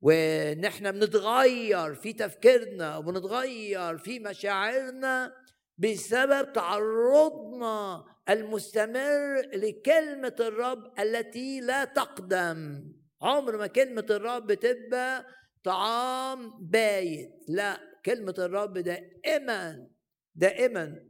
وإن 0.00 0.64
إحنا 0.64 0.90
بنتغير 0.90 1.94
في 1.94 2.12
تفكيرنا 2.12 2.96
وبنتغير 2.96 3.98
في 3.98 4.18
مشاعرنا 4.18 5.32
بسبب 5.78 6.52
تعرضنا 6.52 8.04
المستمر 8.28 9.40
لكلمة 9.54 10.36
الرب 10.40 11.00
التي 11.00 11.60
لا 11.60 11.84
تقدم. 11.84 12.92
عمر 13.22 13.56
ما 13.56 13.66
كلمة 13.66 14.06
الرب 14.10 14.52
تبقى 14.54 15.26
طعام 15.64 16.52
بايت 16.60 17.44
لا 17.48 17.80
كلمة 18.04 18.34
الرب 18.38 18.78
دائما 18.78 19.88
دائما. 20.34 21.06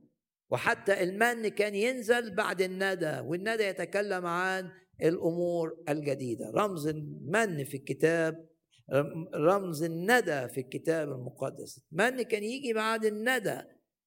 وحتى 0.51 1.03
المن 1.03 1.49
كان 1.49 1.75
ينزل 1.75 2.35
بعد 2.35 2.63
الندى 2.63 3.21
والندى 3.21 3.65
يتكلم 3.65 4.27
عن 4.27 4.71
الأمور 5.03 5.83
الجديدة. 5.89 6.51
رمز 6.55 6.87
المن 6.87 7.65
في 7.65 7.77
الكتاب 7.77 8.49
رمز 9.35 9.83
الندى 9.83 10.49
في 10.49 10.61
الكتاب 10.61 11.09
المقدس. 11.09 11.81
المن 11.93 12.23
كان 12.23 12.45
يجي 12.45 12.73
بعد 12.73 13.05
الندى 13.05 13.61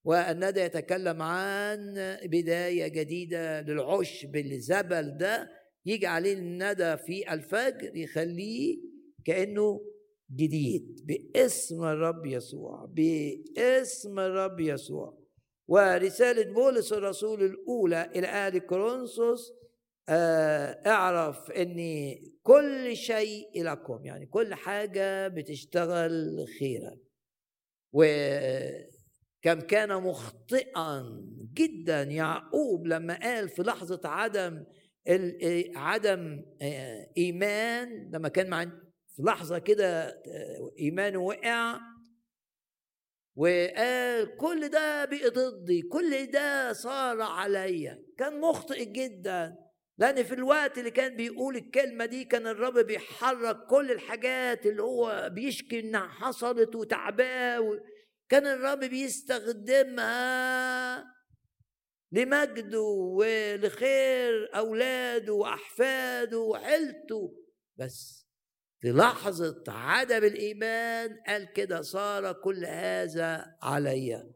والندى 0.04 0.60
يتكلم 0.60 1.22
عن 1.22 1.94
بداية 2.24 2.88
جديدة 2.88 3.62
للعشب 3.62 4.36
الزبل 4.36 5.18
ده 5.18 5.52
يجي 5.86 6.08
عليه 6.08 6.34
الندى 6.34 6.98
في 6.98 7.34
الفجر 7.34 7.96
يخليه 7.96 8.78
كأنه 9.26 9.82
جديد. 10.36 11.06
باسم 11.06 11.84
الرب 11.84 12.26
يسوع 12.26 12.86
باسم 12.86 14.20
الرب 14.20 14.60
يسوع. 14.60 15.20
ورسالة 15.68 16.54
بولس 16.54 16.94
الرسول 16.94 17.44
الأولى 17.44 18.12
إلى 18.16 18.28
أهل 18.28 18.58
كورنثوس 18.60 19.52
اعرف 20.10 21.52
ان 21.52 21.80
كل 22.44 22.96
شيء 22.98 23.64
لكم 23.64 24.06
يعني 24.06 24.26
كل 24.26 24.54
حاجة 24.54 25.28
بتشتغل 25.28 26.46
خيرا. 26.60 26.98
وكم 27.94 29.60
كان 29.68 30.04
مخطئا 30.04 31.22
جدا 31.54 32.02
يعقوب 32.04 32.88
لما 32.88 33.20
قال 33.20 33.50
في 33.50 33.62
لحظة 33.62 34.02
عدم 34.06 34.64
عدم 35.76 36.46
آه، 36.62 37.08
إيمان 37.18 38.10
لما 38.14 38.30
كان 38.30 38.50
مع 38.50 38.66
في 39.16 39.24
لحظة 39.24 39.60
كده 39.60 40.08
آه، 40.08 40.72
إيمانه 40.80 41.20
وقع. 41.20 41.80
وقال 43.36 44.38
كل 44.38 44.70
ده 44.70 45.06
بقي 45.06 45.30
ضدي 45.30 45.82
كل 45.82 46.26
ده 46.32 46.74
صار 46.74 47.22
عليا. 47.22 48.04
كان 48.18 48.42
مخطئ 48.42 48.86
جدا. 48.86 49.69
لأن 50.00 50.24
في 50.24 50.34
الوقت 50.34 50.78
اللي 50.78 50.92
كان 50.92 51.16
بيقول 51.16 51.56
الكلمة 51.56 52.06
دي 52.06 52.24
كان 52.24 52.48
الرب 52.48 52.80
بيحرك 52.80 53.66
كل 53.70 53.92
الحاجات 53.92 54.66
اللي 54.66 54.82
هو 54.84 55.30
بيشكي 55.34 55.80
إنها 55.80 56.08
حصلت 56.08 56.76
وتعباه 56.76 57.80
كان 58.30 58.48
الرب 58.48 58.80
بيستخدمها 58.80 60.16
لمجده 62.12 62.82
ولخير 62.82 64.50
أولاده 64.56 65.34
وأحفاده 65.34 66.40
وعيلته. 66.40 67.36
بس 67.78 68.28
في 68.82 68.92
لحظة 68.92 69.64
عدم 69.68 70.24
الإيمان 70.24 71.18
قال 71.28 71.54
كده 71.54 71.82
صار 71.82 72.34
كل 72.34 72.66
هذا 72.66 73.56
عليا. 73.62 74.32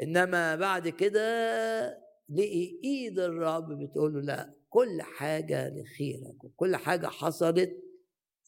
إنما 0.00 0.56
بعد 0.56 0.88
كده 0.88 2.08
لقي 2.28 2.80
إيد 2.84 3.18
الرب 3.18 3.82
بتقول 3.82 4.14
له 4.14 4.20
لا 4.20 4.57
كل 4.68 5.02
حاجة 5.02 5.68
لخيرك 5.68 6.44
وكل 6.44 6.76
حاجة 6.76 7.06
حصلت 7.06 7.70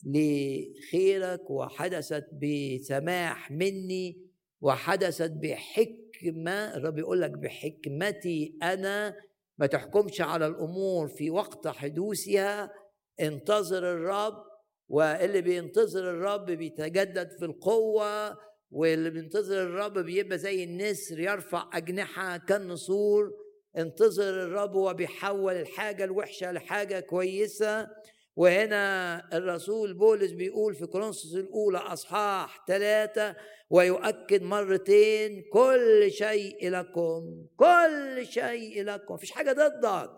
لخيرك 0.07 1.51
وحدثت 1.51 2.27
بسماح 2.43 3.51
مني 3.51 4.27
وحدثت 4.61 5.31
بحكمة 5.31 6.77
الرب 6.77 6.99
يقول 6.99 7.21
لك 7.21 7.31
بحكمتي 7.31 8.59
أنا. 8.63 9.17
ما 9.59 9.67
تحكمش 9.67 10.21
على 10.21 10.47
الأمور 10.47 11.09
في 11.09 11.31
وقت 11.31 11.69
حدوثها. 11.69 12.73
انتظر 13.21 13.93
الرب 13.93 14.45
واللي 14.89 15.41
بينتظر 15.41 16.11
الرب 16.11 16.47
بيتجدد 16.47 17.31
في 17.39 17.45
القوة 17.45 18.39
واللي 18.71 19.11
بينتظر 19.11 19.63
الرب 19.63 19.99
بيبقى 19.99 20.39
زي 20.39 20.65
النسر 20.65 21.19
يرفع 21.21 21.71
أجنحة 21.73 22.37
كالنسور. 22.37 23.33
انتظر 23.77 24.43
الرب 24.43 24.75
وبيحول 24.75 25.55
الحاجة 25.55 26.05
الوحشة 26.05 26.53
لحاجة 26.53 27.01
كويسة. 27.01 27.89
وهنا 28.37 29.23
الرسول 29.37 29.95
بولس 29.95 30.31
بيقول 30.33 30.75
في 30.75 30.87
كورنثوس 30.87 31.35
الأولى 31.35 31.79
أصحاح 31.79 32.65
ثلاثة 32.69 33.37
ويؤكد 33.71 34.43
مرتين 34.43 35.43
كل 35.53 36.11
شيء 36.13 36.71
لكم 36.71 37.47
كل 37.57 38.27
شيء 38.27 38.85
لكم. 38.85 39.15
مفيش 39.15 39.31
حاجة 39.31 39.53
ضدك. 39.53 40.11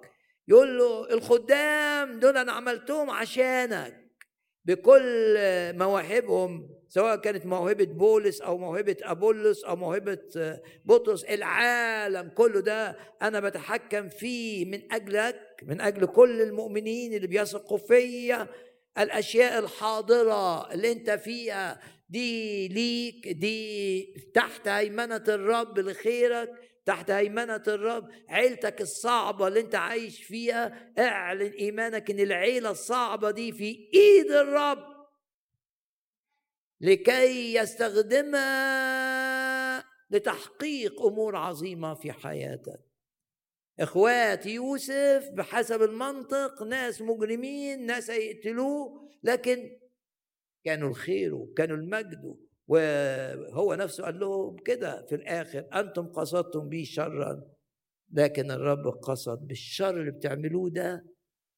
يقول 0.49 0.79
له 0.79 1.15
الخدام 1.15 2.21
دول 2.21 2.37
أنا 2.37 2.53
عملتهم 2.53 3.11
عشانك 3.11 3.95
بكل 4.65 5.37
مواهبهم. 5.79 6.82
سواء 6.95 7.17
كانت 7.17 7.47
موهبة 7.47 7.85
بولس 7.85 8.41
أو 8.41 8.59
موهبة 8.59 8.97
أبولس 9.03 9.65
أو 9.65 9.77
موهبة 9.77 10.19
بطرس 10.85 11.25
العالم 11.25 12.29
كله 12.29 12.61
ده 12.61 12.97
أنا 13.23 13.41
بتحكم 13.41 14.09
فيه 14.09 14.65
من 14.65 14.93
أجلك 14.93 15.41
من 15.63 15.81
أجل 15.81 16.07
كل 16.07 16.41
المؤمنين 16.43 17.15
اللي 17.15 17.27
بيثقوا 17.27 17.79
فيا 17.79 18.49
الأشياء 18.99 19.59
الحاضرة 19.59 20.73
اللي 20.73 20.93
أنت 20.93 21.11
فيها 21.11 21.81
دي 22.09 22.69
ليك 22.69 23.29
دي 23.29 24.03
تحت 24.35 24.69
هيمنة 24.69 25.25
الرب 25.29 25.79
لخيرك 25.79 26.51
تحت 26.87 27.11
هيمنة 27.11 27.63
الرب 27.69 28.09
عيلتك 28.29 28.81
الصعبة 28.81 29.49
اللي 29.49 29.61
أنت 29.61 29.75
عايش 29.75 30.23
فيها 30.25 30.93
اعلن 30.99 31.53
إيمانك 31.59 32.11
إن 32.11 32.21
العيلة 32.21 32.71
الصعبة 32.71 33.31
دي 33.31 33.53
في 33.53 33.89
إيد 33.95 34.31
الرب. 34.33 34.92
لكي 36.83 37.55
يستخدمها 37.55 38.73
لتحقيق 40.11 41.03
أمور 41.03 41.37
عظيمة 41.37 41.95
في 41.95 42.13
حياتك. 42.13 42.81
اخوات 43.81 44.47
يوسف 44.47 45.31
بحسب 45.35 45.83
المنطق 45.83 46.63
ناس 46.63 47.03
مجرمين 47.03 47.87
ناس 47.87 48.11
هيقتلوه 48.11 49.09
لكن 49.23 49.79
كانوا 50.65 50.89
الخير 50.89 51.35
وكانوا 51.35 51.77
المجد. 51.77 52.37
وهو 52.69 53.75
نفسه 53.75 54.05
قال 54.05 54.21
لهم 54.21 54.57
كده 54.57 55.07
في 55.07 55.15
الآخر 55.15 55.69
أنتم 55.75 56.07
قصدتم 56.07 56.69
بي 56.69 56.85
شرا 56.85 57.43
لكن 58.13 58.51
الرب 58.51 58.87
قصد 58.87 59.47
بالشر 59.47 60.01
اللي 60.01 60.11
بتعملوه 60.11 60.71
ده 60.71 61.07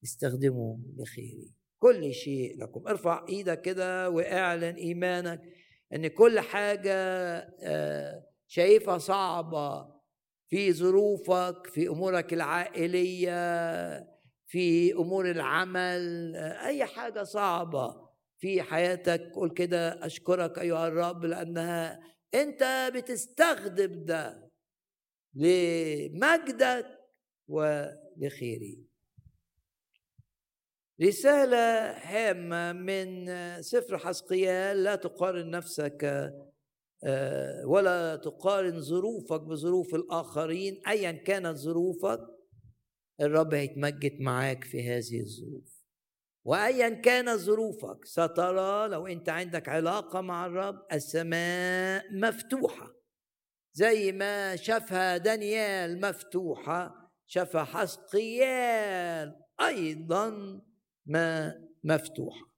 استخدموه 0.03 0.79
لخيري. 0.97 1.53
كل 1.85 2.13
شيء 2.13 2.57
لكم. 2.63 2.87
ارفع 2.87 3.25
إيدك 3.29 3.61
كده 3.61 4.09
واعلن 4.09 4.75
ايمانك 4.75 5.41
ان 5.93 6.07
كل 6.07 6.39
حاجة 6.39 6.93
آه، 7.63 8.23
شايفها 8.47 8.97
صعبة 8.97 9.95
في 10.47 10.73
ظروفك 10.73 11.67
في 11.67 11.87
امورك 11.87 12.33
العائلية 12.33 13.35
في 14.47 14.93
امور 14.93 15.31
العمل 15.31 16.33
آه، 16.35 16.65
اي 16.65 16.85
حاجة 16.85 17.23
صعبة 17.23 18.09
في 18.37 18.61
حياتك 18.61 19.31
قول 19.35 19.49
كده 19.49 20.05
أشكرك 20.05 20.59
أيها 20.59 20.87
الرب 20.87 21.25
لأنها 21.25 21.99
أنت 22.33 22.91
بتستخدم 22.95 24.05
ده 24.05 24.51
لمجدك 25.33 26.85
ولخيري. 27.47 28.94
رسالة 31.01 31.91
هامة 31.91 32.73
من 32.73 33.31
سفر 33.61 33.97
حسقيال 33.97 34.83
لا 34.83 34.95
تقارن 34.95 35.49
نفسك 35.49 36.03
آه، 37.03 37.67
ولا 37.67 38.15
تقارن 38.15 38.81
ظروفك 38.81 39.41
بظروف 39.41 39.95
الآخرين. 39.95 40.81
أيا 40.87 41.11
كانت 41.11 41.57
ظروفك 41.57 42.19
الرب 43.21 43.53
هيتمجد 43.53 44.19
معاك 44.19 44.63
في 44.63 44.89
هذه 44.89 45.19
الظروف. 45.19 45.85
وايا 46.45 46.89
كانت 46.89 47.39
ظروفك 47.39 48.05
سترى 48.05 48.87
لو 48.87 49.07
أنت 49.07 49.29
عندك 49.29 49.69
علاقة 49.69 50.21
مع 50.21 50.45
الرب 50.45 50.85
السماء 50.93 52.05
مفتوحة. 52.13 52.95
زي 53.73 54.11
ما 54.11 54.55
شافها 54.55 55.17
دانيال 55.17 56.01
مفتوحة 56.01 57.11
شافها 57.27 57.63
حسقيال 57.63 59.35
أيضا 59.61 60.61
ما 61.05 61.53
مفتوحة. 61.83 62.55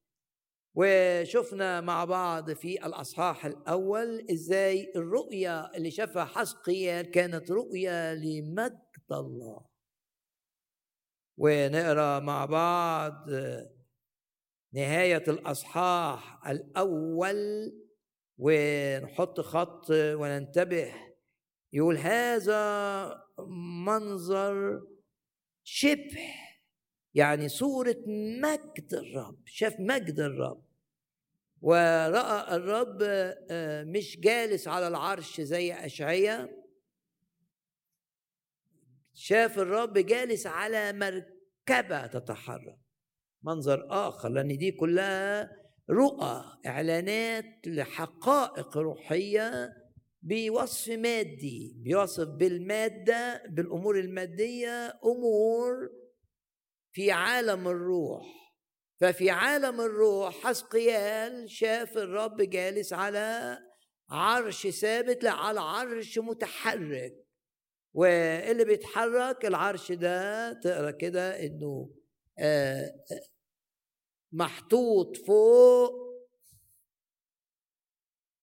وشفنا 0.76 1.82
مع 1.82 2.06
بعض 2.06 2.52
في 2.52 2.86
الأصحاح 2.86 3.46
الأول 3.46 4.28
إزاي 4.32 4.92
الرؤيه 4.96 5.76
اللي 5.76 5.92
شافها 5.92 6.26
حسقيال 6.26 7.12
كانت 7.12 7.52
رؤيه 7.52 8.14
لمجد 8.14 9.12
الله. 9.12 9.66
ونقرأ 11.38 12.20
مع 12.20 12.46
بعض 12.46 13.30
نهاية 14.74 15.24
الأصحاح 15.28 16.48
الأول 16.48 17.72
ونحط 18.38 19.40
خط 19.40 19.86
وننتبه. 19.92 20.94
يقول 21.74 21.98
هذا 21.98 23.24
منظر 23.86 24.82
شبه 25.64 26.47
يعني 27.18 27.50
صورة 27.50 27.98
مجد 28.42 28.94
الرب 28.94 29.38
شاف 29.46 29.80
مجد 29.80 30.20
الرب. 30.20 30.64
ورأى 31.62 32.56
الرب 32.56 32.98
آه، 33.02 33.84
مش 33.84 34.20
جالس 34.20 34.68
على 34.68 34.88
العرش 34.88 35.42
زي 35.42 35.74
أشعية. 35.74 36.64
شاف 39.14 39.60
الرب 39.60 39.98
جالس 39.98 40.48
على 40.48 40.94
مركبة 40.94 42.08
تتحرك. 42.08 42.78
منظر 43.44 43.88
آخر 43.90 44.30
لأن 44.30 44.58
دي 44.58 44.72
كلها 44.72 45.52
رؤى 45.90 46.44
إعلانات 46.66 47.68
لحقائق 47.68 48.78
روحية 48.78 49.74
بوصف 50.22 50.90
مادي 50.92 51.74
بيوصف 51.78 52.28
بالمادة 52.28 53.44
بالأمور 53.50 54.00
المادية 54.00 55.00
أمور 55.06 55.90
في 56.98 57.12
عالم 57.12 57.68
الروح. 57.68 58.54
ففي 59.00 59.30
عالم 59.30 59.82
الروح 59.82 60.44
حسقيال 60.44 61.52
شاف 61.52 61.98
الرب 61.98 62.42
جالس 62.42 62.94
على 62.94 63.58
عرش 64.10 64.68
ثابت 64.68 65.24
لا 65.24 65.32
على 65.32 65.60
عرش 65.60 66.20
متحرك. 66.20 67.14
واللي 67.94 68.66
بيتحرك 68.66 69.46
العرش 69.46 69.92
ده 69.92 70.54
تقرأ 70.54 70.92
كده 70.92 71.46
إنه 71.46 71.90
آه، 72.40 72.92
محطوط 74.32 75.18
فوق. 75.18 75.94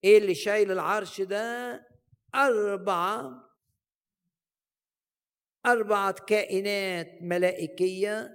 إيه 0.03 0.17
اللي 0.17 0.35
شايل 0.35 0.71
العرش 0.71 1.21
ده؟ 1.21 1.81
أربعة 2.35 3.31
أربعة 5.65 6.15
كائنات 6.27 7.17
ملائكية 7.21 8.34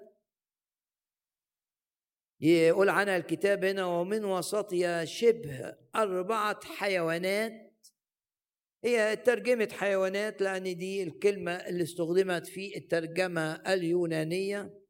يقول 2.41 2.88
عنها 2.88 3.16
الكتاب 3.16 3.64
هنا 3.64 3.84
ومن 3.84 4.24
وسطها 4.24 5.05
شبه 5.05 5.74
أربعة 5.97 6.61
حيوانات. 6.64 7.70
هي 8.84 9.16
ترجمة 9.16 9.68
حيوانات 9.72 10.43
لأن 10.43 10.76
دي 10.76 11.03
الكلمة 11.03 11.53
اللي 11.53 11.82
استخدمت 11.82 12.47
في 12.47 12.76
الترجمة 12.76 13.53
اليونانية 13.53 14.80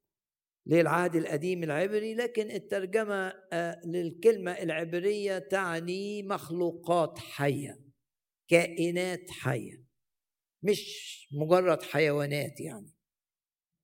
للعهد 0.66 1.16
القديم 1.16 1.62
العبري 1.62 2.14
لكن 2.14 2.50
الترجمة 2.50 3.32
آه، 3.52 3.80
للكلمة 3.84 4.52
العبرية 4.52 5.38
تعني 5.38 6.22
مخلوقات 6.22 7.18
حية 7.18 7.80
كائنات 8.48 9.30
حية 9.30 9.84
مش 10.62 11.28
مجرد 11.32 11.82
حيوانات 11.82 12.60
يعني. 12.60 12.99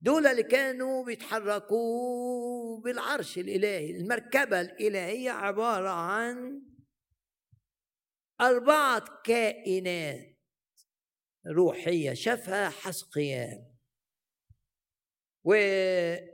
دول 0.01 0.27
اللي 0.27 0.43
كانوا 0.43 1.05
بيتحركوا 1.05 2.81
بالعرش 2.81 3.39
الإلهي. 3.39 3.91
المركبة 3.91 4.61
الإلهية 4.61 5.31
عبارة 5.31 5.89
عن 5.89 6.63
أربعة 8.41 9.05
كائنات 9.25 10.37
روحية 11.47 12.15
شافها 12.15 12.69
حسقيان. 12.69 13.67
و 15.45 15.55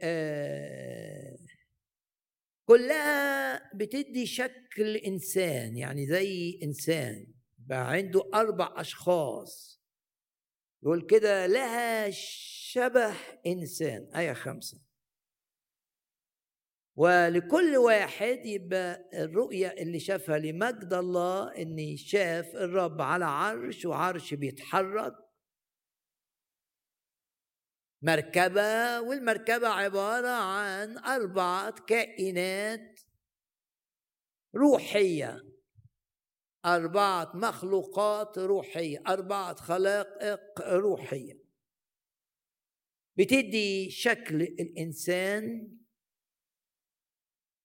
آه، 0.02 1.36
كلها 2.68 3.70
بتدي 3.74 4.26
شكل 4.26 4.96
إنسان 4.96 5.76
يعني 5.76 6.06
زي 6.06 6.60
إنسان. 6.62 7.26
بقى 7.58 7.90
عنده 7.90 8.30
أربع 8.34 8.74
أشخاص. 8.80 9.82
يقول 10.82 11.06
كده 11.06 11.46
لها 11.46 12.10
شبه 12.74 13.14
إنسان 13.46 14.14
آية 14.16 14.32
خمسة. 14.32 14.80
ولكل 16.96 17.76
واحد 17.76 18.46
يبقى 18.46 19.08
الرؤية 19.14 19.68
اللي 19.68 20.00
شافها 20.00 20.38
لمجد 20.38 20.92
الله 20.92 21.56
إن 21.56 21.96
شاف 21.96 22.46
الرب 22.46 23.00
على 23.00 23.24
عرش 23.24 23.84
وعرش 23.84 24.34
بيتحرك. 24.34 25.14
مركبة 28.02 29.00
والمركبة 29.00 29.68
عبارة 29.68 30.28
عن 30.28 30.98
أربعة 30.98 31.74
كائنات 31.86 33.00
روحية. 34.56 35.42
أربعة 36.64 37.32
مخلوقات 37.34 38.38
روحية 38.38 39.02
أربعة 39.08 39.54
خلائق 39.54 40.60
روحية. 40.60 41.41
بتدي 43.16 43.90
شكل 43.90 44.42
الإنسان. 44.42 45.78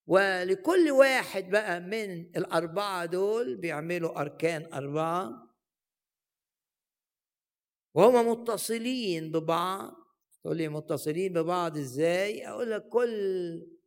ولكل 0.08 0.92
واحد 0.92 1.50
بقى 1.50 1.80
من 1.80 2.22
الأربعة 2.38 3.06
دول 3.06 3.58
بيعملوا 3.58 4.22
أركان 4.22 4.74
أربعة. 4.74 5.48
وهم 7.96 8.28
متصلين 8.28 9.32
ببعض. 9.32 9.94
تقول 10.44 10.58
لي 10.58 10.68
متصلين 10.70 11.34
ببعض 11.34 11.78
إزاي؟ 11.78 12.48
أقول 12.48 12.72
لك 12.72 12.90
كل 12.90 13.78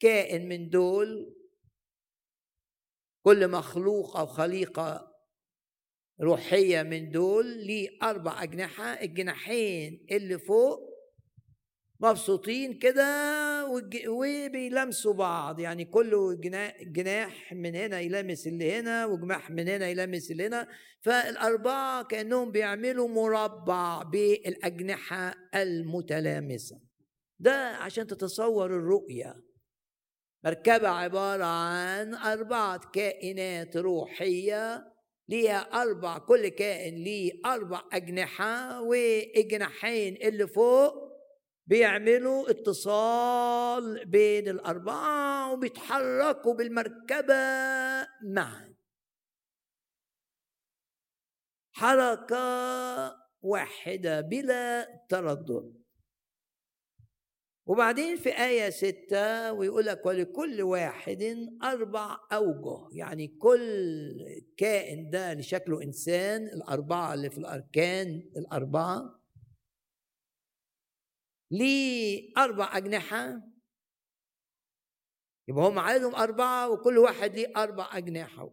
كائن 0.00 0.48
من 0.48 0.68
دول 0.70 1.36
كل 3.24 3.48
مخلوق 3.50 4.16
أو 4.16 4.26
خليقه 4.26 5.11
روحية 6.22 6.82
من 6.82 7.10
دول 7.10 7.46
ليه 7.46 7.88
أربع 8.02 8.42
أجنحة 8.42 8.84
الجناحين 8.84 10.06
اللي 10.10 10.38
فوق 10.38 10.92
مبسوطين 12.00 12.78
كده 12.78 13.66
وبيلمسوا 14.08 15.14
بعض. 15.14 15.60
يعني 15.60 15.84
كله 15.84 16.34
جناح 16.82 17.52
من 17.52 17.74
هنا 17.74 18.00
يلمس 18.00 18.46
اللي 18.46 18.72
هنا 18.72 19.06
وجماح 19.06 19.50
من 19.50 19.68
هنا 19.68 19.88
يلمس 19.88 20.30
اللي 20.30 20.46
هنا. 20.46 20.68
فالأربعة 21.00 22.04
كأنهم 22.04 22.50
بيعملوا 22.50 23.08
مربع 23.08 24.02
بالأجنحة 24.02 25.34
المتلامسة. 25.54 26.80
ده 27.38 27.68
عشان 27.68 28.06
تتصور 28.06 28.66
الرؤية. 28.66 29.42
مركبة 30.44 30.88
عبارة 30.88 31.44
عن 31.44 32.14
أربعة 32.14 32.90
كائنات 32.90 33.76
روحية 33.76 34.91
ليها 35.32 35.82
أربع 35.82 36.18
كل 36.18 36.48
كائن 36.48 36.94
ليه 36.94 37.32
أربع 37.46 37.82
أجنحة 37.92 38.80
والجناحين 38.82 40.16
اللي 40.16 40.46
فوق 40.46 40.94
بيعملوا 41.66 42.50
اتصال 42.50 44.04
بين 44.06 44.48
الأربعة 44.48 45.52
وبيتحركوا 45.52 46.54
بالمركبة 46.54 47.34
معا. 48.22 48.74
حركة 51.72 53.16
واحدة 53.42 54.20
بلا 54.20 54.86
تردد. 55.08 55.81
وبعدين 57.72 58.16
في 58.16 58.28
آية 58.44 58.70
ستة 58.70 59.52
ويقول 59.52 59.86
لك 59.86 60.06
ولكل 60.06 60.62
واحد 60.62 61.48
أربع 61.62 62.16
أوجه 62.32 62.88
يعني 62.96 63.28
كل 63.28 64.14
كائن 64.56 65.10
ده 65.10 65.32
اللي 65.32 65.42
شكله 65.42 65.82
إنسان 65.82 66.46
الأربعة 66.46 67.14
اللي 67.14 67.30
في 67.30 67.38
الأركان 67.38 68.30
الأربعة. 68.36 69.22
ليه 71.50 72.32
أربع 72.38 72.76
أجنحة؟ 72.76 73.42
يبقى 75.48 75.64
هم 75.68 75.78
عددهم 75.78 76.14
أربعة 76.14 76.70
وكل 76.70 76.98
واحد 76.98 77.34
ليه 77.34 77.52
أربع 77.56 77.88
أجنحة 77.92 78.50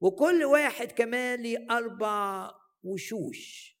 وكل 0.00 0.44
واحد 0.44 0.92
كمان 0.92 1.42
ليه 1.42 1.66
أربع 1.70 2.50
وشوش. 2.82 3.75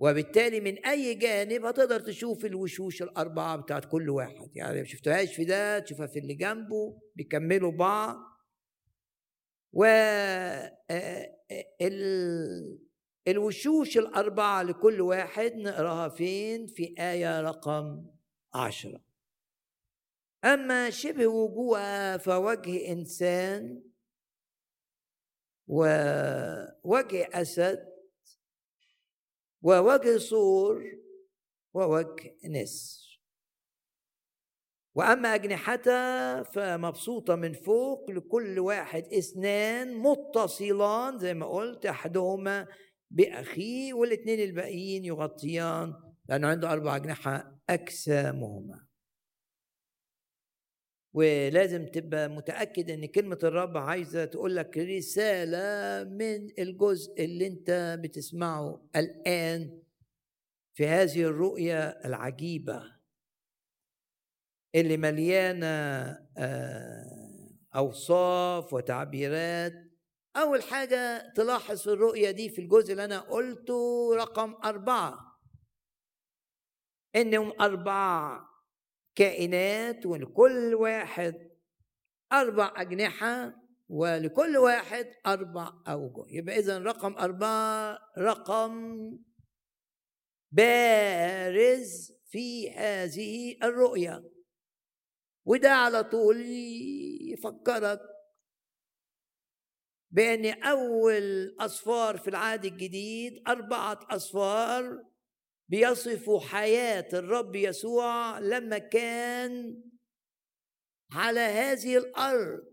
وبالتالي 0.00 0.60
من 0.60 0.86
أي 0.86 1.14
جانب 1.14 1.64
هتقدر 1.64 2.00
تشوف 2.00 2.44
الوشوش 2.44 3.02
الأربعة 3.02 3.56
بتاعت 3.56 3.84
كل 3.84 4.10
واحد. 4.10 4.56
يعني 4.56 4.78
ما 4.78 4.84
شفتهاش 4.84 5.34
في 5.34 5.44
ده 5.44 5.78
تشوفها 5.78 6.06
في 6.06 6.18
اللي 6.18 6.34
جنبه 6.34 7.00
بيكملوا 7.16 7.72
بعض. 7.72 8.16
و 9.72 9.84
الوشوش 13.28 13.98
الأربعة 13.98 14.62
لكل 14.62 15.00
واحد 15.00 15.54
نقراها 15.54 16.08
فين؟ 16.08 16.66
في 16.66 16.94
آية 16.98 17.40
رقم 17.40 18.06
عشرة. 18.54 19.00
أما 20.44 20.90
شبه 20.90 21.26
وجوه 21.26 22.16
فوجه 22.16 22.92
إنسان 22.92 23.82
ووجه 25.66 27.28
أسد 27.32 27.89
ووجه 29.62 30.18
صور 30.18 30.84
ووجه 31.74 32.36
نسر. 32.44 33.20
وأما 34.94 35.34
أجنحتها 35.34 36.42
فمبسوطة 36.42 37.34
من 37.34 37.52
فوق 37.52 38.10
لكل 38.10 38.58
واحد 38.58 39.04
اثنان 39.12 39.94
متصلان 39.94 41.18
زي 41.18 41.34
ما 41.34 41.46
قلت 41.46 41.86
أحدهما 41.86 42.66
بأخيه 43.10 43.94
والاثنين 43.94 44.40
الباقيين 44.40 45.04
يغطيان 45.04 45.94
لأنه 46.28 46.48
عنده 46.48 46.72
أربع 46.72 46.96
أجنحة 46.96 47.60
أجسامهما. 47.70 48.89
ولازم 51.12 51.86
تبقى 51.86 52.28
متأكد 52.28 52.90
إن 52.90 53.06
كلمة 53.06 53.38
الرب 53.42 53.76
عايزة 53.76 54.24
تقول 54.24 54.56
لك 54.56 54.78
رسالة 54.78 56.04
من 56.10 56.50
الجزء 56.58 57.24
اللي 57.24 57.46
أنت 57.46 57.98
بتسمعه 58.02 58.88
الآن 58.96 59.82
في 60.74 60.86
هذه 60.86 61.22
الرؤية 61.22 61.88
العجيبة 61.88 63.00
اللي 64.74 64.96
مليانة 64.96 65.66
آه، 66.36 67.50
أوصاف 67.76 68.72
وتعبيرات. 68.72 69.72
أول 70.36 70.62
حاجة 70.62 71.32
تلاحظ 71.36 71.80
في 71.82 71.86
الرؤية 71.86 72.30
دي 72.30 72.48
في 72.48 72.60
الجزء 72.60 72.92
اللي 72.92 73.04
أنا 73.04 73.18
قلته 73.20 74.10
رقم 74.16 74.54
أربعة. 74.64 75.40
إنهم 77.16 77.52
أربع 77.60 78.40
كائنات 79.14 80.06
ولكل 80.06 80.74
واحد 80.74 81.50
أربع 82.32 82.72
أجنحة 82.76 83.54
ولكل 83.88 84.56
واحد 84.56 85.06
أربع 85.26 85.72
أوجه. 85.88 86.24
يبقى 86.28 86.58
إذا 86.58 86.78
رقم 86.78 87.12
أربعة 87.12 87.98
رقم 88.18 89.00
بارز 90.52 92.12
في 92.30 92.70
هذه 92.70 93.56
الرؤية. 93.62 94.30
وده 95.44 95.70
على 95.70 96.04
طول 96.04 96.44
يفكرك 97.32 98.00
بأن 100.10 100.62
أول 100.62 101.56
أصفار 101.60 102.18
في 102.18 102.28
العهد 102.30 102.64
الجديد 102.64 103.42
أربعة 103.48 104.00
أصفار 104.10 105.04
بيصفوا 105.70 106.40
حياة 106.40 107.08
الرب 107.12 107.56
يسوع 107.56 108.38
لما 108.38 108.78
كان 108.78 109.82
على 111.12 111.40
هذه 111.40 111.96
الأرض. 111.96 112.70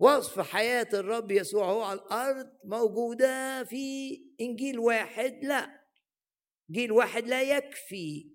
وصف 0.00 0.40
حياة 0.40 0.88
الرب 0.94 1.30
يسوع 1.30 1.70
هو 1.70 1.82
على 1.82 2.00
الأرض 2.00 2.46
موجودة 2.64 3.64
في 3.64 4.16
إنجيل 4.40 4.78
واحد 4.78 5.44
لا. 5.44 5.80
جيل 6.70 6.92
واحد 6.92 7.28
لا 7.28 7.42
يكفي. 7.42 8.32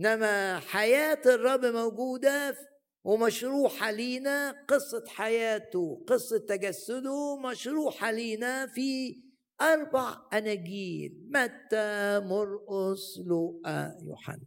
إنما 0.00 0.60
حياة 0.60 1.22
الرب 1.26 1.64
موجودة 1.64 2.56
ومشروحة 3.04 3.90
لينا 3.90 4.64
قصة 4.68 5.04
حياته 5.08 6.04
قصة 6.08 6.38
تجسده 6.38 7.36
مشروحة 7.36 8.10
لينا 8.10 8.66
في 8.66 9.22
أربع 9.62 10.16
أناجيل. 10.32 11.28
متى 11.28 12.20
مرقس 12.24 13.18
لوقا 13.26 13.98
يوحنا. 14.02 14.46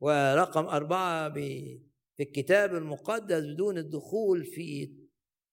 ورقم 0.00 0.66
أربعة 0.66 1.34
في 1.34 2.22
الكتاب 2.22 2.74
المقدس 2.74 3.44
بدون 3.44 3.78
الدخول 3.78 4.44
في 4.44 4.94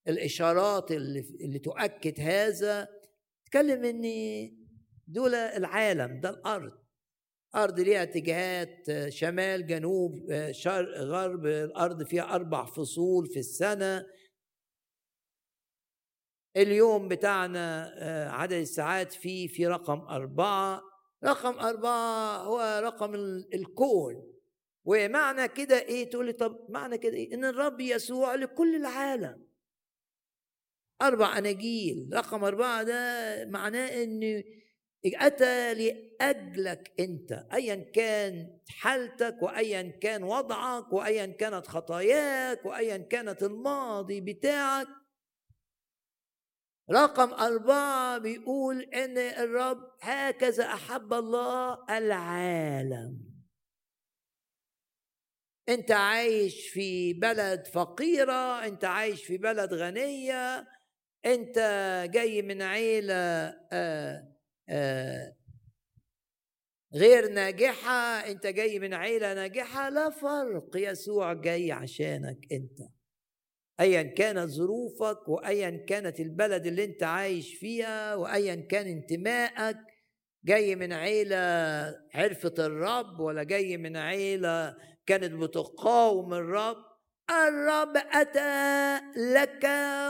الإشارات 0.08 0.92
اللي, 0.92 1.20
اللي 1.42 1.60
تؤكد 1.60 2.20
هذا. 2.20 2.88
تكلم 3.46 3.86
إن 3.86 4.04
دول 5.08 5.36
العالم 5.36 6.20
ده 6.20 6.30
الأرض. 6.30 6.72
أرض 7.56 7.80
ليها 7.80 8.04
اتجاهات 8.04 9.10
شمال 9.10 9.68
جنوب 9.68 10.14
شرق 10.52 10.98
غرب. 10.98 11.46
الأرض 11.46 12.04
فيها 12.04 12.36
أربع 12.36 12.66
فصول 12.66 13.28
في 13.28 13.40
السنة. 13.40 14.06
اليوم 16.58 17.08
بتاعنا 17.08 17.94
عدد 18.34 18.54
الساعات 18.54 19.14
فيه 19.14 19.48
في 19.48 19.68
رقم 19.68 20.00
أربعة. 20.00 20.82
رقم 21.26 21.60
أربعة 21.60 22.38
هو 22.38 22.82
رقم 22.84 23.16
الكون. 23.54 24.32
ومعنى 24.86 25.48
كده 25.48 25.80
إيه؟ 25.82 26.10
تقول 26.10 26.26
لي 26.26 26.34
طب 26.34 26.66
معنى 26.70 26.98
كده 26.98 27.14
إيه؟ 27.14 27.34
إن 27.34 27.46
الرب 27.46 27.80
يسوع 27.82 28.36
لكل 28.36 28.76
العالم. 28.76 29.46
أربع 31.02 31.38
أناجيل. 31.38 32.10
رقم 32.14 32.44
أربعة 32.44 32.84
ده 32.84 33.46
معناه 33.46 34.04
إن 34.04 34.44
أتى 35.06 35.74
لأجلك 35.74 36.92
أنت 37.00 37.46
أيا 37.54 37.76
كان 37.76 38.58
حالتك 38.70 39.38
وأيا 39.42 39.82
كان 40.02 40.24
وضعك 40.24 40.94
وأيا 40.94 41.26
كانت 41.26 41.68
خطاياك 41.68 42.66
وأيا 42.66 42.98
كانت 42.98 43.44
الماضي 43.44 44.22
بتاعك. 44.22 44.88
رقم 46.92 47.34
أربعة 47.34 48.18
بيقول 48.18 48.82
إن 48.82 49.18
الرب 49.18 49.92
هكذا 50.02 50.64
أحب 50.66 51.14
الله 51.14 51.78
العالم. 51.98 53.32
أنت 55.70 55.92
عايش 55.92 56.70
في 56.70 57.14
بلد 57.14 57.68
فقيرة 57.68 58.66
أنت 58.66 58.86
عايش 58.86 59.24
في 59.24 59.38
بلد 59.38 59.74
غنية 59.74 60.68
أنت 61.26 61.56
جاي 62.14 62.42
من 62.42 62.62
عيلة 62.62 63.14
آه 63.72 64.28
آه 64.70 65.36
غير 66.96 67.30
ناجحة 67.34 67.92
أنت 68.32 68.48
جاي 68.48 68.80
من 68.80 68.94
عيلة 68.94 69.34
ناجحة 69.34 69.90
لا 69.90 70.10
فرق 70.10 70.70
يسوع 70.76 71.34
جاي 71.34 71.72
عشانك 71.72 72.38
أنت. 72.52 73.01
ايا 73.82 74.04
كانت 74.04 74.50
ظروفك 74.50 75.28
وايا 75.28 75.86
كانت 75.88 76.20
البلد 76.20 76.66
اللي 76.68 76.84
أنت 76.84 77.04
عايش 77.04 77.56
فيها 77.56 78.16
وايا 78.16 78.56
كان 78.56 78.88
انتمائك. 78.88 79.78
جاي 80.46 80.76
من 80.76 80.94
عيلة 80.94 81.38
عرفت 82.16 82.60
الرب 82.60 83.20
ولا 83.20 83.44
جاي 83.44 83.78
من 83.78 83.98
عيلة 83.98 84.76
كانت 85.06 85.34
بتقاوم 85.34 86.34
الرب. 86.34 86.78
الرب 87.48 87.98
أتى 87.98 89.00
لك 89.16 89.64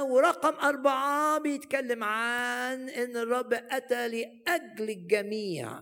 ورقم 0.09 0.55
أربعة 0.67 1.39
بيتكلم 1.39 2.03
عن 2.03 2.89
إن 2.89 3.17
الرب 3.17 3.53
أتى 3.53 4.07
لأجل 4.07 4.89
الجميع. 4.89 5.81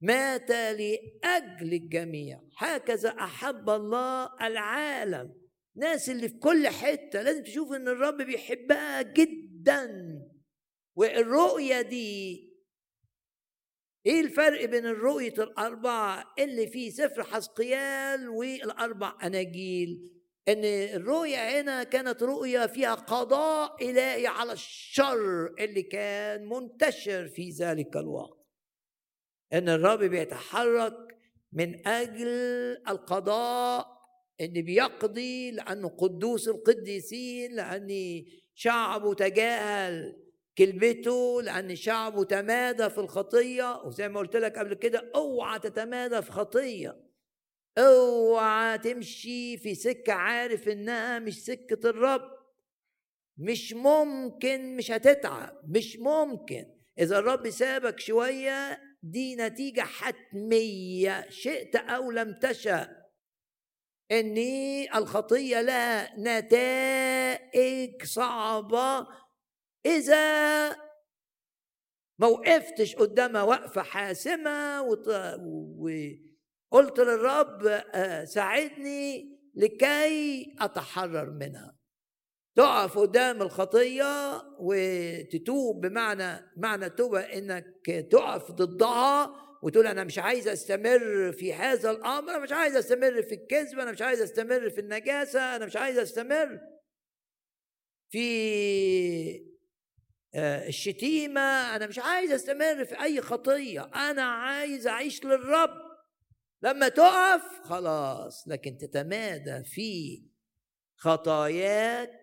مات 0.00 0.50
لأجل 0.50 1.72
الجميع. 1.72 2.40
هكذا 2.58 3.08
أحب 3.08 3.70
الله 3.70 4.30
العالم. 4.46 5.41
ناس 5.76 6.10
اللي 6.10 6.28
في 6.28 6.38
كل 6.38 6.68
حتة 6.68 7.22
لازم 7.22 7.42
تشوف 7.42 7.72
إن 7.72 7.88
الرب 7.88 8.16
بيحبها 8.22 9.02
جدا 9.02 9.88
والرؤية 10.96 11.80
دي 11.80 12.52
إيه 14.06 14.20
الفرق 14.20 14.64
بين 14.64 14.86
الرؤية 14.86 15.34
الأربعة 15.38 16.34
اللي 16.38 16.66
في 16.66 16.90
سفر 16.90 17.22
حسقيال 17.24 18.28
والأربع 18.28 19.18
أناجيل؟ 19.22 20.12
إن 20.48 20.64
الرؤية 20.64 21.60
هنا 21.60 21.84
كانت 21.84 22.22
رؤية 22.22 22.66
فيها 22.66 22.94
قضاء 22.94 23.90
إلهي 23.90 24.26
على 24.26 24.52
الشر 24.52 25.46
اللي 25.58 25.82
كان 25.82 26.48
منتشر 26.48 27.28
في 27.28 27.50
ذلك 27.50 27.96
الوقت. 27.96 28.46
إن 29.52 29.68
الرب 29.68 29.98
بيتحرك 29.98 31.18
من 31.52 31.86
أجل 31.88 32.28
القضاء 32.88 34.01
ان 34.42 34.62
بيقضي 34.62 35.50
لأنه 35.50 35.88
قدوس 35.88 36.48
القديسين 36.48 37.54
لأن 37.56 38.22
شعبه 38.54 39.14
تجاهل 39.14 40.22
كلمته 40.58 41.42
لأن 41.42 41.76
شعبه 41.76 42.24
تمادى 42.24 42.90
في 42.90 42.98
الخطية. 42.98 43.82
وزي 43.84 44.08
ما 44.08 44.20
قلت 44.20 44.36
لك 44.36 44.58
قبل 44.58 44.74
كده 44.74 45.10
أوعى 45.14 45.58
تتمادى 45.58 46.22
في 46.22 46.32
خطية. 46.32 47.00
أوعى 47.78 48.78
تمشي 48.78 49.56
في 49.56 49.74
سكة 49.74 50.12
عارف 50.12 50.68
إنها 50.68 51.18
مش 51.18 51.44
سكة 51.44 51.90
الرب. 51.90 52.30
مش 53.38 53.72
ممكن 53.72 54.76
مش 54.76 54.90
هتتعب 54.90 55.60
مش 55.68 55.96
ممكن. 55.98 56.66
إذا 56.98 57.18
الرب 57.18 57.50
سابك 57.50 58.00
شوية 58.00 58.80
دي 59.02 59.36
نتيجة 59.36 59.80
حتمية. 59.80 61.30
شئت 61.30 61.76
أو 61.76 62.10
لم 62.10 62.32
تشأ. 62.32 63.01
ان 64.10 64.36
الخطية 64.94 65.60
لها 65.60 66.18
نتائج 66.18 68.04
صعبة. 68.04 69.06
إذا 69.86 70.68
ما 72.18 72.26
وقفتش 72.26 72.96
قدامها 72.96 73.42
وقفة 73.42 73.82
حاسمة 73.82 74.82
وقلت 74.82 77.00
للرب 77.00 77.66
آه، 77.66 78.24
ساعدني 78.24 79.38
لكي 79.54 80.54
أتحرر 80.60 81.30
منها. 81.30 81.76
تقف 82.56 82.98
قدام 82.98 83.42
الخطية 83.42 84.42
وتتوب 84.58 85.86
بمعنى 85.86 86.52
معنى 86.56 86.90
توبه 86.90 87.20
إنك 87.20 88.06
تقف 88.10 88.52
ضدها 88.52 89.34
وتقول 89.62 89.86
أنا 89.86 90.04
مش 90.04 90.18
عايز 90.18 90.48
أستمر 90.48 91.32
في 91.32 91.54
هذا 91.54 91.90
الأمر 91.90 92.30
أنا 92.30 92.38
مش 92.38 92.52
عايز 92.52 92.76
أستمر 92.76 93.22
في 93.22 93.34
الكذب 93.34 93.78
أنا 93.78 93.92
مش 93.92 94.02
عايز 94.02 94.20
أستمر 94.20 94.70
في 94.70 94.80
النجاسة 94.80 95.56
أنا 95.56 95.66
مش 95.66 95.76
عايز 95.76 95.98
أستمر 95.98 96.60
في 98.10 99.52
آه، 100.34 100.68
الشتيمة 100.68 101.76
أنا 101.76 101.86
مش 101.86 101.98
عايز 101.98 102.32
أستمر 102.32 102.84
في 102.84 103.02
أي 103.02 103.20
خطية 103.20 103.90
أنا 103.94 104.22
عايز 104.22 104.86
أعيش 104.86 105.24
للرب. 105.24 105.92
لما 106.62 106.88
تقف 106.88 107.60
خلاص 107.64 108.48
لكن 108.48 108.78
تتمادى 108.78 109.64
في 109.64 110.22
خطاياك. 110.96 112.22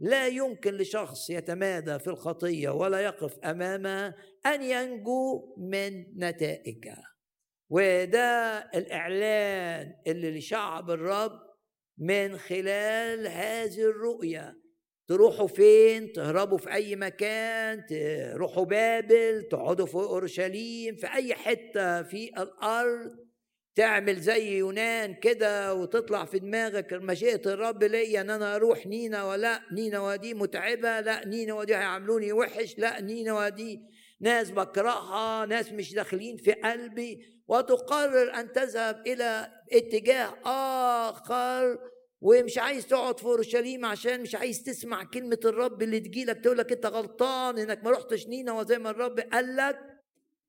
لا 0.00 0.26
يمكن 0.26 0.74
لشخص 0.74 1.30
يتمادى 1.30 1.98
في 1.98 2.06
الخطية 2.06 2.68
ولا 2.70 3.00
يقف 3.00 3.38
أمامها 3.38 4.14
أن 4.46 4.62
ينجو 4.62 5.54
من 5.58 6.04
نتائجها. 6.16 7.14
وده 7.70 8.58
الإعلان 8.74 9.94
اللي 10.06 10.38
لشعب 10.38 10.90
الرب 10.90 11.40
من 11.98 12.38
خلال 12.38 13.26
هذه 13.26 13.80
الرؤية. 13.80 14.64
تروحوا 15.08 15.46
فين؟ 15.46 16.12
تهربوا 16.12 16.58
في 16.58 16.72
أي 16.72 16.96
مكان؟ 16.96 17.86
تروحوا 17.86 18.64
بابل؟ 18.64 19.48
تقعدوا 19.50 19.86
في 19.86 19.94
أورشليم؟ 19.94 20.96
في 20.96 21.06
أي 21.06 21.34
حتة 21.34 22.02
في 22.02 22.28
الأرض؟ 22.38 23.24
تعمل 23.76 24.16
زي 24.16 24.58
يونان 24.58 25.14
كده 25.14 25.74
وتطلع 25.74 26.24
في 26.24 26.38
دماغك 26.38 26.92
مشيئة 26.92 27.52
الرب 27.52 27.84
ليا 27.84 28.20
إن 28.20 28.30
أنا 28.30 28.56
أروح 28.56 28.86
نينا 28.86 29.24
ولا 29.24 29.60
نينا 29.72 30.16
دي 30.16 30.34
متعبة. 30.34 31.00
لا 31.00 31.26
نينا 31.28 31.64
دي 31.64 31.74
هيعاملوني 31.74 32.32
وحش. 32.32 32.78
لا 32.78 33.00
نينا 33.00 33.48
دي 33.48 33.80
ناس 34.24 34.50
بكرهها 34.50 35.46
ناس 35.46 35.72
مش 35.72 35.94
داخلين 35.94 36.36
في 36.36 36.52
قلبي. 36.52 37.34
وتقرر 37.48 38.34
أن 38.34 38.52
تذهب 38.52 39.06
إلى 39.06 39.52
اتجاه 39.72 40.34
آخر 40.44 41.78
ومش 42.20 42.58
عايز 42.58 42.86
تقعد 42.86 43.18
في 43.18 43.24
أورشليم 43.26 43.84
عشان 43.84 44.20
مش 44.20 44.34
عايز 44.34 44.62
تسمع 44.62 45.04
كلمة 45.04 45.38
الرب 45.44 45.82
اللي 45.82 46.00
تجيلك 46.00 46.44
تقول 46.44 46.58
لك 46.58 46.72
أنت 46.72 46.86
غلطان 46.86 47.58
إنك 47.58 47.84
ما 47.84 47.90
رحتش 47.90 48.26
نينا 48.26 48.62
زي 48.62 48.78
ما 48.78 48.90
الرب 48.90 49.20
قال 49.20 49.56
لك. 49.56 49.78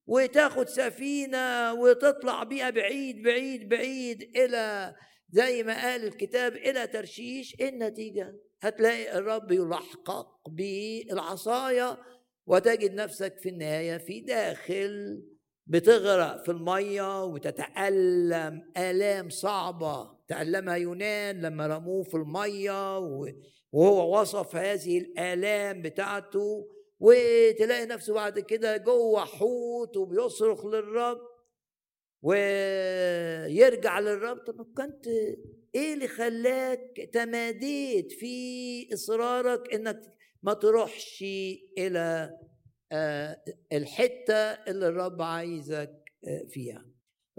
وتاخد 0.07 0.67
سفينة 0.67 1.73
وتطلع 1.73 2.43
بيها 2.43 2.69
بعيد 2.69 3.23
بعيد 3.23 3.69
بعيد 3.69 4.37
إلى 4.37 4.95
زي 5.29 5.63
ما 5.63 5.81
قال 5.81 6.03
الكتاب 6.03 6.55
إلى 6.55 6.87
ترشيش. 6.87 7.55
النتيجة؟ 7.61 8.33
هتلاقي 8.61 9.17
الرب 9.17 9.51
يلحقك 9.51 10.27
بالعصايه 10.49 11.97
وتجد 12.47 12.93
نفسك 12.93 13.37
في 13.37 13.49
النهاية 13.49 13.97
في 13.97 14.21
داخل 14.21 15.23
بتغرق 15.67 16.43
في 16.43 16.51
المية 16.51 17.25
وتتألم 17.25 18.71
آلام 18.77 19.29
صعبة. 19.29 20.15
تألمها 20.27 20.75
يونان 20.75 21.41
لما 21.41 21.67
رموه 21.67 22.03
في 22.03 22.17
المية 22.17 22.99
وهو 23.71 24.21
وصف 24.21 24.55
هذه 24.55 24.97
الآلام 24.97 25.81
بتاعته 25.81 26.67
وتلاقي 26.99 27.85
نفسه 27.85 28.13
بعد 28.13 28.39
كده 28.39 28.77
جوه 28.77 29.25
حوت 29.25 29.97
وبيصرخ 29.97 30.65
للرب 30.65 31.21
ويرجع 32.21 33.99
للرب. 33.99 34.37
طب 34.37 34.73
كنت 34.77 35.07
إيه 35.75 35.93
اللي 35.93 36.07
خلاك 36.07 37.09
تماديت 37.13 38.11
في 38.11 38.93
إصرارك 38.93 39.73
إنك 39.73 40.14
ما 40.45 40.53
تروحش 40.53 41.23
إلى 41.77 42.37
آه، 42.91 43.37
الحتة 43.73 44.33
اللي 44.33 44.87
الرب 44.87 45.21
عايزك 45.21 45.91
آه، 46.27 46.45
فيها. 46.49 46.85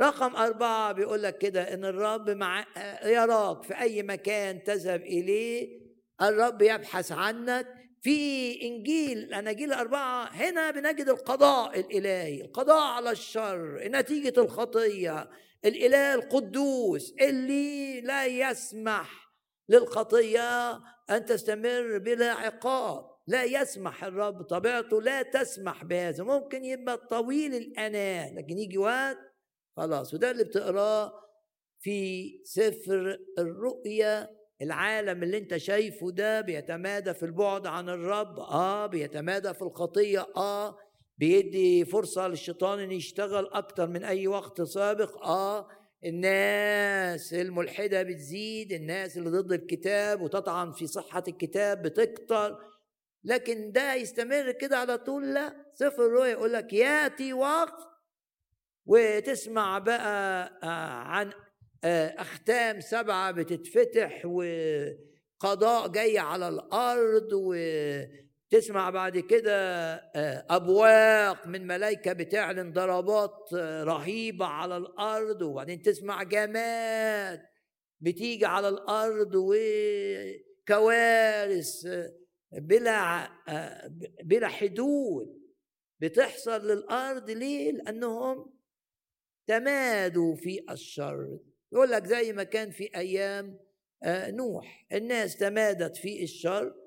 رقم 0.01 0.37
أربعة 0.37 0.93
بيقول 0.93 1.23
لك 1.23 1.39
كده 1.39 1.75
إن 1.75 1.85
الرب 1.85 2.31
مع 2.31 2.67
آه، 2.77 3.09
يراك 3.09 3.63
في 3.63 3.81
أي 3.81 4.03
مكان 4.03 4.63
تذهب 4.65 5.01
إليه 5.01 5.81
الرب 6.23 6.63
يبحث 6.63 7.13
عنك. 7.13 7.67
في 8.03 8.63
إنجيل 8.63 9.19
الأناجيل 9.19 9.73
الأربعة 9.73 10.25
هنا 10.25 10.71
بنجد 10.71 11.09
القضاء 11.09 11.81
الإلهي 11.81 12.41
القضاء 12.41 12.83
على 12.93 13.11
الشر 13.11 13.89
نتيجة 13.89 14.41
الخطية 14.41 15.31
الإله 15.65 16.15
القدوس 16.15 17.15
اللي 17.21 18.01
لا 18.01 18.27
يسمح 18.27 19.26
للخطية 19.69 20.73
أن 21.11 21.25
تستمر 21.25 21.99
بلا 21.99 22.33
عقاب. 22.33 23.17
لا 23.27 23.45
يسمح 23.45 24.05
الرب 24.05 24.43
طبيعته 24.43 25.03
لا 25.03 25.23
تسمح 25.23 25.85
بهذا. 25.85 26.25
ممكن 26.25 26.65
يبقى 26.65 26.97
طويل 27.11 27.55
الأناة 27.55 28.35
لكن 28.35 28.59
يجي 28.59 28.79
وقت 28.79 29.19
خلاص. 29.77 30.15
وده 30.15 30.31
اللي 30.31 30.45
بتقراه 30.45 31.13
في 31.81 32.29
سفر 32.45 33.19
الرؤيا. 33.39 34.29
العالم 34.63 35.23
اللي 35.23 35.39
انت 35.39 35.57
شايفه 35.57 36.11
ده 36.11 36.41
بيتمادى 36.41 37.15
في 37.15 37.23
البعد 37.23 37.67
عن 37.67 37.89
الرب. 37.89 38.41
آه 38.41 38.87
بيتمادى 38.87 39.55
في 39.55 39.63
الخطية. 39.63 40.27
آه 40.37 40.77
بيدي 41.19 41.85
فرصة 41.85 42.29
للشيطان 42.29 42.79
إن 42.79 42.93
يشتغل 42.93 43.47
أكتر 43.53 43.87
من 43.89 44.05
أي 44.05 44.27
وقت 44.27 44.63
سابق. 44.63 45.27
آه 45.27 45.69
الناس 46.07 47.35
الملحدة 47.35 48.03
بتزيد 48.03 48.73
الناس 48.73 49.17
اللي 49.17 49.31
ضد 49.31 49.53
الكتاب 49.53 50.21
وتطعن 50.21 50.73
في 50.73 50.87
صحة 50.87 51.23
الكتاب 51.29 51.83
بتكتر. 51.83 52.59
لكن 53.25 53.73
ده 53.73 53.95
يستمر 53.95 54.53
كده 54.53 54.79
على 54.79 54.99
طول؟ 54.99 55.35
لا. 55.35 55.67
سفر 55.75 56.07
الرؤيا 56.07 56.31
يقول 56.31 56.53
لك 56.53 56.73
يأتي 56.73 57.33
وقت 57.33 57.75
وتسمع 58.87 59.79
بقى 59.79 60.47
آه، 60.63 60.67
عن 61.03 61.33
آه، 61.85 62.07
أختام 62.21 62.81
سبعة 62.81 63.31
بتتفتح 63.33 64.23
وقضاء 64.27 65.89
جاي 65.89 66.19
على 66.19 66.49
الأرض 66.49 67.33
وتسمع 68.57 68.91
بعد 68.91 69.19
كده 69.19 69.95
آه، 69.95 70.47
أبواق 70.51 71.47
من 71.47 71.67
ملائكة 71.67 72.13
بتعلن 72.13 72.73
ضربات 72.73 73.55
رهيبة 73.85 74.47
على 74.47 74.77
الأرض 74.77 75.43
وبعدين 75.43 75.83
تسمع 75.83 76.23
جماد 76.23 77.43
بتيجي 78.01 78.47
على 78.47 78.69
الأرض 78.69 79.33
وكوارث 80.65 81.87
بلا 82.53 83.31
بلا 84.25 84.49
حدود 84.49 85.43
بتحصل 86.01 86.67
للأرض 86.67 87.31
ليه؟ 87.31 87.73
لأنهم 87.73 88.57
تمادوا 89.47 90.35
في 90.37 90.65
الشر 90.71 91.39
يقول 91.73 91.91
لك 91.91 92.07
زي 92.07 92.33
ما 92.33 92.45
كان 92.45 92.71
في 92.71 92.97
أيام 92.97 93.59
آه، 94.03 94.31
نوح 94.31 94.87
الناس 94.93 95.37
تمادت 95.37 95.97
في 95.97 96.23
الشر 96.23 96.86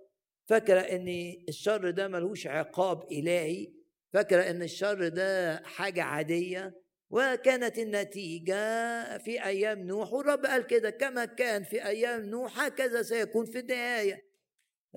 فاكره 0.50 0.80
إن 0.80 1.34
الشر 1.50 1.90
ده 1.90 2.08
ملوش 2.08 2.48
عقاب 2.48 3.12
إلهي 3.12 3.68
فاكره 4.14 4.42
إن 4.50 4.62
الشر 4.62 5.08
ده 5.08 5.58
حاجة 5.64 6.04
عادية 6.04 6.74
وكانت 7.10 7.78
النتيجة 7.78 9.18
في 9.18 9.46
أيام 9.46 9.80
نوح 9.80 10.14
والرب 10.14 10.46
قال 10.46 10.68
كده 10.68 10.90
كما 10.90 11.26
كان 11.26 11.64
في 11.64 11.86
أيام 11.86 12.26
نوح 12.26 12.60
هكذا 12.60 13.02
سيكون 13.02 13.46
في 13.46 13.60
النهاية. 13.60 14.30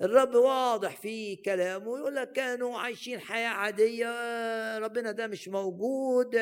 الرب 0.01 0.35
واضح 0.35 0.95
في 1.01 1.35
كلامه 1.35 1.97
يقول 1.97 2.15
لك 2.15 2.31
كانوا 2.31 2.79
عايشين 2.79 3.19
حياة 3.19 3.47
عادية 3.49 4.07
ربنا 4.77 5.11
ده 5.11 5.27
مش 5.27 5.47
موجود 5.47 6.35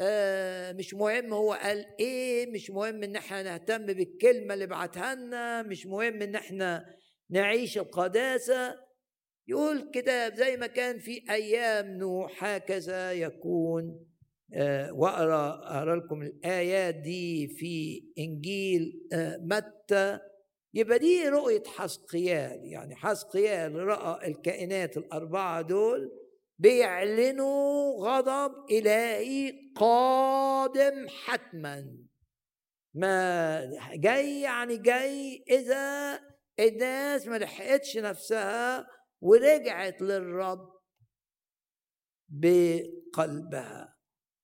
آه، 0.00 0.72
مش 0.72 0.94
مهم 0.94 1.32
هو 1.32 1.52
قال 1.52 1.86
إيه 2.00 2.52
مش 2.52 2.70
مهم 2.70 3.02
إن 3.02 3.16
إحنا 3.16 3.42
نهتم 3.42 3.86
بالكلمة 3.86 4.54
اللي 4.54 4.66
بعتها 4.66 5.14
لنا 5.14 5.62
مش 5.62 5.86
مهم 5.86 6.22
إن 6.22 6.34
إحنا 6.34 6.86
نعيش 7.30 7.78
القداسة. 7.78 8.84
يقول 9.48 9.90
كده 9.94 10.34
زي 10.34 10.56
ما 10.56 10.66
كان 10.66 10.98
في 10.98 11.24
أيام 11.30 11.86
نوح 11.86 12.44
هكذا 12.44 13.12
يكون. 13.12 14.06
آه، 14.54 14.92
واقرا 14.92 15.48
اقرا 15.76 15.96
لكم 15.96 16.22
الآيات 16.22 16.94
دي 16.94 17.48
في 17.48 18.04
إنجيل 18.18 19.08
آه، 19.12 19.36
متى. 19.42 20.18
يبقى 20.74 20.98
دي 20.98 21.28
رؤية 21.28 21.62
حسقيال 21.66 22.60
يعني 22.64 22.96
حسقيال 22.96 23.74
رأى 23.74 24.28
الكائنات 24.28 24.96
الأربعة 24.96 25.62
دول 25.62 26.12
بيعلنوا 26.58 27.92
غضب 28.06 28.52
إلهي 28.70 29.54
قادم 29.76 31.06
حتما. 31.08 31.96
ما 32.94 33.60
جاي 33.94 34.40
يعني 34.40 34.76
جاي 34.76 35.44
إذا 35.50 36.20
الناس 36.60 37.26
ما 37.26 37.38
لحقتش 37.38 37.96
نفسها 37.96 38.86
ورجعت 39.20 40.02
للرب 40.02 40.74
بقلبها. 42.28 43.94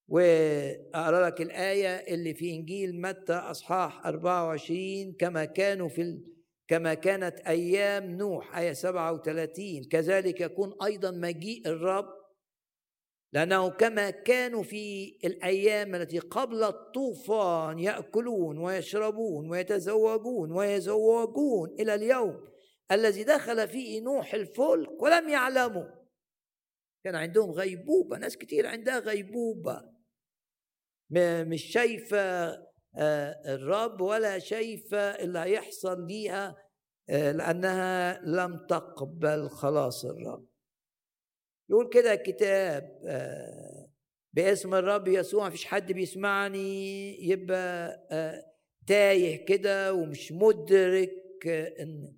وأقرأ 0.09 1.27
لك 1.27 1.41
الآية 1.41 2.15
اللي 2.15 2.35
في 2.35 2.51
إنجيل 2.51 3.01
متى 3.01 3.33
أصحاح 3.33 4.07
24 4.07 5.13
كما 5.13 5.45
كانوا 5.45 5.89
في 5.89 6.21
كما 6.69 6.95
كانت 6.95 7.41
أيام 7.41 8.11
نوح 8.11 8.59
آية 8.59 8.73
37 8.73 9.85
كذلك 9.91 10.41
يكون 10.41 10.75
أيضا 10.85 11.11
مجيء 11.11 11.67
الرب 11.67 12.20
لأنه 13.33 13.71
كما 13.71 14.11
كانوا 14.11 14.63
في 14.63 15.17
الأيام 15.25 15.95
التي 15.95 16.19
قبل 16.19 16.63
الطوفان 16.63 17.79
يأكلون 17.79 18.59
ويشربون 18.59 19.51
ويتزوجون 19.51 20.53
ويزوجون 20.53 21.71
إلى 21.81 21.95
اليوم 21.95 22.45
الذي 22.93 23.25
دخل 23.25 23.69
فيه 23.69 24.01
نوح 24.01 24.35
الفلك 24.35 25.03
ولم 25.03 25.29
يعلموا. 25.29 26.01
كان 27.05 27.15
عندهم 27.15 27.51
غيبوبة 27.51 28.19
ناس 28.19 28.37
كتير 28.37 28.67
عندها 28.67 28.99
غيبوبة. 28.99 29.83
مش 31.45 31.63
شايفة 31.63 32.51
آه، 32.97 33.55
الرب 33.55 34.01
ولا 34.01 34.39
شايفة 34.39 34.99
اللي 34.99 35.39
هيحصل 35.39 36.07
ليها 36.07 36.57
آه، 37.11 37.33
لأنها 37.33 38.21
لم 38.25 38.67
تقبل 38.69 39.49
خلاص 39.49 40.05
الرب. 40.05 40.50
يقول 41.71 41.89
كده 41.89 42.13
الكتاب 42.13 43.01
آه، 43.05 43.91
باسم 44.33 44.75
الرب 44.75 45.09
يسوع 45.09 45.49
مفيش 45.49 45.65
حد 45.65 45.93
بيسمعني 45.93 47.29
يبقى 47.29 47.97
تايه 48.87 49.45
كده 49.45 49.95
ومش 49.95 50.33
مدرك 50.33 51.47
إن 51.81 52.13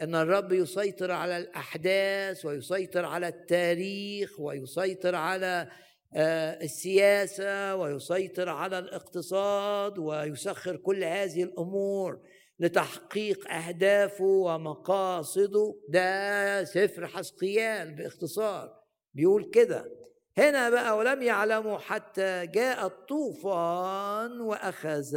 إن 0.00 0.14
الرب 0.14 0.52
يسيطر 0.52 1.10
على 1.10 1.36
الأحداث 1.36 2.44
ويسيطر 2.44 3.04
على 3.04 3.28
التاريخ 3.28 4.40
ويسيطر 4.40 5.14
على 5.14 5.68
آه، 6.14 6.62
السياسة 6.62 7.76
ويسيطر 7.76 8.48
على 8.48 8.78
الاقتصاد 8.78 9.98
ويسخر 9.98 10.76
كل 10.76 11.04
هذه 11.04 11.42
الأمور 11.42 12.20
لتحقيق 12.58 13.50
أهدافه 13.52 14.24
ومقاصده. 14.24 15.74
ده 15.88 16.64
سفر 16.64 17.06
حسقيال 17.06 17.94
باختصار. 17.94 18.77
بيقول 19.18 19.50
كده. 19.50 19.98
هنا 20.38 20.70
بقى 20.70 20.96
ولم 20.96 21.22
يعلموا 21.22 21.78
حتى 21.78 22.46
جاء 22.46 22.86
الطوفان 22.86 24.40
وأخذ 24.40 25.16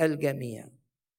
الجميع. 0.00 0.68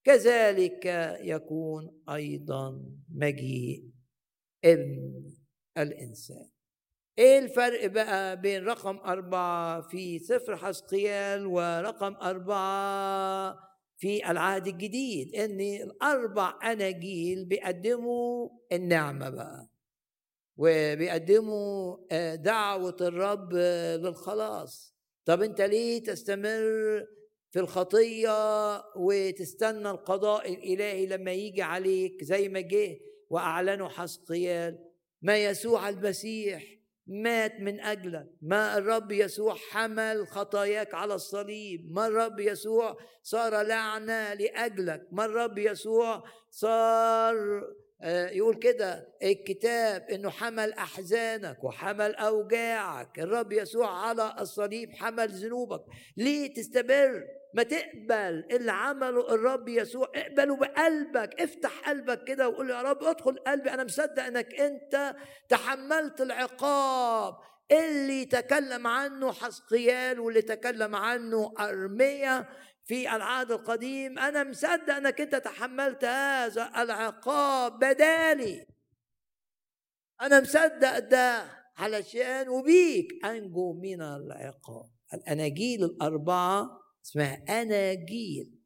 كذلك 0.03 0.85
يكون 1.22 2.01
أيضا 2.09 2.81
مجيء 3.09 3.89
ابن 4.65 5.23
الإنسان. 5.77 6.49
إيه 7.17 7.39
الفرق 7.39 7.85
بقى 7.85 8.41
بين 8.41 8.63
رقم 8.63 8.97
أربعة 8.97 9.81
في 9.81 10.19
سفر 10.19 10.57
حسقيال 10.57 11.45
ورقم 11.45 12.13
أربعة 12.15 13.59
في 13.97 14.31
العهد 14.31 14.67
الجديد؟ 14.67 15.35
ان 15.35 15.61
الأربع 15.61 16.72
أناجيل 16.72 17.45
بيقدموا 17.45 18.49
النعمة 18.72 19.30
بقى. 19.30 19.74
وبيقدموا 20.57 21.98
آه، 22.11 22.36
دعوة 22.36 22.98
الرب 23.02 23.53
للخلاص 24.03 24.95
طب 25.26 25.41
انت 25.41 25.61
ليه 25.61 26.03
تستمر 26.03 27.06
في 27.52 27.60
الخطية 27.60 28.82
وتستنى 28.95 29.90
القضاء 29.90 30.53
الإلهي 30.53 31.06
لما 31.06 31.32
يجي 31.32 31.61
عليك 31.61 32.23
زي 32.23 32.49
ما 32.49 32.60
جه 32.60 32.98
واعلنوا 33.30 33.90
حسقيال 33.90 34.80
ما 35.22 35.38
يسوع 35.45 35.90
المسيح 35.90 36.76
مات 37.07 37.60
من 37.60 37.80
اجلك 37.80 38.27
ما 38.41 38.77
الرب 38.77 39.11
يسوع 39.11 39.56
حمل 39.56 40.27
خطاياك 40.27 40.94
على 40.94 41.15
الصليب. 41.15 41.91
ما 41.91 42.07
الرب 42.07 42.40
يسوع 42.40 42.98
صار 43.23 43.61
لعنة 43.61 44.34
لأجلك. 44.34 45.07
ما 45.11 45.26
الرب 45.26 45.57
يسوع 45.57 46.23
صار 46.49 47.57
آه، 47.57 47.76
يقول 48.03 48.55
كده 48.55 49.07
الكتاب 49.23 50.09
إنه 50.09 50.30
حمل 50.30 50.73
أحزانك 50.73 51.63
وحمل 51.63 52.15
أوجاعك 52.15 53.19
الرب 53.19 53.51
يسوع 53.51 54.07
على 54.07 54.35
الصليب 54.39 54.91
حمل 54.93 55.30
ذنوبك. 55.30 55.81
ليه 56.17 56.53
تستمر؟ 56.53 57.23
ما 57.53 57.63
تقبل 57.63 58.45
اللي 58.51 58.72
عمله 58.72 59.34
الرب 59.34 59.69
يسوع 59.69 60.11
اقبله 60.15 60.55
بقلبك 60.55 61.41
افتح 61.41 61.89
قلبك 61.89 62.23
كده 62.23 62.49
وقول 62.49 62.69
يا 62.69 62.81
رب 62.81 63.03
ادخل 63.03 63.35
قلبي 63.38 63.69
أنا 63.73 63.84
مصدق 63.84 64.23
إنك 64.23 64.53
أنت 64.53 65.15
تحملت 65.49 66.22
العقاب. 66.22 67.35
اللي 67.72 68.26
تكلم 68.26 68.88
عنه 68.88 69.31
حسقيال 69.31 70.19
واللي 70.19 70.41
تكلم 70.41 70.95
عنه 70.95 71.53
أرميا 71.59 72.45
في 72.86 73.16
العهد 73.16 73.52
القديم 73.52 74.20
أنا 74.20 74.44
مصدق 74.44 74.94
إنك 74.94 75.22
أنت 75.22 75.36
تحملت 75.36 76.03
هذا 76.03 76.72
العقاب 76.78 77.80
بدالي. 77.80 78.66
أنا 80.22 80.41
مصدق 80.41 80.99
ده 80.99 81.52
علشان 81.78 82.49
وبيك 82.49 83.26
أنجو 83.26 83.74
من 83.74 84.02
العقاب. 84.02 84.90
الأناجيل 85.14 85.84
الأربعة 85.84 86.80
اسمها 87.06 87.62
أناجيل. 87.62 88.62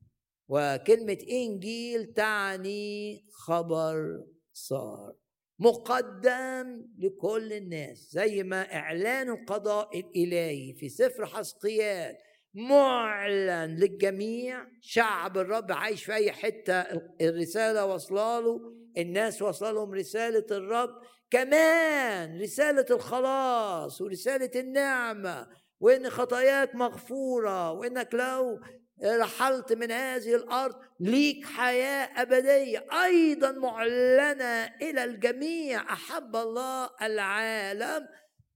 وكلمة 0.48 1.18
إنجيل 1.30 2.14
تعني 2.14 3.26
خبر 3.32 4.26
صار. 4.54 5.16
مقدم 5.60 6.86
لكل 6.98 7.54
الناس 7.54 7.98
زي 7.98 8.44
ما 8.44 8.76
إعلان 8.76 9.30
القضاء 9.30 10.00
الإلهي 10.00 10.74
في 10.74 10.90
سفر 10.90 11.26
حسقيال 11.26 12.16
معلن 12.54 13.76
للجميع. 13.80 14.66
شعب 14.82 15.38
الرب 15.38 15.72
عايش 15.72 16.04
في 16.04 16.14
أي 16.14 16.32
حتة 16.32 16.82
الرسالة 17.22 17.86
واصلة 17.86 18.40
له 18.40 18.60
الناس 18.98 19.42
وصل 19.42 19.76
لهم 19.76 19.94
رسالة 19.94 20.46
الرب. 20.52 20.90
كمان 21.32 22.42
رسالة 22.42 22.86
الخلاص 22.90 24.02
ورسالة 24.02 24.52
النعمة 24.56 25.48
وإن 25.80 26.10
خطاياك 26.10 26.76
مغفورة 26.76 27.72
وإنك 27.72 28.16
لو 28.16 28.60
رحلت 29.04 29.74
من 29.74 29.92
هذه 29.92 30.36
الأرض 30.36 30.76
ليك 31.00 31.46
حياة 31.46 32.22
أبدية. 32.22 32.86
أيضا 33.04 33.52
معلنة 33.52 34.66
إلى 34.82 35.04
الجميع 35.04 35.94
أحب 35.94 36.36
الله 36.36 36.90
العالم. 37.02 38.08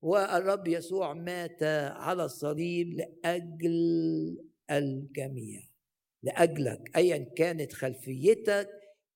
والرب 0.04 0.68
يسوع 0.68 1.14
مات 1.14 1.64
على 1.94 2.26
الصليب 2.26 2.94
لأجل 2.94 4.38
الجميع 4.72 5.62
لأجلك 6.24 6.92
ايا 6.96 7.18
كانت 7.18 7.74
خلفيتك 7.74 8.70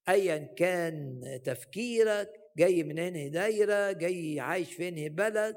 ايا 0.09 0.38
كان 0.38 1.22
تفكيرك 1.43 2.30
جاي 2.57 2.84
من 2.84 2.99
هنا 2.99 3.27
دايرة 3.27 3.91
جاي 3.91 4.39
عايش 4.39 4.73
في 4.73 4.88
انهي 4.88 5.09
بلد 5.09 5.55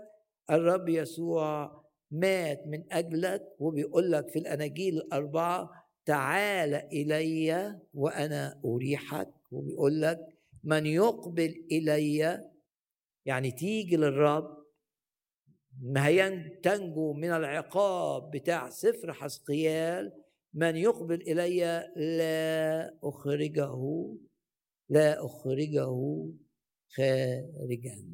الرب 0.50 0.88
يسوع 0.88 1.80
مات 2.10 2.66
من 2.66 2.92
أجلك 2.92 3.42
وبيقول 3.58 4.12
لك 4.12 4.28
في 4.28 4.38
الأناجيل 4.38 4.96
الأربعة 4.96 5.70
تعال 6.04 6.74
إلي 6.74 7.78
وأنا 7.94 8.60
أريحك 8.64 9.28
وبيقول 9.50 10.02
لك 10.02 10.18
من 10.64 10.86
يقبل 10.86 11.66
إلي 11.72 12.40
يعني 13.26 13.50
تيجي 13.50 13.96
للرب 13.96 14.59
ما 15.80 16.10
تنجو 16.62 17.12
من 17.12 17.30
العقاب 17.30 18.30
بتاع 18.30 18.68
سفر 18.68 19.12
حسقيال 19.12 20.12
من 20.54 20.76
يقبل 20.76 21.22
إلي 21.22 21.60
لا 21.96 22.98
أخرجه 23.08 24.06
لا 24.88 25.26
أخرجه 25.26 25.90
خارجا. 26.96 28.04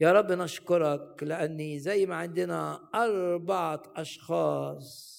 يا 0.00 0.12
رب 0.12 0.32
نشكرك 0.32 1.22
لأني 1.22 1.78
زي 1.78 2.06
ما 2.06 2.14
عندنا 2.14 2.90
أربعة 2.94 3.82
أشخاص 3.96 5.14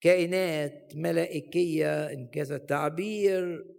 كائنات 0.00 0.92
ملائكية 0.96 2.12
إن 2.12 2.28
كذا 2.28 2.56
التعبير 2.56 3.74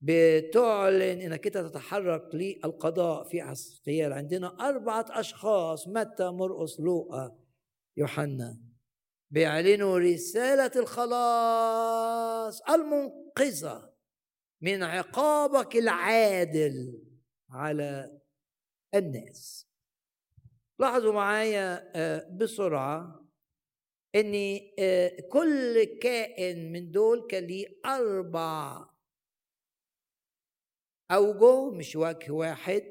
بتعلن 0.00 1.20
إنك 1.20 1.46
أنت 1.46 1.58
تتحرك 1.58 2.34
للقضاء 2.34 3.24
في 3.24 3.40
عسقيال 3.40 4.12
عندنا 4.12 4.68
أربعة 4.68 5.06
أشخاص 5.10 5.88
متى 5.88 6.30
مرقس 6.30 6.80
لوقا 6.80 7.38
يوحنا. 7.96 8.60
بيعلنوا 9.30 9.98
رسالة 9.98 10.70
الخلاص 10.76 12.62
المنقذة 12.62 13.92
من 14.60 14.82
عقابك 14.82 15.76
العادل 15.76 17.02
على 17.50 18.20
الناس. 18.94 19.66
لاحظوا 20.78 21.12
معايا 21.12 21.92
آه، 21.96 22.28
بسرعة 22.36 23.26
ان 24.14 24.60
آه، 24.78 25.16
كل 25.32 25.84
كائن 25.84 26.72
من 26.72 26.90
دول 26.90 27.26
كان 27.30 27.44
ليه 27.44 27.66
أربع 27.86 28.89
أوجه 31.10 31.70
مش 31.70 31.96
وجه 31.96 32.30
واحد. 32.30 32.82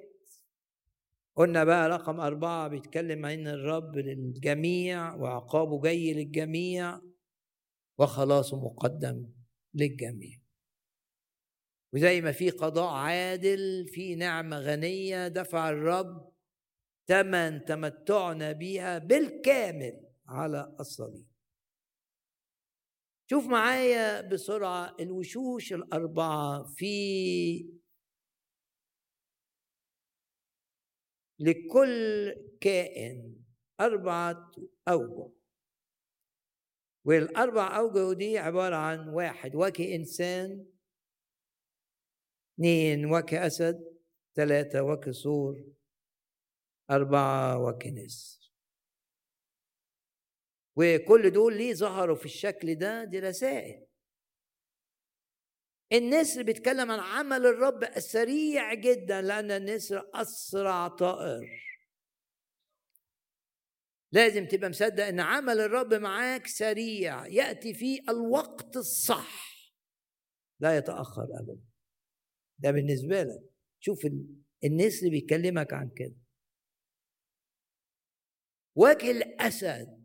قلنا 1.35 1.63
بقى 1.63 1.89
رقم 1.89 2.19
أربعة 2.19 2.67
بيتكلم 2.67 3.25
عن 3.25 3.47
الرب 3.47 3.97
للجميع 3.97 5.15
وعقابه 5.15 5.81
جاي 5.81 6.13
للجميع 6.13 7.01
وخلاصه 7.97 8.65
مقدم 8.65 9.25
للجميع. 9.73 10.39
وزي 11.93 12.21
ما 12.21 12.31
في 12.31 12.49
قضاء 12.49 12.93
عادل 12.93 13.87
في 13.87 14.15
نعمة 14.15 14.59
غنية 14.59 15.27
دفع 15.27 15.69
الرب 15.69 16.31
ثمن 17.07 17.65
تمتعنا 17.65 18.51
بها 18.51 18.97
بالكامل 18.97 20.01
على 20.27 20.75
الصليب. 20.79 21.27
شوف 23.29 23.45
معايا 23.47 24.21
بسرعة 24.21 24.95
الوشوش 24.99 25.73
الأربعة 25.73 26.63
في 26.63 27.78
لكل 31.39 32.35
كائن 32.61 33.43
أربعة 33.81 34.51
أوجه. 34.87 35.31
والأربع 37.05 37.77
أوجه 37.77 38.13
دي 38.17 38.37
عبارة 38.37 38.75
عن 38.75 39.09
واحد 39.09 39.55
وجه 39.55 39.95
إنسان 39.95 40.65
اثنين 42.53 43.05
وجه 43.05 43.47
أسد 43.47 43.97
ثلاثة 44.35 44.83
وجه 44.83 45.11
صور 45.11 45.63
أربعة 46.91 47.57
وجه 47.65 47.89
نسر. 47.89 48.51
وكل 50.75 51.29
دول 51.31 51.57
ليه 51.57 51.73
ظهروا 51.73 52.15
في 52.15 52.25
الشكل 52.25 52.75
ده 52.75 53.03
دي 53.03 53.19
رسائل. 53.19 53.88
النسر 55.93 56.43
بيتكلم 56.43 56.91
عن 56.91 56.99
عمل 56.99 57.45
الرب 57.45 57.83
السريع 57.83 58.73
جدا 58.73 59.21
لأن 59.21 59.51
النسر 59.51 60.09
أسرع 60.13 60.87
طائر. 60.87 61.69
لازم 64.11 64.45
تبقى 64.45 64.69
مصدق 64.69 65.05
إن 65.05 65.19
عمل 65.19 65.59
الرب 65.59 65.93
معاك 65.93 66.47
سريع 66.47 67.27
يأتي 67.27 67.73
في 67.73 67.99
الوقت 68.09 68.77
الصح. 68.77 69.49
لا 70.59 70.77
يتأخر 70.77 71.23
ابدا. 71.23 71.61
ده 72.59 72.71
بالنسبة 72.71 73.23
لك. 73.23 73.41
شوف 73.79 73.99
النسر 74.63 75.09
بيكلمك 75.09 75.73
عن 75.73 75.89
كده. 75.95 76.15
وجه 78.75 79.11
الأسد. 79.11 79.99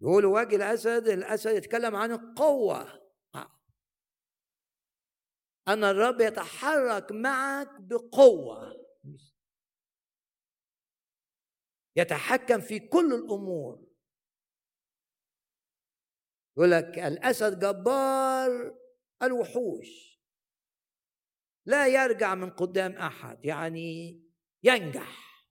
يقولوا 0.00 0.40
وجه 0.40 0.56
الأسد 0.56 1.08
الأسد 1.08 1.54
يتكلم 1.54 1.96
عن 1.96 2.10
القوة. 2.12 3.01
ان 5.68 5.84
الرب 5.84 6.20
يتحرك 6.20 7.12
معك 7.12 7.80
بقوة. 7.80 8.82
يتحكم 11.96 12.60
في 12.60 12.80
كل 12.80 13.14
الأمور. 13.14 13.92
يقول 16.56 16.70
لك 16.70 16.98
الأسد 16.98 17.58
جبار 17.58 18.78
الوحوش. 19.22 20.20
لا 21.66 21.86
يرجع 21.86 22.34
من 22.34 22.50
قدام 22.50 22.92
أحد 22.92 23.44
يعني 23.44 24.20
ينجح. 24.62 25.46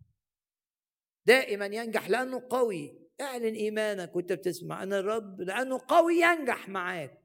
دائما 1.28 1.66
ينجح 1.66 2.10
لأنه 2.10 2.48
قوي. 2.50 3.02
اعلن 3.22 3.56
إيمانك 3.56 4.16
وأنت 4.16 4.34
بتسمع. 4.34 4.84
ان 4.84 4.94
الرب 4.94 5.42
لأنه 5.42 5.82
قوي 5.88 6.16
ينجح 6.16 6.70
معاك. 6.70 7.20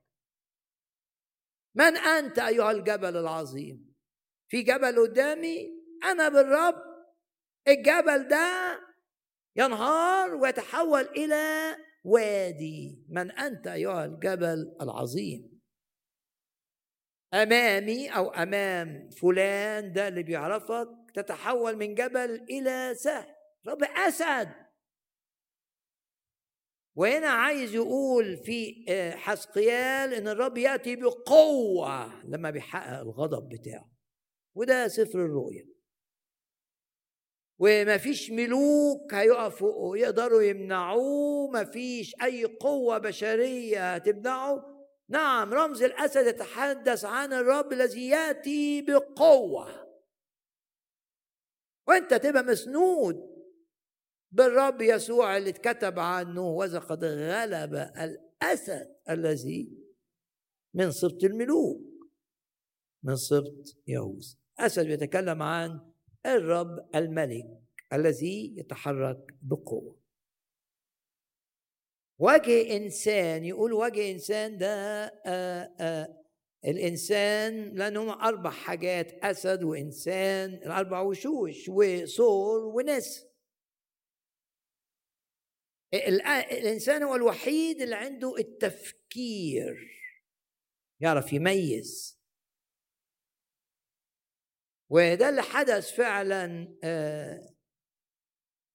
من 1.76 1.96
أنت 1.96 2.38
أيها 2.38 2.70
الجبل 2.70 3.16
العظيم؟ 3.16 3.94
في 4.48 4.62
جبل 4.62 5.00
قدامي 5.00 5.70
أنا 6.04 6.28
بالرب. 6.28 6.74
الجبل 7.68 8.28
ده 8.28 8.80
ينهار 9.56 10.34
ويتحول 10.34 11.00
إلى 11.02 11.76
وادي. 12.04 13.04
من 13.08 13.30
أنت 13.30 13.66
أيها 13.66 14.04
الجبل 14.04 14.76
العظيم؟ 14.80 15.60
أمامي 17.34 18.08
أو 18.08 18.30
أمام 18.30 19.10
فلان 19.10 19.92
ده 19.92 20.08
اللي 20.08 20.22
بيعرفك 20.22 20.88
تتحول 21.14 21.76
من 21.76 21.94
جبل 21.94 22.30
إلى 22.50 22.94
سهل. 22.94 23.34
رب 23.66 23.84
أسد. 23.84 24.65
وهنا 26.96 27.28
عايز 27.28 27.74
يقول 27.74 28.36
في 28.36 28.84
آه، 28.88 29.10
حسقيال 29.10 30.14
إن 30.14 30.28
الرب 30.28 30.58
يأتي 30.58 30.96
بقوة 30.96 32.24
لما 32.24 32.50
بيحقق 32.50 33.00
الغضب 33.00 33.48
بتاعه. 33.48 33.90
وده 34.54 34.88
سفر 34.88 35.18
الرؤيا. 35.24 35.66
وما 37.58 37.98
فيش 37.98 38.30
ملوك 38.30 39.14
هيقفوا 39.14 39.96
يقدروا 39.96 40.42
يمنعوه 40.42 41.50
ما 41.50 41.64
فيش 41.64 42.14
أي 42.22 42.44
قوة 42.44 42.98
بشرية 42.98 43.94
هتمنعه. 43.94 44.76
نعم 45.08 45.54
رمز 45.54 45.82
الأسد 45.82 46.26
يتحدث 46.26 47.04
عن 47.04 47.32
الرب 47.32 47.72
الذي 47.72 48.08
يأتي 48.08 48.82
بقوة. 48.82 49.86
وأنت 51.88 52.14
تبقى 52.14 52.42
مسنود 52.42 53.35
بالرب 54.36 54.80
يسوع 54.82 55.36
اللي 55.36 55.50
اتكتب 55.50 55.98
عنه 55.98 56.40
وذا 56.48 56.78
قد 56.78 57.04
غلب 57.04 57.74
الأسد 57.74 58.96
الذي 59.10 59.72
من 60.74 60.90
سبط 60.90 61.24
الملوك 61.24 61.80
من 63.02 63.16
سبط 63.16 63.76
يهوذا. 63.86 64.36
أسد 64.58 64.86
بيتكلم 64.86 65.42
عن 65.42 65.80
الرب 66.26 66.88
الملك 66.94 67.46
الذي 67.92 68.54
يتحرك 68.58 69.34
بقوة. 69.42 69.98
وجه 72.18 72.76
إنسان 72.76 73.44
يقول 73.44 73.72
وجه 73.72 74.10
إنسان 74.10 74.58
ده 74.58 74.66
آآ 74.66 75.10
آه، 75.26 75.74
آآ 75.80 76.02
آه، 76.02 76.22
الإنسان 76.64 77.74
لأنهم 77.74 78.08
أربع 78.08 78.50
حاجات 78.50 79.12
أسد 79.12 79.62
وإنسان 79.62 80.54
الأربع 80.54 81.00
وشوش 81.00 81.68
وصور 81.68 82.60
ونسر. 82.60 83.25
الإنسان 85.94 87.02
هو 87.02 87.14
الوحيد 87.14 87.80
اللي 87.82 87.94
عنده 87.94 88.36
التفكير. 88.38 89.74
يعرف 91.00 91.32
يميز. 91.32 92.20
وده 94.90 95.28
اللي 95.28 95.42
حدث 95.42 95.90
فعلا 95.96 96.46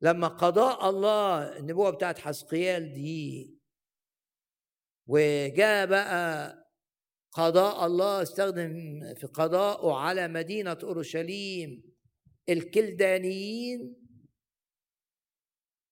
لما 0.02 0.28
قضاء 0.28 0.90
الله 0.90 1.58
النبوة 1.58 1.90
بتاعت 1.90 2.20
حسقيال 2.20 2.94
دي. 2.94 3.58
وجاء 5.08 5.86
بقى 5.86 6.58
قضاء 7.32 7.86
الله 7.86 8.22
استخدم 8.22 8.74
في 9.16 9.28
قضاءه 9.28 9.94
على 9.96 10.28
مدينة 10.28 10.78
أورشليم 10.84 11.84
الكلدانيين. 12.50 13.96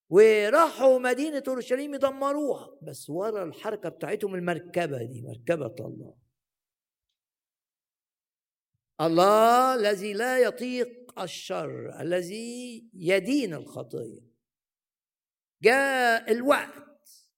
وراحوا 0.10 0.99
مدينة 0.99 1.44
أورشليم 1.48 1.94
يدمروها 1.94 2.77
بس 2.81 3.10
ورا 3.10 3.44
الحركة 3.44 3.90
بتاعتهم 3.90 4.36
المركبة 4.36 5.03
دي 5.03 5.22
مركبة 5.22 5.76
الله. 5.86 6.18
الله 9.02 9.76
الذي 9.76 10.14
لا 10.14 10.40
يطيق 10.40 11.19
الشر 11.19 12.02
الذي 12.02 12.90
يدين 12.94 13.53
الخطية. 13.53 14.22
جاء 15.64 16.31
الوقت 16.31 17.30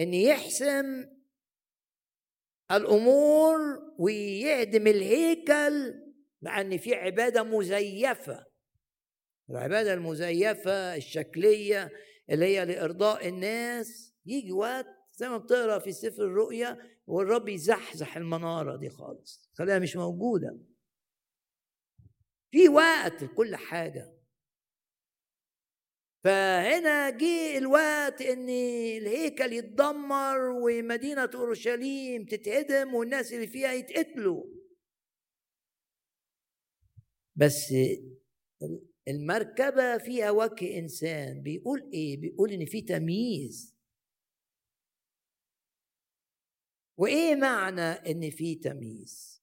إن 0.00 0.14
يحسم 0.14 1.18
الأمور 2.70 3.58
ويهدم 3.98 4.86
الهيكل 4.86 5.94
لأن 6.42 6.78
في 6.78 6.94
عبادة 6.94 7.42
مزيفة. 7.42 8.47
العبادة 9.50 9.94
المزيفة 9.94 10.96
الشكلية 10.96 11.90
اللي 12.30 12.44
هي 12.46 12.64
لإرضاء 12.64 13.28
الناس. 13.28 14.14
يجي 14.26 14.52
وقت 14.52 14.86
زي 15.12 15.28
ما 15.28 15.38
بتقرأ 15.38 15.78
في 15.78 15.92
سفر 15.92 16.22
الرؤيا 16.24 16.78
والرب 17.06 17.48
يزحزح 17.48 18.16
المنارة 18.16 18.76
دي 18.76 18.90
خالص 18.90 19.50
خليها 19.54 19.78
مش 19.78 19.96
موجودة. 19.96 20.58
في 22.50 22.68
وقت 22.68 23.22
لكل 23.22 23.56
حاجة. 23.56 24.14
فهنا 26.24 27.10
جه 27.10 27.58
الوقت 27.58 28.22
إن 28.22 28.48
الهيكل 28.98 29.52
يتدمر 29.52 30.38
ومدينة 30.38 31.30
أورشليم 31.34 32.24
تتهدم 32.24 32.94
والناس 32.94 33.32
اللي 33.32 33.46
فيها 33.46 33.72
يتقتلوا. 33.72 34.44
بس 37.36 37.72
المركبة 39.08 39.98
فيها 39.98 40.30
وجه 40.30 40.78
إنسان. 40.78 41.42
بيقول 41.42 41.90
إيه؟ 41.92 42.20
بيقول 42.20 42.52
إن 42.52 42.66
في 42.66 42.82
تمييز. 42.82 43.76
وإيه 46.96 47.34
معنى 47.34 47.82
إن 47.82 48.30
في 48.30 48.54
تمييز؟ 48.54 49.42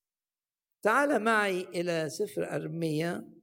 تعال 0.82 1.24
معي 1.24 1.62
إلى 1.62 2.10
سفر 2.10 2.56
ارميا 2.56 3.34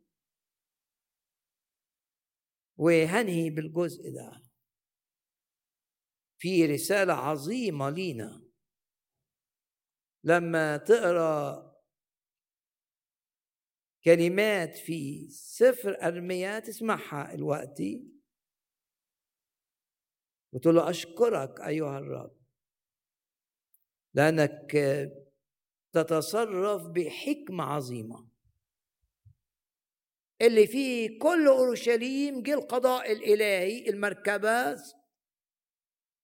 وهنهي 2.76 3.50
بالجزء 3.50 4.14
ده. 4.14 4.42
في 6.38 6.66
رسالة 6.66 7.12
عظيمة 7.12 7.90
لينا. 7.90 8.44
لما 10.24 10.76
تقرأ 10.76 11.71
كلمات 14.04 14.76
في 14.76 15.28
سفر 15.30 15.96
ارميا 16.02 16.58
تسمعها 16.58 17.34
الوقتي 17.34 18.04
وتقول 20.52 20.74
له 20.74 20.90
أشكرك 20.90 21.60
أيها 21.60 21.98
الرب. 21.98 22.36
لأنك 24.14 24.72
تتصرف 25.92 26.86
بحكمة 26.86 27.64
عظيمة. 27.64 28.28
اللي 30.42 30.66
فيه 30.66 31.18
كل 31.18 31.46
أورشليم 31.46 32.42
جه 32.42 32.54
القضاء 32.54 33.12
الإلهي 33.12 33.88
المركبة 33.88 34.76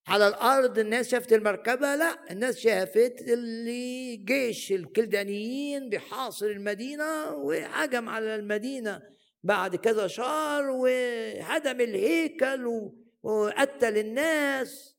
على 0.08 0.28
الأرض 0.28 0.78
الناس 0.78 1.08
شافت 1.08 1.32
المركبة 1.32 1.96
لا 1.96 2.32
الناس 2.32 2.58
شافت 2.58 3.20
اللي 3.20 4.16
جيش 4.16 4.72
الكلدانيين 4.72 5.88
بيحاصر 5.88 6.46
المدينة 6.46 7.30
وهجم 7.32 8.08
على 8.08 8.34
المدينة 8.34 9.02
بعد 9.42 9.76
كذا 9.76 10.06
شهر 10.06 10.70
وهدم 10.70 11.80
الهيكل 11.80 12.90
وقتل 13.22 13.98
الناس 13.98 14.96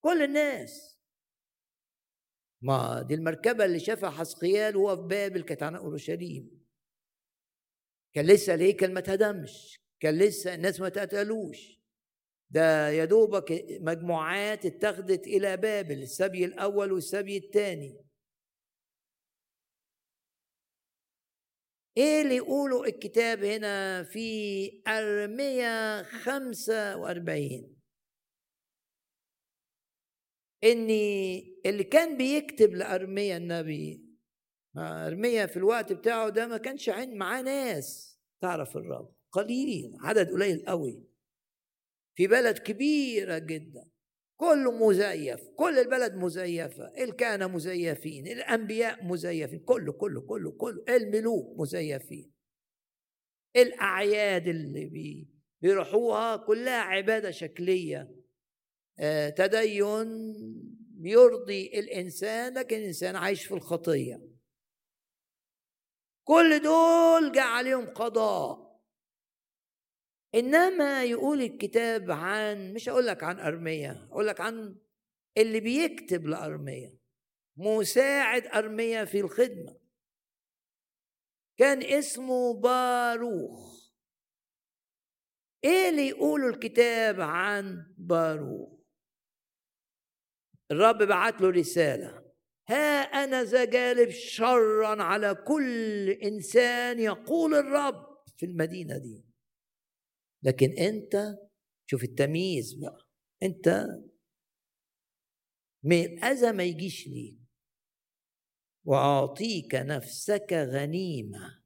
كل 0.00 0.22
الناس. 0.22 0.98
ما 2.62 3.02
دي 3.02 3.14
المركبة 3.14 3.64
اللي 3.64 3.80
شافها 3.80 4.10
حسقيال 4.10 4.76
وهو 4.76 4.96
في 4.96 5.02
بابل 5.02 5.42
كانت 5.42 5.62
عن 5.62 5.74
أورشليم. 5.76 6.50
كان 8.12 8.26
لسه 8.26 8.54
الهيكل 8.54 8.92
ما 8.92 8.98
اتهدمش 8.98 9.80
كان 10.00 10.18
لسه 10.18 10.54
الناس 10.54 10.80
ما 10.80 10.86
اتقتلوش 10.86 11.77
ده 12.50 12.88
يا 12.88 13.04
دوبك 13.04 13.66
مجموعات 13.80 14.66
اتخذت 14.66 15.26
إلى 15.26 15.56
بابل 15.56 16.02
السبي 16.02 16.44
الأول 16.44 16.92
والسبي 16.92 17.36
الثاني. 17.36 18.04
إيه 21.96 22.22
اللي 22.22 22.36
يقوله 22.36 22.84
الكتاب 22.84 23.44
هنا 23.44 24.02
في 24.04 24.82
أرمية 24.88 26.02
خمسة 26.02 26.96
وأربعين؟ 26.96 27.76
ان 30.64 30.90
اللي 31.66 31.84
كان 31.84 32.16
بيكتب 32.16 32.74
لارميا 32.74 33.36
النبي 33.36 34.04
ارميا 34.76 35.46
في 35.46 35.56
الوقت 35.56 35.92
بتاعه 35.92 36.28
ده 36.28 36.46
ما 36.46 36.56
كانش 36.56 36.88
عند 36.88 37.14
معاه 37.14 37.42
ناس 37.42 38.18
تعرف 38.40 38.76
الرب 38.76 39.14
قليلين 39.32 39.96
عدد 40.00 40.30
قليل 40.30 40.64
قوي. 40.66 41.07
في 42.18 42.26
بلد 42.26 42.58
كبيرة 42.58 43.38
جدا. 43.38 43.88
كله 44.36 44.88
مزيف 44.88 45.40
كل 45.56 45.78
البلد 45.78 46.14
مزيفة 46.14 47.04
الكهنة 47.04 47.46
مزيفين 47.46 48.26
الأنبياء 48.26 49.04
مزيفين 49.04 49.58
كله 49.58 49.92
كله 49.92 50.20
كله 50.20 50.50
كله 50.50 50.84
الملوك 50.88 51.60
مزيفين. 51.60 52.32
الأعياد 53.56 54.48
اللي 54.48 55.26
بيروحوها 55.60 56.36
كلها 56.36 56.80
عبادة 56.80 57.30
شكلية. 57.30 58.10
آه، 58.98 59.28
تدين 59.28 60.34
يرضي 61.00 61.66
الإنسان 61.78 62.58
لكن 62.58 62.76
الإنسان 62.76 63.16
عايش 63.16 63.44
في 63.44 63.54
الخطية. 63.54 64.22
كل 66.24 66.62
دول 66.62 67.32
جاء 67.32 67.46
عليهم 67.46 67.86
قضاء. 67.86 68.67
إنما 70.34 71.04
يقول 71.04 71.42
الكتاب 71.42 72.10
عن 72.10 72.72
مش 72.72 72.88
أقول 72.88 73.06
لك 73.06 73.22
عن 73.24 73.38
أرميا 73.40 74.08
أقول 74.10 74.26
لك 74.26 74.40
عن 74.40 74.76
اللي 75.38 75.60
بيكتب 75.60 76.26
لأرميا 76.26 76.98
مساعد 77.56 78.46
أرميا 78.46 79.04
في 79.04 79.20
الخدمة. 79.20 79.76
كان 81.58 81.82
اسمه 81.82 82.60
باروخ. 82.60 83.88
إيه 85.64 85.88
اللي 85.88 86.08
يقوله 86.08 86.48
الكتاب 86.48 87.20
عن 87.20 87.94
باروخ؟ 87.98 88.78
الرب 90.70 91.02
بعت 91.02 91.40
له 91.40 91.50
رسالة. 91.50 92.24
ها 92.68 93.00
أنا 93.02 93.44
ذا 93.44 93.64
جالب 93.64 94.10
شرا 94.10 95.02
على 95.02 95.34
كل 95.34 96.10
إنسان 96.10 96.98
يقول 97.00 97.54
الرب 97.54 98.18
في 98.36 98.46
المدينة 98.46 98.98
دي. 98.98 99.27
لكن 100.42 100.72
أنت 100.78 101.38
شوف 101.90 102.04
التمييز 102.04 102.74
بقى. 102.74 103.08
أنت 103.42 103.84
من 105.84 106.04
الأذى 106.04 106.52
ما 106.52 106.64
يجيش 106.64 107.08
ليك. 107.08 107.38
وأعطيك 108.86 109.74
نفسك 109.74 110.52
غنيمة 110.52 111.62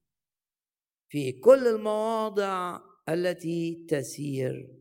في 1.08 1.32
كل 1.32 1.66
المواضع 1.66 2.80
التي 3.08 3.86
تسير 3.88 4.78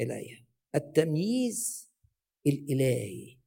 إليها. 0.00 0.46
التمييز 0.74 1.90
الإلهي. 2.46 3.38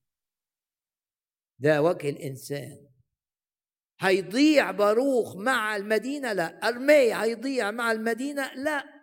ده 1.60 1.82
وجه 1.82 2.10
الإنسان. 2.10 2.88
هيضيع 4.02 4.72
باروخ 4.72 5.36
مع 5.36 5.76
المدينة؟ 5.76 6.34
لا. 6.34 6.68
أرميا 6.68 7.24
هيضيع 7.24 7.72
مع 7.72 7.92
المدينة؟ 7.92 8.54
لا. 8.54 8.97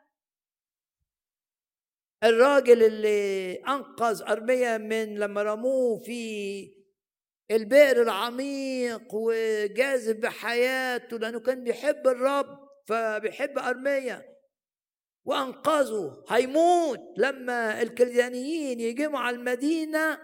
الراجل 2.24 2.82
اللي 2.82 3.54
أنقذ 3.54 4.22
أرميا 4.22 4.78
من 4.78 5.18
لما 5.18 5.42
رموه 5.42 5.98
في 5.98 6.84
البئر 7.50 8.02
العميق 8.02 9.14
وجاذب 9.14 10.20
بحياته 10.20 11.18
لأنه 11.18 11.40
كان 11.40 11.64
بيحب 11.64 12.06
الرب 12.06 12.58
فبيحب 12.86 13.58
أرميا 13.58 14.34
وأنقذه. 15.24 16.24
هيموت. 16.28 17.00
لما 17.16 17.82
الكلدانيين 17.82 18.80
يجمعوا 18.80 19.18
على 19.18 19.36
المدينة 19.36 20.18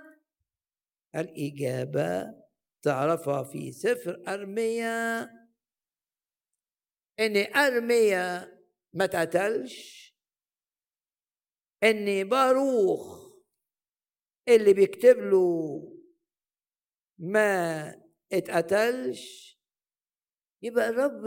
الإجابة 1.17 2.35
تعرفها 2.83 3.45
في 3.45 3.73
سفر 3.73 4.23
أرميا 4.29 5.31
إن 7.21 7.55
أرميا 7.57 8.59
ما 8.93 9.05
اتقتلش 9.05 10.10
إن 11.85 12.29
باروخ 12.29 13.31
اللي 14.49 14.73
بيكتب 14.73 15.17
له 15.19 15.83
ما 17.19 17.89
اتقتلش 18.33 19.57
يبقى 20.63 20.89
الرب 20.89 21.23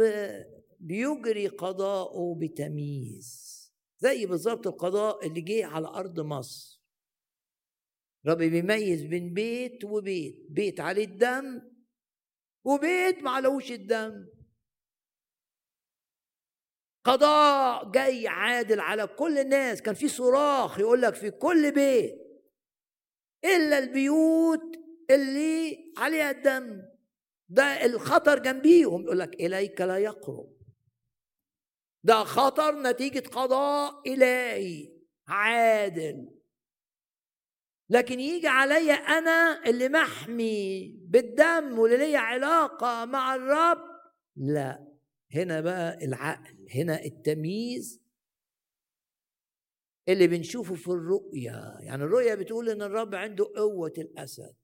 بيجري 0.79 1.47
قضاءه 1.47 2.39
بتمييز 2.41 3.53
زي 3.97 4.25
بالظبط 4.25 4.67
القضاء 4.67 5.27
اللي 5.27 5.41
جه 5.41 5.65
على 5.65 5.87
أرض 5.87 6.19
مصر. 6.19 6.83
ربي 8.27 8.49
بيميز 8.49 9.03
بين 9.03 9.33
بيت 9.33 9.83
وبيت 9.83 10.45
بيت 10.49 10.79
عليه 10.79 11.05
الدم 11.05 11.61
وبيت 12.65 13.17
ما 13.23 13.31
علوش 13.31 13.71
الدم. 13.71 14.27
قضاء 17.03 17.91
جاي 17.91 18.27
عادل 18.27 18.79
على 18.79 19.07
كل 19.07 19.37
الناس. 19.39 19.81
كان 19.81 19.95
في 19.95 20.07
صراخ 20.07 20.79
يقول 20.79 21.01
لك 21.01 21.13
في 21.15 21.31
كل 21.31 21.71
بيت. 21.71 22.15
إلا 23.45 23.77
البيوت 23.79 24.75
اللي 25.09 25.93
عليها 25.97 26.31
الدم. 26.31 26.81
ده 27.49 27.85
الخطر 27.85 28.39
جنبيهم. 28.39 29.03
يقول 29.03 29.19
لك 29.19 29.33
إليك 29.33 29.81
لا 29.81 29.97
يقرب. 29.97 30.53
ده 32.03 32.23
خطر 32.23 32.81
نتيجة 32.81 33.29
قضاء 33.29 34.13
إلهي. 34.13 34.93
عادل. 35.27 36.29
لكن 37.89 38.19
يجي 38.19 38.47
عليا 38.47 38.93
أنا 38.93 39.61
اللي 39.65 39.89
محمي 39.89 40.87
بالدم 41.09 41.79
واللي 41.79 41.97
ليا 41.97 42.19
علاقة 42.19 43.05
مع 43.05 43.35
الرب؟ 43.35 43.77
لا. 44.35 44.92
هنا 45.35 45.61
بقى 45.61 46.05
العقل 46.05 46.67
هنا 46.75 47.03
التمييز 47.03 48.01
اللي 50.09 50.27
بنشوفه 50.27 50.75
في 50.75 50.87
الرؤيا 50.87 51.77
يعني 51.79 52.03
الرؤيا 52.03 52.35
بتقول 52.35 52.69
إن 52.69 52.81
الرب 52.81 53.15
عنده 53.15 53.51
قوة 53.55 53.93
الأسد 53.97 54.55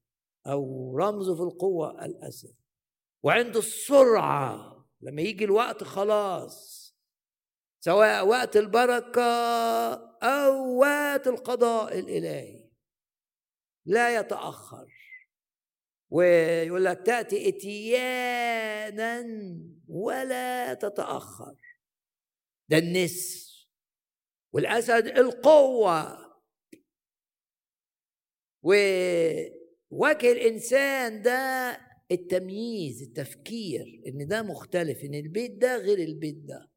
أو 0.48 0.98
رمزه 0.98 1.36
في 1.36 1.41
القوة 1.41 2.06
الأسد 2.06 2.56
وعنده 3.24 3.60
السرعة. 3.60 4.76
لما 5.02 5.22
يجي 5.22 5.46
الوقت 5.46 5.84
خلاص 5.84 6.80
سواء 7.80 8.28
وقت 8.28 8.58
البركة 8.58 9.22
أو 10.24 10.78
وقت 10.80 11.28
القضاء 11.28 12.00
الإلهي. 12.00 12.70
لا 13.86 14.20
يتأخر. 14.20 14.94
ويقول 16.10 16.86
لك 16.86 17.02
تأتي 17.06 17.50
إتيانا 17.50 19.24
ولا 19.90 20.74
تتأخر. 20.74 21.56
ده 22.70 22.78
النسر 22.78 23.70
والأسد 24.53 25.07
القوة. 25.07 26.30
ووجه 28.64 30.32
الإنسان 30.32 31.22
ده 31.22 31.78
التمييز 32.11 33.02
التفكير 33.02 34.02
إن 34.07 34.28
ده 34.28 34.41
مختلف 34.41 35.03
إن 35.03 35.14
البيت 35.14 35.52
ده 35.52 35.78
غير 35.78 35.98
البيت 35.99 36.36
ده. 36.36 36.72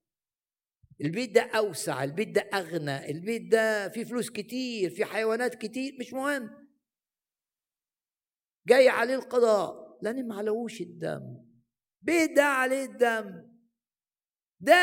البيت 1.01 1.31
ده 1.31 1.41
أوسع 1.43 2.05
البيت 2.05 2.29
ده 2.29 2.41
أغنى 2.41 3.11
البيت 3.11 3.53
ده 3.53 3.89
فيه 3.89 4.05
فلوس 4.05 4.31
كتير 4.31 4.91
فيه 4.91 5.05
حيوانات 5.05 5.55
كتير 5.55 5.97
مش 6.01 6.13
مهم. 6.13 6.51
جاي 8.69 8.89
عليه 8.89 9.15
القضاء 9.15 9.99
لأن 10.03 10.29
ما 10.29 10.35
علوش 10.35 10.81
الدم. 10.81 11.52
بيت 12.03 12.31
ده 12.37 12.45
عليه 12.45 12.85
الدم. 12.85 13.53
ده 14.61 14.77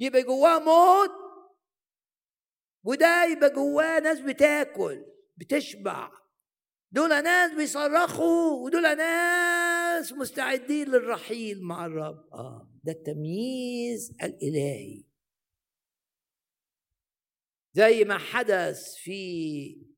يبقى 0.00 0.22
جواه 0.22 0.58
موت 0.58 1.10
وده 2.84 3.24
يبقى 3.24 3.50
جواه 3.50 4.00
ناس 4.00 4.20
بتاكل 4.20 5.04
بتشبع. 5.36 6.10
دول 6.90 7.08
ناس 7.22 7.52
بيصرخوا 7.52 8.64
ودول 8.64 8.82
ناس 8.96 10.12
مستعدين 10.12 10.88
للرحيل 10.88 11.62
مع 11.62 11.86
الرب. 11.86 12.28
آه 12.32 12.70
ده 12.84 12.92
التمييز 12.92 14.16
الإلهي. 14.22 15.04
زي 17.72 18.04
ما 18.04 18.18
حدث 18.18 18.94
في 18.94 19.94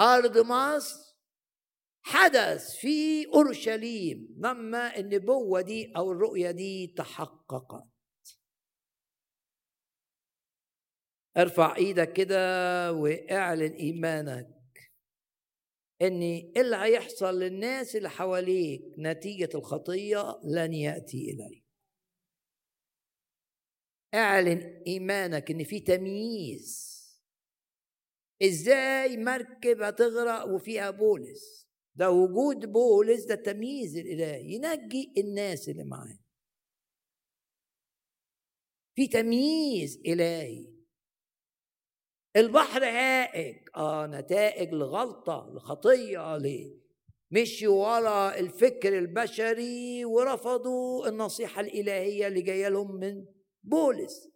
أرض 0.00 0.38
مصر 0.38 1.07
حدث 2.02 2.76
في 2.76 3.26
أورشليم 3.26 4.34
لما 4.38 4.96
النبوة 4.96 5.60
دي 5.60 5.92
أو 5.96 6.12
الرؤية 6.12 6.50
دي 6.50 6.94
تحققت. 6.96 7.88
ارفع 11.36 11.76
إيدك 11.76 12.12
كده 12.12 12.36
واعلن 12.92 13.72
إيمانك 13.72 14.58
إن 16.02 16.22
اللي 16.56 16.76
هيحصل 16.76 17.38
للناس 17.40 17.96
اللي 17.96 18.10
حواليك 18.10 18.82
نتيجة 18.98 19.48
الخطية 19.54 20.40
لن 20.44 20.72
يأتي 20.74 21.30
إليك. 21.30 21.64
اعلن 24.14 24.82
إيمانك 24.86 25.50
إن 25.50 25.64
في 25.64 25.80
تمييز. 25.80 26.88
إزاي 28.42 29.16
مركب 29.16 29.82
هتغرق 29.82 30.44
وفيها 30.54 30.90
بولس؟ 30.90 31.67
ده 31.98 32.10
وجود 32.10 32.72
بولس 32.72 33.24
ده 33.24 33.34
تمييز 33.34 33.96
الالهي 33.96 34.54
ينجي 34.54 35.12
الناس 35.18 35.68
اللي 35.68 35.84
معاه. 35.84 36.18
في 38.94 39.06
تمييز 39.06 40.00
إلهي. 40.06 40.66
البحر 42.36 42.84
هائج. 42.84 43.68
آه 43.76 44.06
نتائج 44.06 44.74
لغلطة 44.74 45.50
لخطية 45.54 46.36
ليه 46.36 46.78
مشوا 47.30 47.86
ورا 47.98 48.38
الفكر 48.38 48.98
البشري 48.98 50.04
ورفضوا 50.04 51.08
النصيحة 51.08 51.60
الإلهية 51.60 52.26
اللي 52.26 52.42
جاية 52.42 52.68
لهم 52.68 52.94
من 52.94 53.26
بولس. 53.62 54.28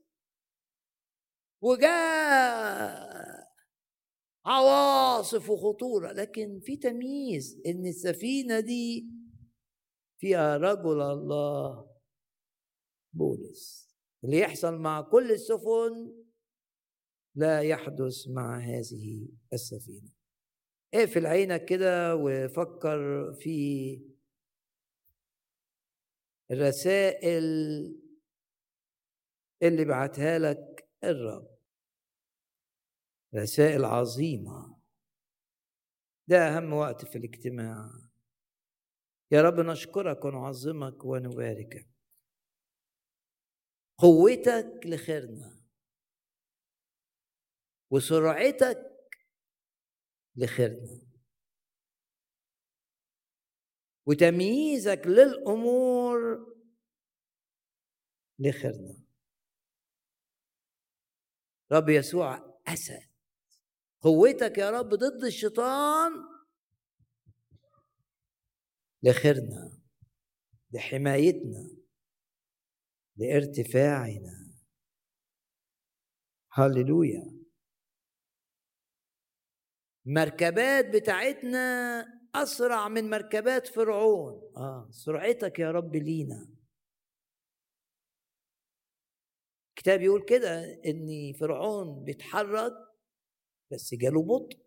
وجاء 1.63 3.32
عواصف 4.47 5.51
وخطورة. 5.51 6.13
لكن 6.13 6.61
في 6.61 6.77
تمييز 6.77 7.63
إن 7.67 7.87
السفينة 7.87 8.61
دي 8.61 9.09
فيها 10.21 10.57
رجل 10.57 11.03
الله 11.03 11.91
بولس 13.13 13.93
اللي 14.25 14.39
يحصل 14.39 14.75
مع 14.79 15.01
كل 15.01 15.31
السفن 15.33 16.25
لا 17.35 17.61
يحدث 17.63 18.29
مع 18.29 18.59
هذه 18.59 19.29
السفينة. 19.53 20.13
اقفل 20.95 21.27
عينك 21.27 21.65
كده 21.65 22.17
وفكر 22.17 23.33
في 23.41 24.01
الرسائل 26.51 27.45
اللي 29.63 29.85
بعتها 29.85 30.39
لك 30.39 30.89
الرب. 31.05 31.52
رسائل 33.35 33.85
عظيمة. 33.85 34.83
ده 36.29 36.37
أهم 36.37 36.73
وقت 36.73 37.05
في 37.05 37.19
الاجتماع. 37.19 37.91
يا 39.31 39.43
رب 39.43 39.61
نشكرك 39.61 40.25
ونعظمك 40.25 41.05
ونباركك. 41.05 41.89
قوتك 43.99 44.81
لخيرنا. 44.85 45.63
وسرعتك 47.91 48.93
لخيرنا. 50.37 51.01
وتمييزك 54.07 55.03
للأمور 55.07 56.19
لخيرنا. 58.39 59.05
رب 61.73 61.89
يسوع 61.89 62.61
أسد 62.67 63.12
قوتك 64.03 64.59
يا 64.59 64.71
رب 64.71 64.89
ضد 64.89 65.25
الشيطان. 65.25 66.13
لخيرنا 69.03 69.83
لحمايتنا 70.71 71.71
لارتفاعنا. 73.17 74.53
هللويا. 76.53 77.43
مركبات 80.07 80.87
بتاعتنا 80.95 82.05
أسرع 82.35 82.89
من 82.89 83.11
مركبات 83.11 83.67
فرعون. 83.67 84.53
آه 84.57 84.89
سرعتك 84.91 85.59
يا 85.59 85.71
رب 85.71 85.97
لينا. 85.97 86.49
الكتاب 89.69 90.03
يقول 90.03 90.25
كده 90.25 90.81
ان 90.87 91.33
فرعون 91.41 92.05
بيتحرك 92.05 92.92
بس 93.73 93.95
جاله 93.95 94.23
بطء. 94.23 94.59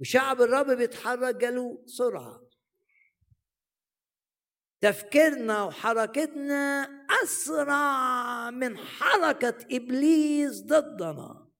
وشعب 0.00 0.40
الرب 0.40 0.76
بيتحرك 0.78 1.34
جاله 1.34 1.84
سرعة. 1.86 2.48
تفكيرنا 4.80 5.64
وحركتنا 5.64 6.82
أسرع 7.24 8.50
من 8.50 8.76
حركة 8.76 9.76
إبليس 9.76 10.62
ضدنا. 10.62 11.50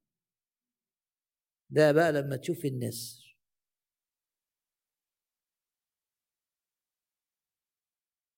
ده 1.70 1.92
بقى 1.92 2.12
لما 2.12 2.36
تشوف 2.36 2.64
النسر. 2.64 3.38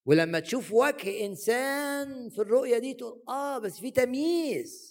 ولما 0.07 0.41
تشوف 0.41 0.73
وجه 0.73 1.27
إنسان 1.27 2.31
في 2.31 2.39
الرؤية 2.39 2.79
دي 2.79 2.95
تقول 2.95 3.23
آه 3.29 3.59
بس 3.59 3.81
في 3.81 3.91
تمييز. 3.91 4.90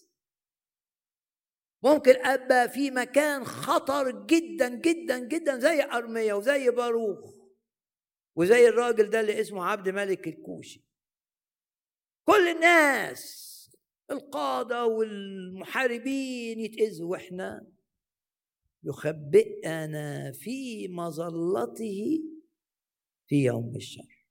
ممكن 1.83 2.25
أبقى 2.25 2.69
في 2.69 2.91
مكان 2.91 3.43
خطر 3.45 4.25
جدا 4.25 4.69
جدا 4.69 5.19
جدا 5.19 5.59
زي 5.59 5.83
ارميه 5.83 6.33
وزي 6.33 6.69
باروخ 6.69 7.39
وزي 8.35 8.69
الراجل 8.69 9.09
ده 9.09 9.19
اللي 9.19 9.41
اسمه 9.41 9.65
عبد 9.65 9.89
ملك 9.89 10.27
الكوشي. 10.27 10.85
كل 12.27 12.47
الناس 12.47 13.45
القادة 14.11 14.85
والمحاربين 14.85 16.59
يتأذوا 16.59 17.11
وإحنا 17.11 17.67
يخبئنا 18.83 20.31
في 20.31 20.87
مظلته 20.87 22.23
في 23.27 23.43
يوم 23.45 23.75
الشر. 23.75 24.25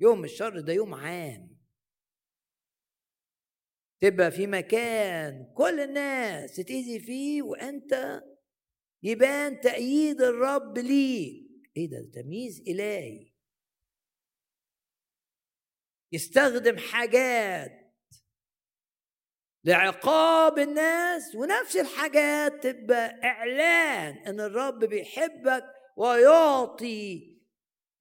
يوم 0.00 0.24
الشر 0.24 0.60
ده 0.60 0.72
يوم 0.72 0.94
عام. 0.94 1.49
تبقى 4.00 4.30
في 4.30 4.46
مكان 4.46 5.52
كل 5.56 5.80
الناس 5.80 6.56
تتأذي 6.56 7.00
فيه 7.00 7.42
وأنت 7.42 8.22
يبان 9.02 9.60
تأييد 9.60 10.20
الرب 10.22 10.78
ليك. 10.78 11.50
إيه 11.76 11.90
ده 11.90 12.10
تمييز 12.22 12.60
إلهي. 12.68 13.30
يستخدم 16.12 16.78
حاجات 16.78 17.70
لعقاب 19.64 20.58
الناس 20.58 21.34
ونفس 21.34 21.76
الحاجات 21.76 22.66
تبقى 22.66 23.20
إعلان 23.24 24.16
إن 24.26 24.40
الرب 24.40 24.84
بيحبك 24.84 25.64
ويعطي 25.96 27.38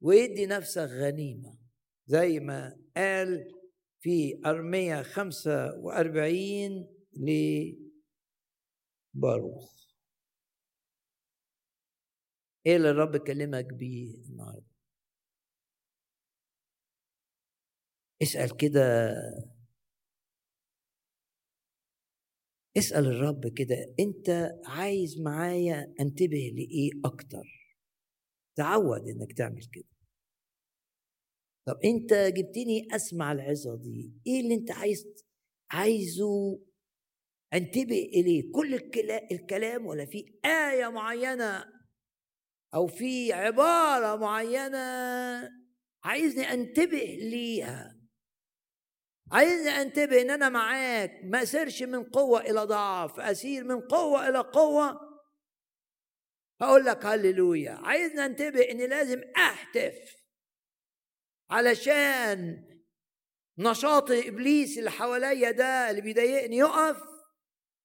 ويدي 0.02 0.46
نفسك 0.46 0.82
غنيمة 0.92 1.58
زي 2.06 2.40
ما 2.40 2.80
قال 2.98 3.59
في 4.02 4.40
أرمية 4.46 5.02
45 5.02 6.88
لباروخ. 9.14 9.80
إيه 12.66 12.76
اللي 12.76 12.90
الرب 12.90 13.18
كلمك 13.18 13.66
بيه 13.66 14.16
النهارده؟ 14.30 14.66
اسأل 18.22 18.58
كده. 18.58 19.12
اسأل 22.78 23.06
الرب 23.06 23.48
كده. 23.48 23.96
أنت 24.00 24.52
عايز 24.66 25.22
معايا 25.22 25.94
أنتبه 26.00 26.52
لإيه 26.56 26.92
أكتر؟ 27.06 27.76
تعود 28.56 29.08
إنك 29.08 29.34
تعمل 29.38 29.66
كده. 29.74 29.99
طب 31.70 31.80
أنت 31.86 32.14
جبتني 32.14 32.88
أسمع 32.96 33.32
العظة 33.32 33.76
دي 33.76 34.14
إيه 34.28 34.42
اللي 34.42 34.56
أنت 34.56 34.72
عايز 34.72 35.06
عايزه؟ 35.72 36.60
انتبه 37.54 38.10
إليه 38.14 38.52
كل 38.52 38.74
الكلام 39.32 39.86
ولا 39.86 40.06
في 40.06 40.26
آية 40.46 40.88
معينة 40.88 41.66
أو 42.74 42.88
في 42.88 43.34
عبارة 43.34 44.16
معينة 44.16 44.80
عايزني 46.04 46.54
أنتبه 46.54 47.18
ليها؟ 47.22 48.00
عايزني 49.32 49.70
انتبه 49.70 50.22
ان 50.22 50.30
أنا 50.30 50.50
معاك 50.50 51.12
ما 51.24 51.44
اسيرش 51.44 51.84
من 51.84 52.04
قوة 52.04 52.42
إلى 52.42 52.64
ضعف 52.64 53.20
اسير 53.20 53.64
من 53.64 53.82
قوة 53.82 54.30
إلى 54.30 54.40
قوة؟ 54.40 55.00
هقول 56.62 56.86
لك 56.86 57.06
هللويا 57.06 57.72
عايزني 57.72 58.26
انتبه 58.26 58.62
اني 58.72 58.88
لازم 58.88 59.22
اهتف 59.38 60.19
علشان 61.50 62.66
نشاط 63.58 64.12
إبليس 64.12 64.78
اللي 64.78 64.92
حواليا 64.92 65.52
ده 65.52 65.90
اللي 65.90 66.02
بيضايقني 66.02 66.58
يقف 66.58 66.98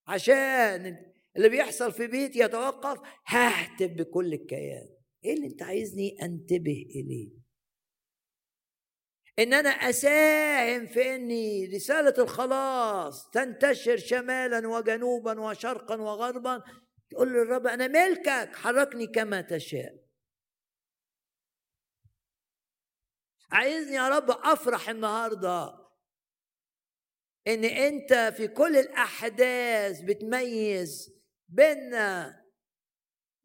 عشان 0.07 1.12
اللي 1.36 1.49
بيحصل 1.49 1.93
في 1.93 2.07
بيتي 2.07 2.39
يتوقف 2.39 2.99
ههتف 3.27 3.91
بكل 3.91 4.32
الكيان. 4.32 4.89
إيه 5.24 5.35
اللي 5.35 5.47
أنت 5.47 5.62
عايزني 5.62 6.16
أنتبه 6.23 6.86
إليه؟ 6.95 7.31
إن 9.39 9.55
أنا 9.55 9.69
أساهم 9.69 10.86
في 10.86 11.15
إن 11.15 11.31
رسالة 11.74 12.15
الخلاص 12.19 13.31
تنتشر 13.31 13.97
شمالا 13.97 14.69
وجنوبا 14.69 15.41
وشرقا 15.41 15.97
وغربا. 15.97 16.62
تقول 17.11 17.32
للرب 17.32 17.66
أنا 17.66 17.89
ملكك 17.89 18.57
حركني 18.57 19.07
كما 19.07 19.41
تشاء. 19.41 20.03
عايزني 23.55 23.94
يا 23.97 24.09
رب 24.09 24.31
أفرح 24.31 24.89
النهارده. 24.89 25.85
إن 27.47 27.64
أنت 27.64 28.35
في 28.36 28.48
كل 28.48 28.76
الأحداث 28.76 30.01
بتميز 30.01 31.14
بيننا 31.48 32.44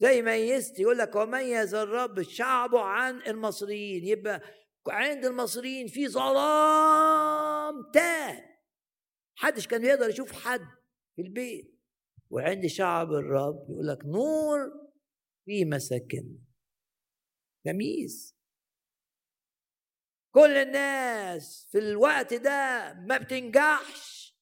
زي 0.01 0.21
ميزت 0.21 0.79
يقول 0.79 0.97
لك 0.97 1.15
وميز 1.15 1.75
الرب 1.75 2.21
شعبه 2.21 2.81
عن 2.81 3.21
المصريين. 3.21 4.05
يبقى 4.05 4.41
عند 4.87 5.25
المصريين 5.25 5.87
في 5.87 6.07
ظلام 6.07 7.91
تام. 7.93 8.39
محدش 9.37 9.67
كان 9.67 9.85
يقدر 9.85 10.09
يشوف 10.09 10.31
حد 10.31 10.67
في 11.15 11.21
البيت. 11.21 11.79
وعند 12.29 12.65
شعب 12.67 13.11
الرب 13.11 13.69
يقول 13.69 13.87
لك 13.87 14.05
نور 14.05 14.89
في 15.45 15.65
مساكن 15.65 16.37
تمييز 17.65 18.38
كل 20.39 20.57
الناس 20.57 21.67
في 21.71 21.77
الوقت 21.77 22.33
ده 22.33 22.93
ما 22.93 23.17
بتنجحش. 23.17 24.35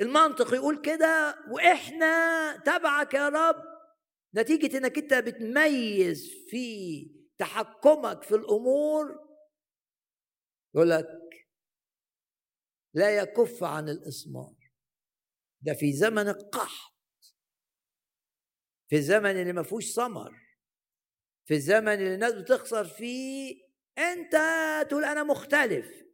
المنطق 0.00 0.54
يقول 0.54 0.80
كده 0.80 1.44
وإحنا 1.50 2.56
تبعك 2.56 3.14
يا 3.14 3.28
رب. 3.28 3.62
نتيجة 4.34 4.78
إنك 4.78 4.98
أنت 4.98 5.14
بتميز 5.14 6.30
في 6.50 7.04
تحكمك 7.38 8.22
في 8.22 8.34
الأمور. 8.34 9.28
يقول 10.74 10.90
لك 10.90 11.06
لا 12.94 13.16
يكف 13.16 13.64
عن 13.64 13.88
الإسمار. 13.88 14.56
ده 15.60 15.74
في 15.74 15.92
زمن 15.92 16.28
القحط. 16.28 16.94
في 18.88 18.96
الزمن 18.96 19.30
اللي 19.30 19.52
ما 19.52 19.62
فيهوش 19.62 19.92
ثمر. 19.92 20.40
في 21.44 21.54
الزمن 21.54 21.92
اللي 21.92 22.14
الناس 22.14 22.32
بتخسر 22.32 22.84
فيه 22.84 23.69
أنت 24.00 24.32
تقول 24.90 25.04
أنا 25.04 25.22
مختلف. 25.22 26.04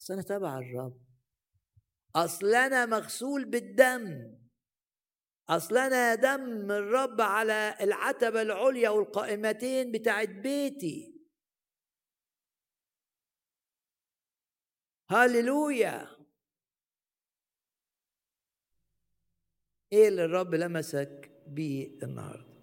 بس 0.00 0.10
أنا 0.10 0.22
تبع 0.22 0.58
الرب. 0.58 1.06
أصل 2.16 2.54
أنا 2.54 2.86
مغسول 2.86 3.44
بالدم. 3.44 4.36
أصل 5.48 5.76
أنا 5.76 6.14
دم 6.14 6.70
الرب 6.70 7.20
على 7.20 7.76
العتبة 7.80 8.42
العليا 8.42 8.90
والقائمتين 8.90 9.92
بتاعت 9.92 10.28
بيتي. 10.28 11.16
هللويا. 15.10 16.16
إيه 19.92 20.08
اللي 20.08 20.24
الرب 20.24 20.54
لمسك 20.54 21.30
بيه 21.46 21.98
النهارده؟ 22.02 22.55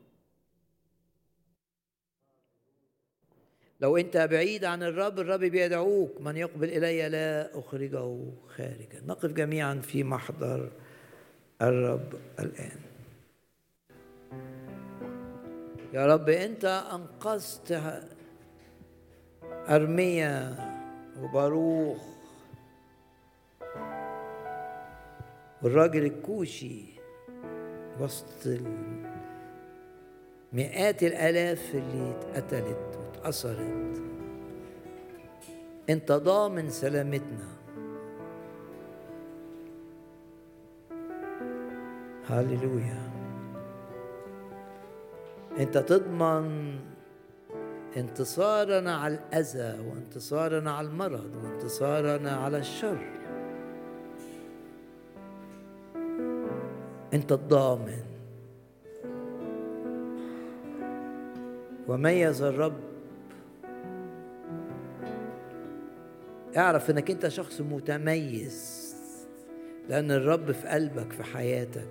لو 3.84 3.98
انت 3.98 4.18
بعيد 4.18 4.66
عن 4.66 4.84
الرب 4.84 5.20
الرب 5.20 5.40
بيدعوك. 5.40 6.22
من 6.22 6.38
يقبل 6.38 6.70
إلي 6.70 7.10
لا 7.10 7.60
أخرجه 7.60 8.18
خارجا. 8.48 9.02
نقف 9.08 9.26
جميعا 9.26 9.76
في 9.76 10.04
محضر 10.04 10.72
الرب 11.62 12.14
الآن. 12.40 12.80
يا 15.94 16.06
رب 16.06 16.30
انت 16.30 16.66
أنقذت 16.94 17.84
أرميا 19.70 20.56
وباروخ 21.22 22.04
والراجل 25.62 26.06
الكوشي 26.06 26.84
وسط 28.00 28.48
مئات 30.54 31.04
الآلاف 31.04 31.76
اللي 31.76 32.12
اتقتلت. 32.12 33.03
واتأثرت 33.24 34.02
أنت 35.90 36.12
ضامن 36.12 36.70
سلامتنا. 36.70 37.48
هللويا. 42.28 43.12
أنت 45.60 45.78
تضمن 45.78 46.80
انتصارنا 47.98 48.96
على 48.96 49.14
الأذى 49.14 49.90
وانتصارنا 49.90 50.72
على 50.72 50.88
المرض 50.88 51.32
وانتصارنا 51.44 52.32
على 52.32 52.58
الشر. 52.58 52.98
أنت 57.14 57.32
الضامن. 57.32 58.04
وميز 61.88 62.42
الرب 62.42 62.93
اعرف 66.58 66.90
انك 66.90 67.12
انت 67.12 67.28
شخص 67.28 67.62
متميز 67.62 68.84
لأن 69.90 70.12
الرب 70.12 70.52
في 70.52 70.68
قلبك 70.68 71.12
في 71.12 71.24
حياتك. 71.24 71.88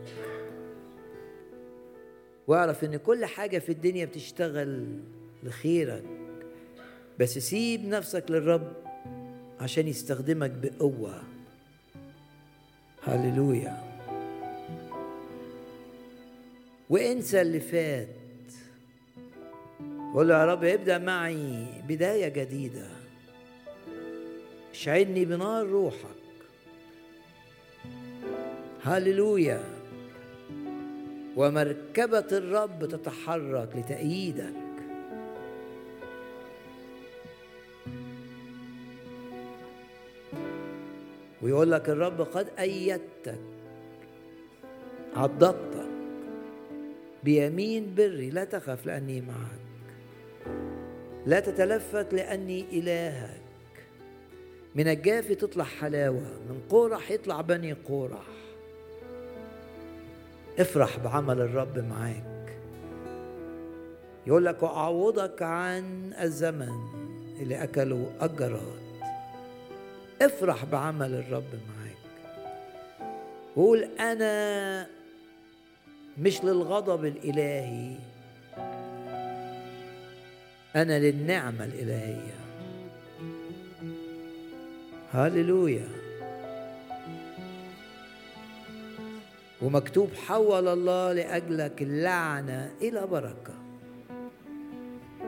واعرف 2.47 2.85
ان 2.85 2.97
كل 2.97 3.25
حاجة 3.25 3.59
في 3.59 3.73
الدنيا 3.73 4.05
بتشتغل 4.05 4.99
لخيرك. 5.43 6.05
بس 7.21 7.39
سيب 7.39 7.85
نفسك 7.85 8.25
للرب 8.31 8.73
عشان 9.61 9.89
يستخدمك 9.89 10.51
بقوة. 10.51 11.23
هللويا. 13.03 13.83
وانسى 16.91 17.41
اللي 17.41 17.61
فات. 17.61 18.09
قول 20.15 20.31
يا 20.31 20.45
رب 20.45 20.65
ابدأ 20.65 20.99
معي 20.99 21.67
بداية 21.89 22.29
جديدة. 22.29 23.02
اشعلني 24.73 25.25
بنار 25.25 25.67
روحك. 25.67 26.23
هللويا. 28.85 29.63
ومركبة 31.37 32.27
الرب 32.33 32.89
تتحرك 32.89 33.69
لتأييدك. 33.77 34.53
ويقول 41.43 41.71
لك 41.71 41.89
الرب 41.89 42.21
قد 42.21 42.49
أيدتك 42.59 43.39
عضدتك 45.17 45.89
بيمين 47.25 47.95
بري 47.95 48.31
لا 48.31 48.45
تخف 48.45 48.87
لأني 48.87 49.21
معك. 49.21 49.63
لا 51.27 51.41
تتلفت 51.41 52.15
لأني 52.15 52.65
إلهك. 52.73 53.42
من 54.75 54.89
الجافي 54.89 55.35
تطلع 55.35 55.65
حلاوة 55.65 56.21
من 56.21 56.63
قورح 56.71 57.11
يطلع 57.11 57.41
بني 57.41 57.73
قورح 57.73 58.27
افرح 60.59 60.99
بعمل 60.99 61.41
الرب 61.41 61.79
معاك. 61.79 62.59
يقول 64.27 64.45
لك 64.45 64.63
وأعوضك 64.63 65.43
عن 65.43 66.13
الزمن 66.21 66.73
اللي 67.41 67.63
أكله 67.63 68.13
الجراد 68.23 68.83
افرح 70.23 70.65
بعمل 70.65 71.15
الرب 71.15 71.45
معاك. 71.55 71.97
وقول 73.57 73.85
أنا 74.01 74.87
مش 76.19 76.45
للغضب 76.45 77.05
الإلهي 77.05 77.97
أنا 80.77 80.99
للنعمة 80.99 81.65
الإلهية. 81.65 82.42
هللويا. 85.13 85.89
ومكتوب 89.63 90.15
حول 90.15 90.69
الله 90.69 91.13
لأجلك 91.13 91.83
اللعنة 91.83 92.73
إلى 92.83 93.07
بركة. 93.07 93.55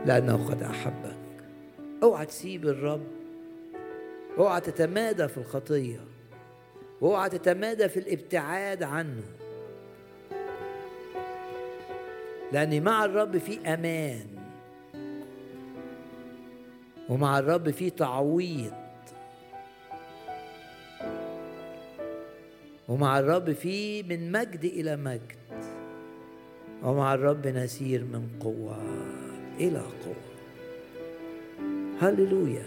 لأنه 0.07 0.49
قد 0.49 0.63
أحبك. 0.63 1.17
أوعى 2.03 2.27
تسيب 2.27 2.69
الرب. 2.69 3.07
أوعى 4.39 4.61
تتمادى 4.61 5.29
في 5.29 5.39
الخطية. 5.39 6.01
أوعى 7.03 7.31
تتمادى 7.31 7.89
في 7.89 8.01
الابتعاد 8.01 8.83
عنه. 8.83 9.23
لأن 12.53 12.83
مع 12.83 13.05
الرب 13.05 13.39
في 13.39 13.75
أمان. 13.75 14.27
ومع 17.09 17.39
الرب 17.39 17.71
في 17.71 17.91
تعويض. 17.91 18.84
ومع 22.89 23.19
الرب 23.19 23.53
في 23.53 24.03
من 24.03 24.33
مجد 24.33 24.65
إلى 24.65 24.97
مجد 24.97 25.37
ومع 26.83 27.15
الرب 27.15 27.47
نسير 27.47 28.05
من 28.05 28.29
قوة 28.41 28.79
إلى 29.61 29.79
قوة. 29.79 30.35
هللويا. 32.01 32.67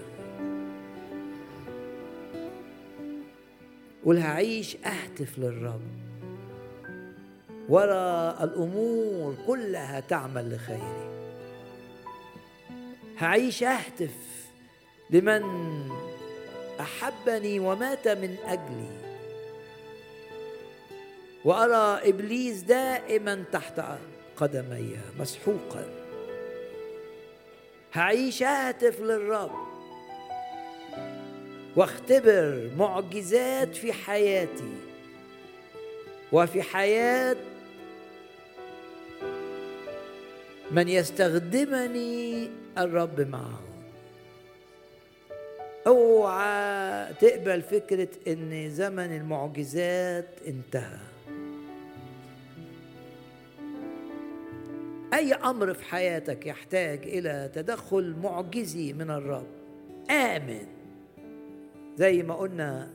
قول 4.05 4.17
هعيش 4.17 4.75
أهتف 4.75 5.39
للرب. 5.39 5.81
ورا 7.69 8.43
الأمور 8.43 9.35
كلها 9.47 9.99
تعمل 9.99 10.55
لخيري. 10.55 11.07
هعيش 13.17 13.63
أهتف 13.63 14.47
لمن 15.09 15.43
أحبني 16.79 17.59
ومات 17.59 18.07
من 18.07 18.35
أجلي. 18.45 18.96
وأرى 21.45 22.09
إبليس 22.09 22.61
دائما 22.61 23.43
تحت 23.51 23.81
قدمي 24.37 24.97
مسحوقا. 25.19 25.85
هعيش 27.93 28.43
أهتف 28.43 29.01
للرب. 29.01 29.67
واختبر 31.75 32.69
معجزات 32.77 33.75
في 33.75 33.93
حياتي. 33.93 34.73
وفي 36.31 36.61
حياة 36.61 37.35
من 40.71 40.89
يستخدمني 40.89 42.49
الرب 42.77 43.21
معه. 43.21 43.59
أوعى 45.87 47.13
تقبل 47.13 47.61
فكرة 47.61 48.09
إن 48.27 48.69
زمن 48.69 49.17
المعجزات 49.17 50.29
انتهى. 50.47 51.06
أي 55.13 55.33
أمر 55.33 55.73
في 55.73 55.83
حياتك 55.83 56.45
يحتاج 56.45 56.99
إلى 57.03 57.51
تدخل 57.55 58.15
معجزي 58.23 58.93
من 58.93 59.11
الرب؟ 59.11 59.47
آمن. 60.09 60.65
زي 61.97 62.23
ما 62.23 62.35
قلنا 62.35 62.89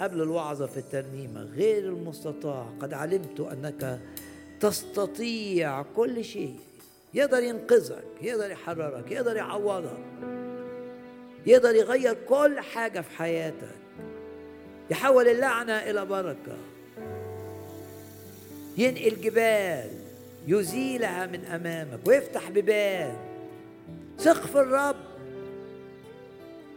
قبل 0.00 0.22
الوعظة 0.22 0.66
في 0.66 0.76
الترنيمة 0.76 1.42
غير 1.42 1.84
المستطاع. 1.84 2.66
قد 2.80 2.92
علمت 2.92 3.40
أنك 3.40 4.00
تستطيع 4.60 5.82
كل 5.82 6.24
شيء. 6.24 6.56
يقدر 7.14 7.42
ينقذك 7.42 8.04
يقدر 8.22 8.50
يحررك 8.50 9.12
يقدر 9.12 9.36
يعوضك 9.36 9.98
يقدر 11.46 11.74
يغير 11.74 12.16
كل 12.28 12.60
حاجة 12.60 13.00
في 13.00 13.10
حياتك. 13.10 13.78
يحول 14.90 15.28
اللعنة 15.28 15.72
إلى 15.72 16.06
بركة. 16.06 16.56
ينقل 18.78 19.20
جبال. 19.20 20.07
يزيلها 20.46 21.26
من 21.26 21.44
أمامك 21.44 22.00
ويفتح 22.06 22.50
بيبان 22.50 23.16
ثق 24.18 24.46
في 24.46 24.60
الرب. 24.60 24.96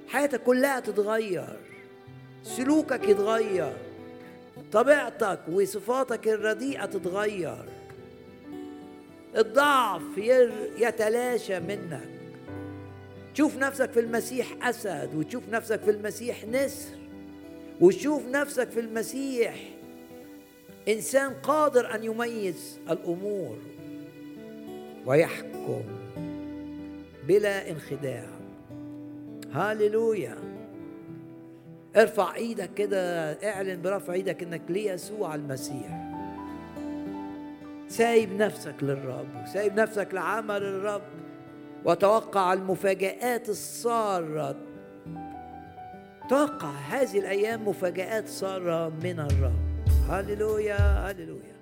حياتك 0.07 0.43
كلها 0.43 0.79
تتغير. 0.79 1.59
سلوكك 2.43 3.09
يتغير. 3.09 3.73
طبيعتك 4.71 5.39
وصفاتك 5.51 6.27
الرديئة 6.27 6.85
تتغير. 6.85 7.65
الضعف 9.37 10.17
يتلاشى 10.77 11.59
منك. 11.59 12.09
تشوف 13.33 13.57
نفسك 13.57 13.91
في 13.91 13.99
المسيح 13.99 14.67
أسد 14.67 15.15
وتشوف 15.15 15.43
نفسك 15.49 15.81
في 15.81 15.91
المسيح 15.91 16.45
نسر 16.45 16.97
وتشوف 17.81 18.27
نفسك 18.27 18.69
في 18.69 18.79
المسيح 18.79 19.55
إنسان 20.87 21.33
قادر 21.33 21.95
أن 21.95 22.03
يميز 22.03 22.79
الأمور 22.89 23.57
ويحكم 25.05 25.83
بلا 27.27 27.71
انخداع. 27.71 28.27
هاليلويا. 29.51 30.37
ارفع 31.95 32.35
إيدك 32.35 32.73
كده 32.73 33.31
اعلن 33.31 33.81
برفع 33.81 34.13
إيدك 34.13 34.43
إنك 34.43 34.61
ليسوع 34.69 35.35
المسيح. 35.35 36.11
سايب 37.87 38.33
نفسك 38.33 38.75
للرب 38.81 39.27
وسايب 39.43 39.79
نفسك 39.79 40.07
لعمل 40.13 40.63
الرب. 40.63 41.01
وتوقع 41.85 42.53
المفاجآت 42.53 43.49
السارة. 43.49 44.55
توقع 46.29 46.69
هذه 46.69 47.19
الأيام 47.19 47.67
مفاجآت 47.67 48.27
سارة 48.27 48.89
من 49.03 49.19
الرب. 49.19 49.70
هللويا 50.11 51.11
هللويا. 51.11 51.57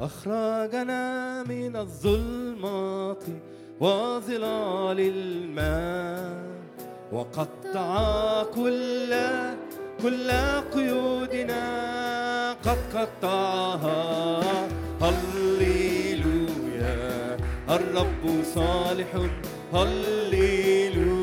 أخرجنا 0.00 1.42
من 1.42 1.76
الظلمات 1.76 3.24
وظلال 3.80 5.00
الماء 5.00 6.46
وقطع 7.12 8.42
كل 8.42 9.14
كل 10.02 10.30
قيودنا 10.74 11.62
قد 12.52 12.78
قطعها. 12.94 14.50
هللويا 15.00 16.96
الرب 17.70 18.24
صالح؟ 18.54 19.10
هللويا. 19.72 21.15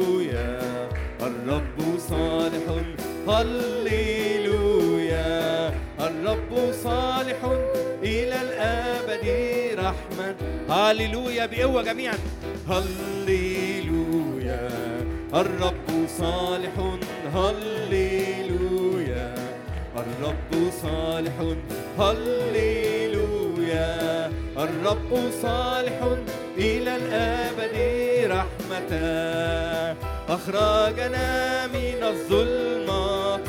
صالح. 2.14 2.65
هللويا. 3.30 5.23
الرب 5.99 6.72
صالح 6.84 7.40
إلى 8.03 8.41
الأبد 8.41 9.26
رحمة. 9.80 10.35
هللويا 10.69 11.45
بقوة 11.45 11.84
جميعا. 11.84 12.18
هللويا. 12.69 14.69
الرب 15.34 16.07
صالح. 16.18 16.72
هللويا. 17.35 19.35
الرب 19.98 20.72
صالح. 20.81 21.34
هللويا. 21.99 23.52
الرب 24.57 25.31
صالح 25.41 26.15
إلى 26.57 26.95
الأبد 26.95 27.75
رحمة. 28.31 28.91
أخرجنا 30.29 31.67
من 31.67 32.03
الظلمات 32.03 33.47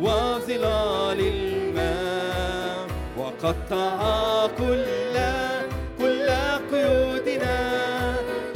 وظلال 0.00 1.20
الماء 1.20 2.86
وقطع 3.18 4.46
كل 4.46 5.16
كل 5.98 6.28
قيودنا. 6.72 7.56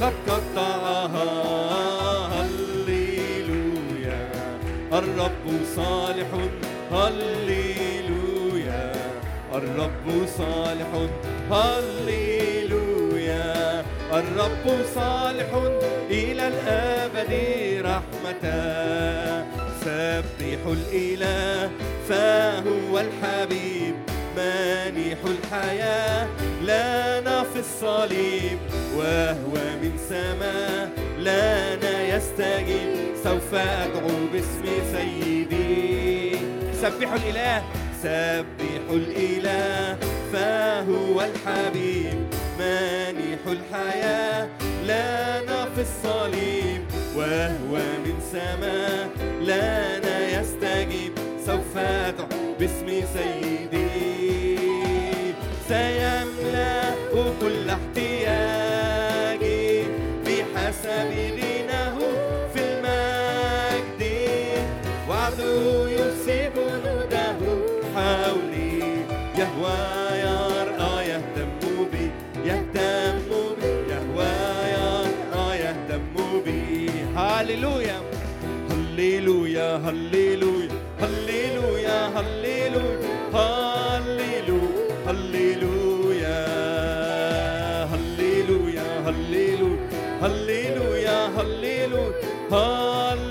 قد 0.01 0.13
قطعها. 0.29 1.29
هللويا. 2.33 4.29
الرب 4.93 5.47
صالح 5.77 6.29
هللويا. 6.93 7.60
صالح. 10.39 11.09
هللويا. 11.51 12.71
الرب 14.13 14.85
صالح 14.95 15.49
إلى 16.11 16.49
الأبد 16.49 17.33
رحمة. 17.85 18.45
سبح 19.81 20.63
الإله 20.67 21.71
فهو 22.09 23.01
الحبيب. 23.01 23.95
مانح 24.37 25.19
الحياة 25.25 26.29
لنا 26.63 27.43
في 27.43 27.59
الصليب. 27.59 28.59
وهو 28.97 29.55
من 29.83 29.93
سماء 30.09 30.91
لنا 31.19 32.17
يستجيب. 32.17 32.97
سوف 33.25 33.55
أدعو 33.55 34.27
باسم 34.33 34.65
سيدي. 34.93 36.37
سبحوا 36.83 37.17
الإله. 37.17 37.63
سبحوا 38.03 38.97
الإله 38.97 39.99
فهو 40.33 41.17
الحبيب 41.21 42.19
مانح 42.59 43.41
الحياة 43.47 44.49
لنا 44.85 45.69
في 45.75 45.81
الصليب 45.81 46.83
وهو 47.17 47.73
من 48.05 48.17
سماء 48.33 49.09
لنا 49.41 50.41
يستجيب 50.41 51.13
سوف 51.47 51.77
أدعو 51.77 52.55
باسم 52.61 52.87
سيدي. 53.15 53.91
سيملأ 55.69 56.95
كل 57.13 57.71
احتياجي 57.71 59.65
بحسب 60.27 61.11
هللويا 79.61 80.69
هللويا 81.01 81.99
هللويا 82.07 82.09
هللويا 82.17 83.49
هللويا 84.07 84.79
هللويا 85.07 86.39
هللويا 87.95 88.87
هللويا 89.07 89.77
هللويا 90.23 91.17
هللويا 91.37 92.09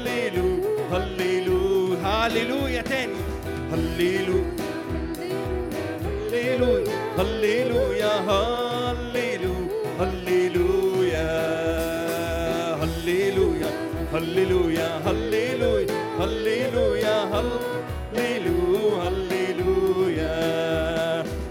هللويا 0.06 0.60
هللويا 0.92 2.04
هللويا 2.04 2.82
تاني 2.82 3.14
هللويا 3.72 4.46
هللويا 6.30 6.94
هللويا 7.18 8.14
هللويا 9.00 9.70
هللويا 10.00 11.30
هللويا 12.82 13.70
هللويا 14.14 14.88
هللويا 15.06 16.09
هللويا 16.20 17.18
هللو 17.34 19.02
هللويا. 19.02 20.40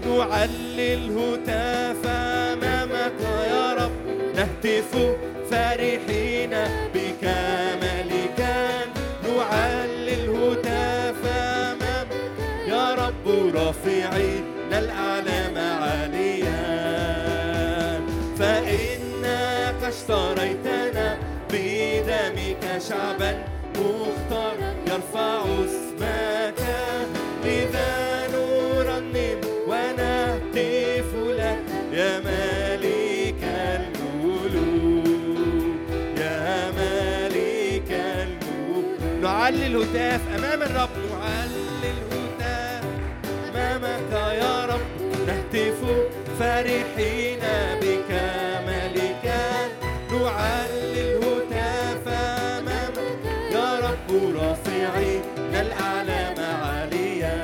نعلي 0.05 0.93
الهتاف 0.93 2.01
أمامك 2.05 3.19
يا 3.53 3.73
رب؟ 3.73 3.91
نهتف 4.35 4.91
فرحين 5.51 6.53
بك 6.93 7.23
ملكا. 7.81 8.57
نعلي 9.25 10.13
الهتاف 10.13 11.21
أمامك 11.25 12.11
يا 12.67 12.85
رب 12.93 13.25
رافعين 13.55 14.43
الأعلام 14.73 15.55
عليا. 15.83 16.65
فإنك 18.39 19.81
اشتريتنا 19.83 20.78
نعلي 39.49 39.67
الهتاف 39.67 40.21
أمام 40.35 40.61
الرب 40.61 40.89
نعلي 41.11 41.91
الهتاف 41.91 42.83
أمامك 43.49 44.11
يا 44.41 44.65
رب. 44.65 44.81
نهتف 45.27 45.79
فرحين 46.39 47.39
بكمالك 47.81 49.25
نعلي 50.11 51.01
الهتاف 51.17 52.07
أمامك 52.07 53.19
يا 53.51 53.79
رب. 53.79 54.35
رافعين 54.35 55.21
الأعلام 55.53 56.39
عاليا 56.63 57.39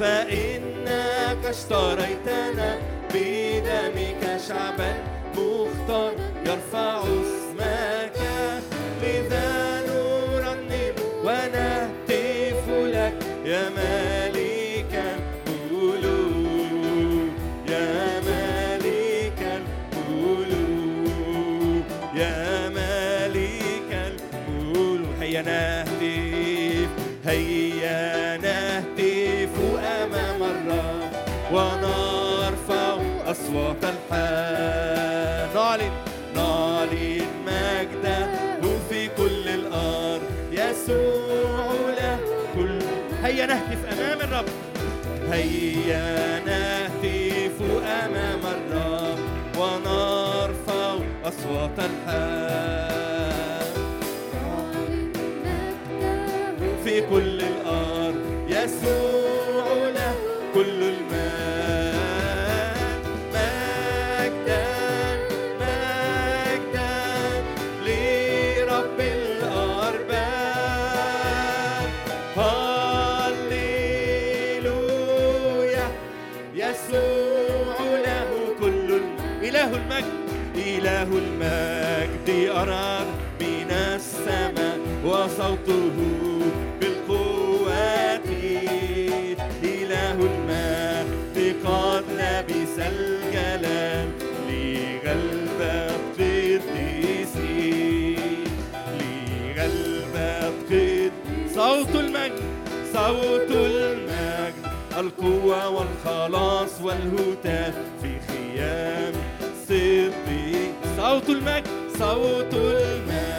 فإنك 0.00 1.44
اشتريتنا 1.46 2.78
بدمك 3.14 4.40
شعبا 4.48 4.94
مختار 5.36 6.12
يرفع 6.46 7.00
اسمك 7.00 8.15
الرب 44.36 44.48
هيا 45.32 46.38
نهتف 46.38 47.62
أمام 47.84 48.40
الرب 48.56 49.18
ونرفع 49.58 50.98
أصوات 51.24 51.78
الحال. 51.78 52.86
في 56.84 57.00
كل 57.00 57.40
الأرض 57.40 58.16
يسوع 58.48 59.25
وصوته 85.36 85.96
بالقوات. 86.80 88.28
إله 89.64 90.12
المجد 90.12 91.36
قد 91.64 92.04
لبس 92.10 92.76
الجلال 92.78 94.08
لغلب 94.48 95.60
القديسين 96.18 97.34
لغلب 99.00 100.14
القديسين 100.16 101.12
صوت 101.54 101.92
المجد 101.94 102.40
صوت 102.92 103.50
المجد. 103.50 104.64
القوة 104.98 105.68
والخلاص 105.68 106.80
والهتاف 106.80 107.74
في 108.02 108.10
خيام 108.28 109.14
صديق. 109.68 110.72
صوت 110.96 111.28
المجد 111.28 111.66
صوت 111.98 112.54
المجد. 112.54 113.35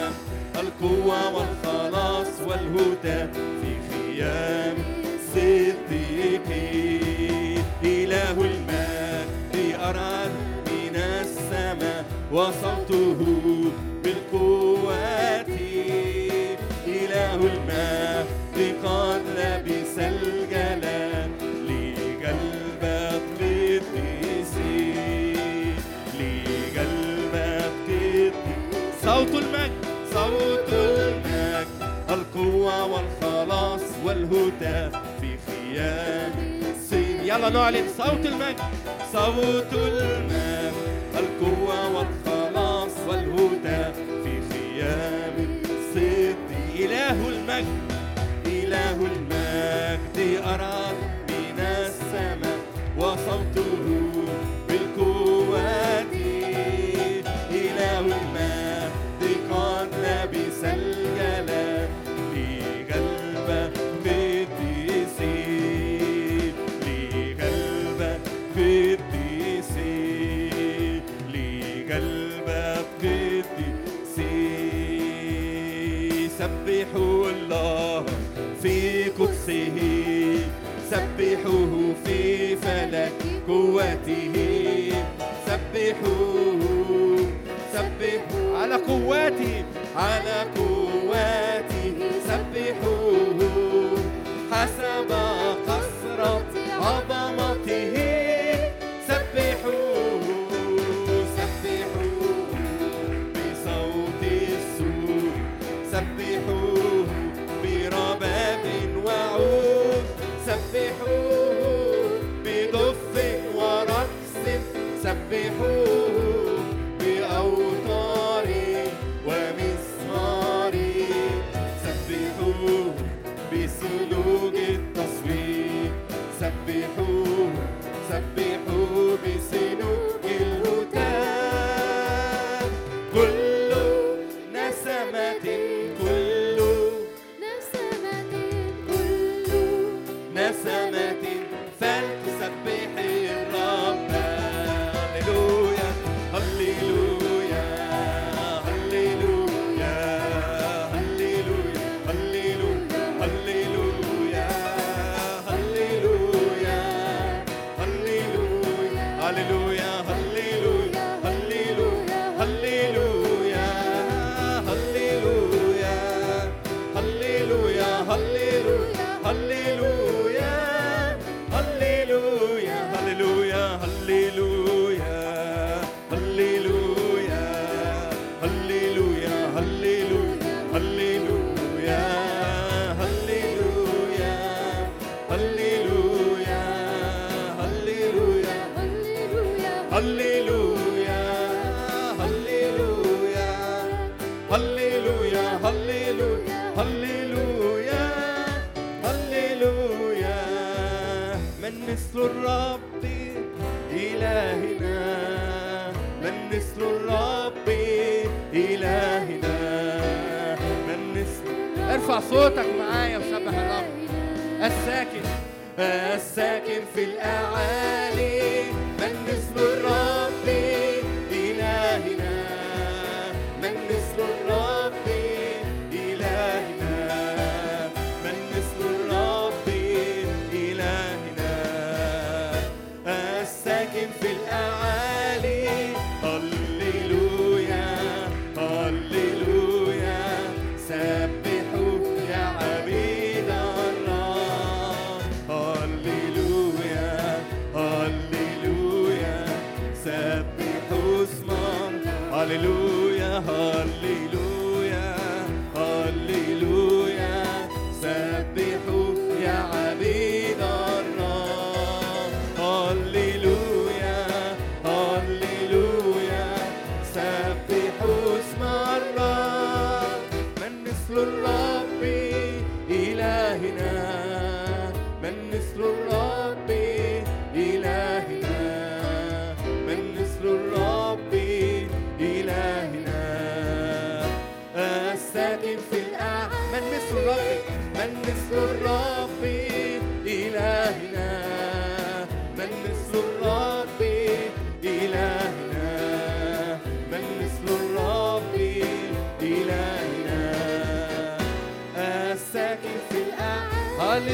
القوة 0.80 1.34
والخلاص 1.34 2.26
والهتاف 2.46 3.30
في 3.34 3.72
خيام 3.90 4.76
صديقين 5.34 6.82
إله 7.84 8.30
المجد 8.30 9.74
أراد 9.80 10.30
من 10.66 10.96
السماء 10.96 12.04
وصوته 12.32 13.20
بالقوات. 14.04 15.48
إله 16.86 17.34
المجد 17.34 18.28
قد 18.84 19.22
لبس 19.36 19.98
الجلال 19.98 20.47
القوة 32.38 32.84
والخلاص 32.84 33.80
والهتاف 34.04 34.92
في 35.20 35.36
خيام 35.46 36.32
الصين 36.70 37.20
يلا 37.20 37.48
نعلن 37.48 37.88
صوت 37.98 38.26
المجد. 38.26 38.60
صوت 39.12 39.72
المجد. 39.72 40.72
القوة 41.18 41.96
والخلاص 41.96 42.90
والهتاف 43.08 43.94
في 43.96 44.40
خيام 44.52 45.62
الصين 45.64 46.36
إله 46.74 47.28
المجد. 47.28 47.92
إله 48.46 48.92
المجد 48.92 50.42
أراد 50.44 50.96
من 51.28 51.60
السماء. 51.60 52.58
وصوته 52.98 54.17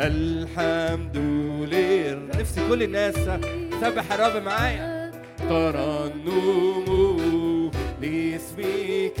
الحمد 0.00 1.16
لله 1.16 2.40
نفسي 2.40 2.60
كل 2.68 2.82
الناس 2.82 3.14
تسبح 3.70 4.12
الرب 4.12 4.42
معايا. 4.42 5.12
ترنموا 5.38 6.90
لاسمك. 8.02 9.20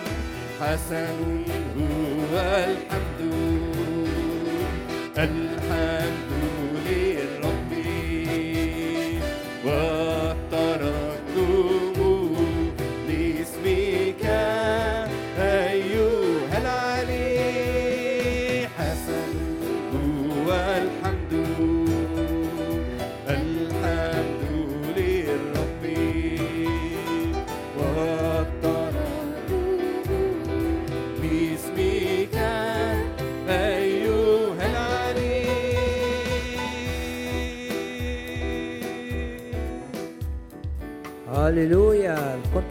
حسن 0.61 1.45
هو 1.77 2.37
الحمد 2.37 3.60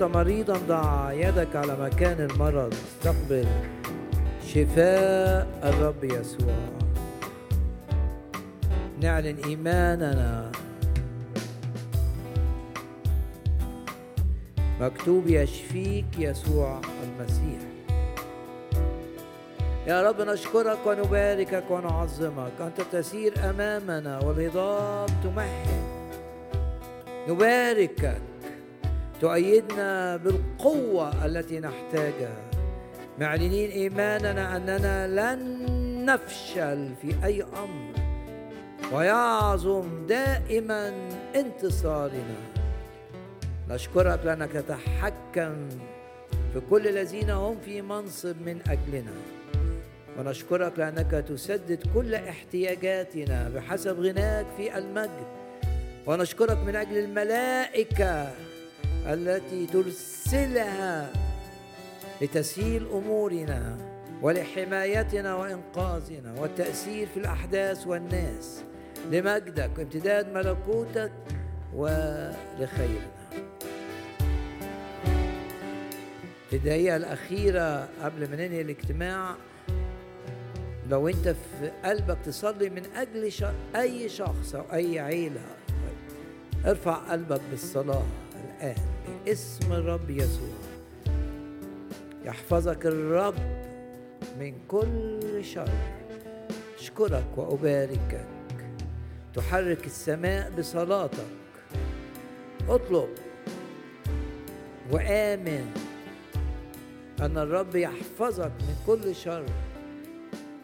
كنت 0.01 0.17
مريضا 0.17 0.59
ضع 0.69 1.13
يدك 1.13 1.57
على 1.57 1.77
مكان 1.77 2.21
المرض. 2.31 2.75
استقبل 2.75 3.47
شفاء 4.47 5.49
الرب 5.65 6.05
يسوع. 6.05 6.55
نعلن 9.01 9.37
إيماننا. 9.45 10.53
مكتوب 14.81 15.27
يشفيك 15.27 16.19
يسوع 16.19 16.81
المسيح. 17.05 17.61
يا 19.87 20.09
رب 20.09 20.21
نشكرك 20.21 20.79
ونباركك 20.87 21.65
ونعظمك. 21.71 22.53
أنت 22.61 22.81
تسير 22.93 23.51
أمامنا 23.51 24.19
والهضاب 24.25 25.09
تمهد. 25.25 25.83
نباركك. 27.29 28.30
تؤيدنا 29.21 30.17
بالقوة 30.17 31.27
التي 31.27 31.61
نحتاجها. 31.61 32.51
معلنين 33.19 33.71
إيماننا 33.71 34.57
أننا 34.57 35.07
لن 35.07 35.71
نفشل 36.05 36.95
في 37.03 37.15
أي 37.25 37.43
أمر. 37.43 37.95
ويعظم 38.93 40.07
دائما 40.07 40.93
انتصارنا. 41.37 42.41
نشكرك 43.69 44.21
لأنك 44.25 44.53
تتحكم 44.53 45.69
في 46.53 46.61
كل 46.71 46.89
الذين 46.89 47.31
هم 47.31 47.57
في 47.65 47.83
منصب 47.83 48.37
من 48.47 48.61
أجلنا. 48.69 49.13
ونشكرك 50.19 50.73
لأنك 50.79 51.11
تسدد 51.29 51.87
كل 51.95 52.15
احتياجاتنا 52.15 53.51
بحسب 53.55 54.01
غناك 54.01 54.47
في 54.57 54.79
المجد. 54.79 55.27
ونشكرك 56.07 56.59
من 56.67 56.77
أجل 56.77 56.99
الملائكة 56.99 58.31
التي 59.07 59.67
ترسلها 59.67 61.13
لتسهيل 62.23 62.87
أمورنا 62.93 63.77
ولحمايتنا 64.23 65.35
وإنقاذنا 65.35 66.41
والتأثير 66.41 67.07
في 67.07 67.17
الأحداث 67.17 67.87
والناس 67.87 68.63
لمجدك 69.11 69.71
وامتداد 69.79 70.33
ملكوتك 70.35 71.13
ولخيرنا 71.75 73.21
في 76.51 76.57
الدقيقة 76.57 76.97
الأخيرة 76.97 77.89
قبل 78.03 78.31
ما 78.31 78.37
ننهي 78.37 78.61
الاجتماع 78.61 79.35
لو 80.91 81.09
أنت 81.09 81.29
في 81.29 81.71
قلبك 81.85 82.19
تصلي 82.25 82.71
من 82.71 82.83
أجل. 82.97 83.33
أي 83.77 84.09
شخص 84.09 84.55
أو 84.55 84.65
أي 84.73 85.01
عيلة 85.01 85.41
ارفع 86.67 86.95
قلبك 86.95 87.41
بالصلاة 87.51 88.03
الآن 88.61 88.75
باسم 89.25 89.73
الرب 89.73 90.11
يسوع. 90.11 90.55
يحفظك 92.25 92.87
الرب 92.87 93.35
من 94.39 94.55
كل 94.69 95.45
شر. 95.45 95.71
أشكرك 96.79 97.27
وأباركك. 97.37 98.27
تحرك 99.35 99.87
السماء 99.87 100.53
بصلاتك. 100.59 101.27
اطلب 102.69 103.09
وآمن 104.93 105.73
أن 107.21 107.39
الرب 107.39 107.77
يحفظك 107.77 108.53
من 108.61 108.77
كل 108.87 109.15
شر 109.15 109.45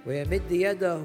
ويمد 0.07 0.51
يده 0.51 1.03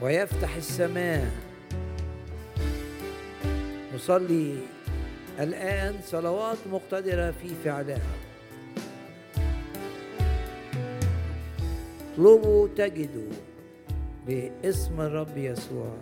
ويفتح 0.00 0.56
السماء. 0.56 1.43
نصلي 3.94 4.54
الآن 5.40 5.94
صلوات 6.04 6.58
مقتدرة 6.72 7.30
في 7.30 7.48
فعلها. 7.64 8.14
اطلبوا 12.12 12.68
تجدوا 12.76 13.32
باسم 14.26 15.00
الرب 15.00 15.36
يسوع. 15.36 15.96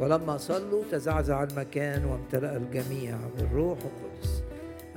ولما 0.00 0.36
صلوا 0.36 0.84
تزعزع 0.90 1.42
المكان 1.42 2.04
وامتلأ 2.04 2.56
الجميع 2.56 3.18
بالروح 3.36 3.78
القدس. 3.78 4.42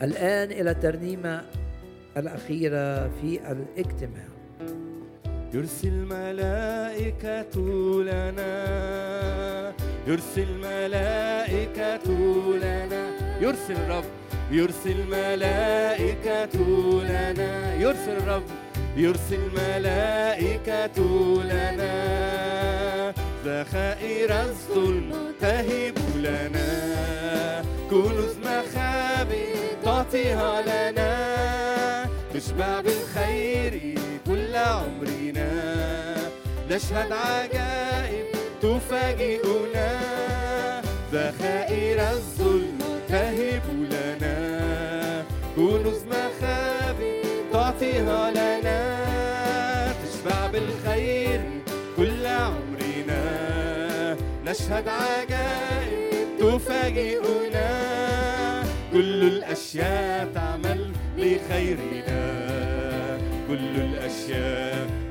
الآن 0.02 0.52
إلى 0.52 0.72
الترنيمة 0.72 1.46
الأخيرة 2.18 3.08
في 3.08 3.40
الاجتماع. 3.52 4.28
يرسل 5.54 6.06
ملائكة 6.06 7.60
لنا. 8.04 9.55
يرسل 10.08 10.48
ملائكة 10.62 12.08
لنا. 12.58 13.06
يرسل 13.42 13.74
الرب 13.74 14.04
يرسل 14.52 15.08
ملائكة 15.08 16.56
لنا. 17.04 17.76
يرسل 17.76 18.18
الرب 18.18 18.44
يرسل 18.98 19.40
ملائكة 19.56 20.98
لنا. 21.44 21.94
ذخائر 23.46 24.42
الظلم 24.42 25.34
تهب 25.42 25.98
لنا. 26.16 27.64
كنوز 27.90 28.38
مخابئ 28.38 29.56
تعطيها 29.84 30.62
لنا. 30.62 31.12
نشبع 32.36 32.82
بالخير 32.82 33.96
كل 34.26 34.56
عمرنا. 34.56 35.52
نشهد 36.72 37.12
عجائب 37.12 38.35
تفاجئنا 38.86 40.82
ذخائر 41.14 42.00
الظلم 42.00 42.78
تهب 43.10 43.64
لنا. 43.92 45.26
كنوز 45.56 46.04
مخابئ 46.04 47.24
تعطيها 47.54 48.32
لنا. 48.32 48.82
تشبع 50.04 50.48
بالخير 50.48 51.42
كل 51.98 52.26
عمرنا. 52.26 53.24
نشهد 54.46 54.88
عجائب 54.88 56.28
تفاجئنا. 56.40 57.70
كل 58.94 59.24
الأشياء 59.24 60.28
تعمل 60.36 60.92
لخيرنا. 61.18 62.24
كل 63.48 63.76
الأشياء 63.76 65.05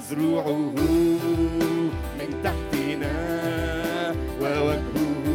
أزرعه 0.00 0.56
من 2.18 2.30
تحتنا 2.44 3.14
ووجهه 4.40 5.26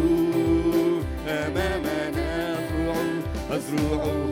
أمامنا 1.27 2.57
أزرعه 3.51 4.31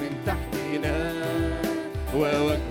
من 0.00 0.12
تحتنا 0.26 0.96
ووجهه 2.14 2.69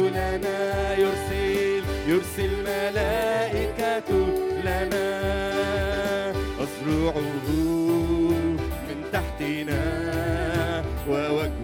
لنا 0.00 0.60
يرسل 0.98 1.84
يرسل 2.08 2.50
ملائكة 2.62 4.10
لنا. 4.64 5.08
أزرعه 6.64 7.46
من 8.88 8.98
تحتنا 9.12 9.82
ووجهه 11.08 11.63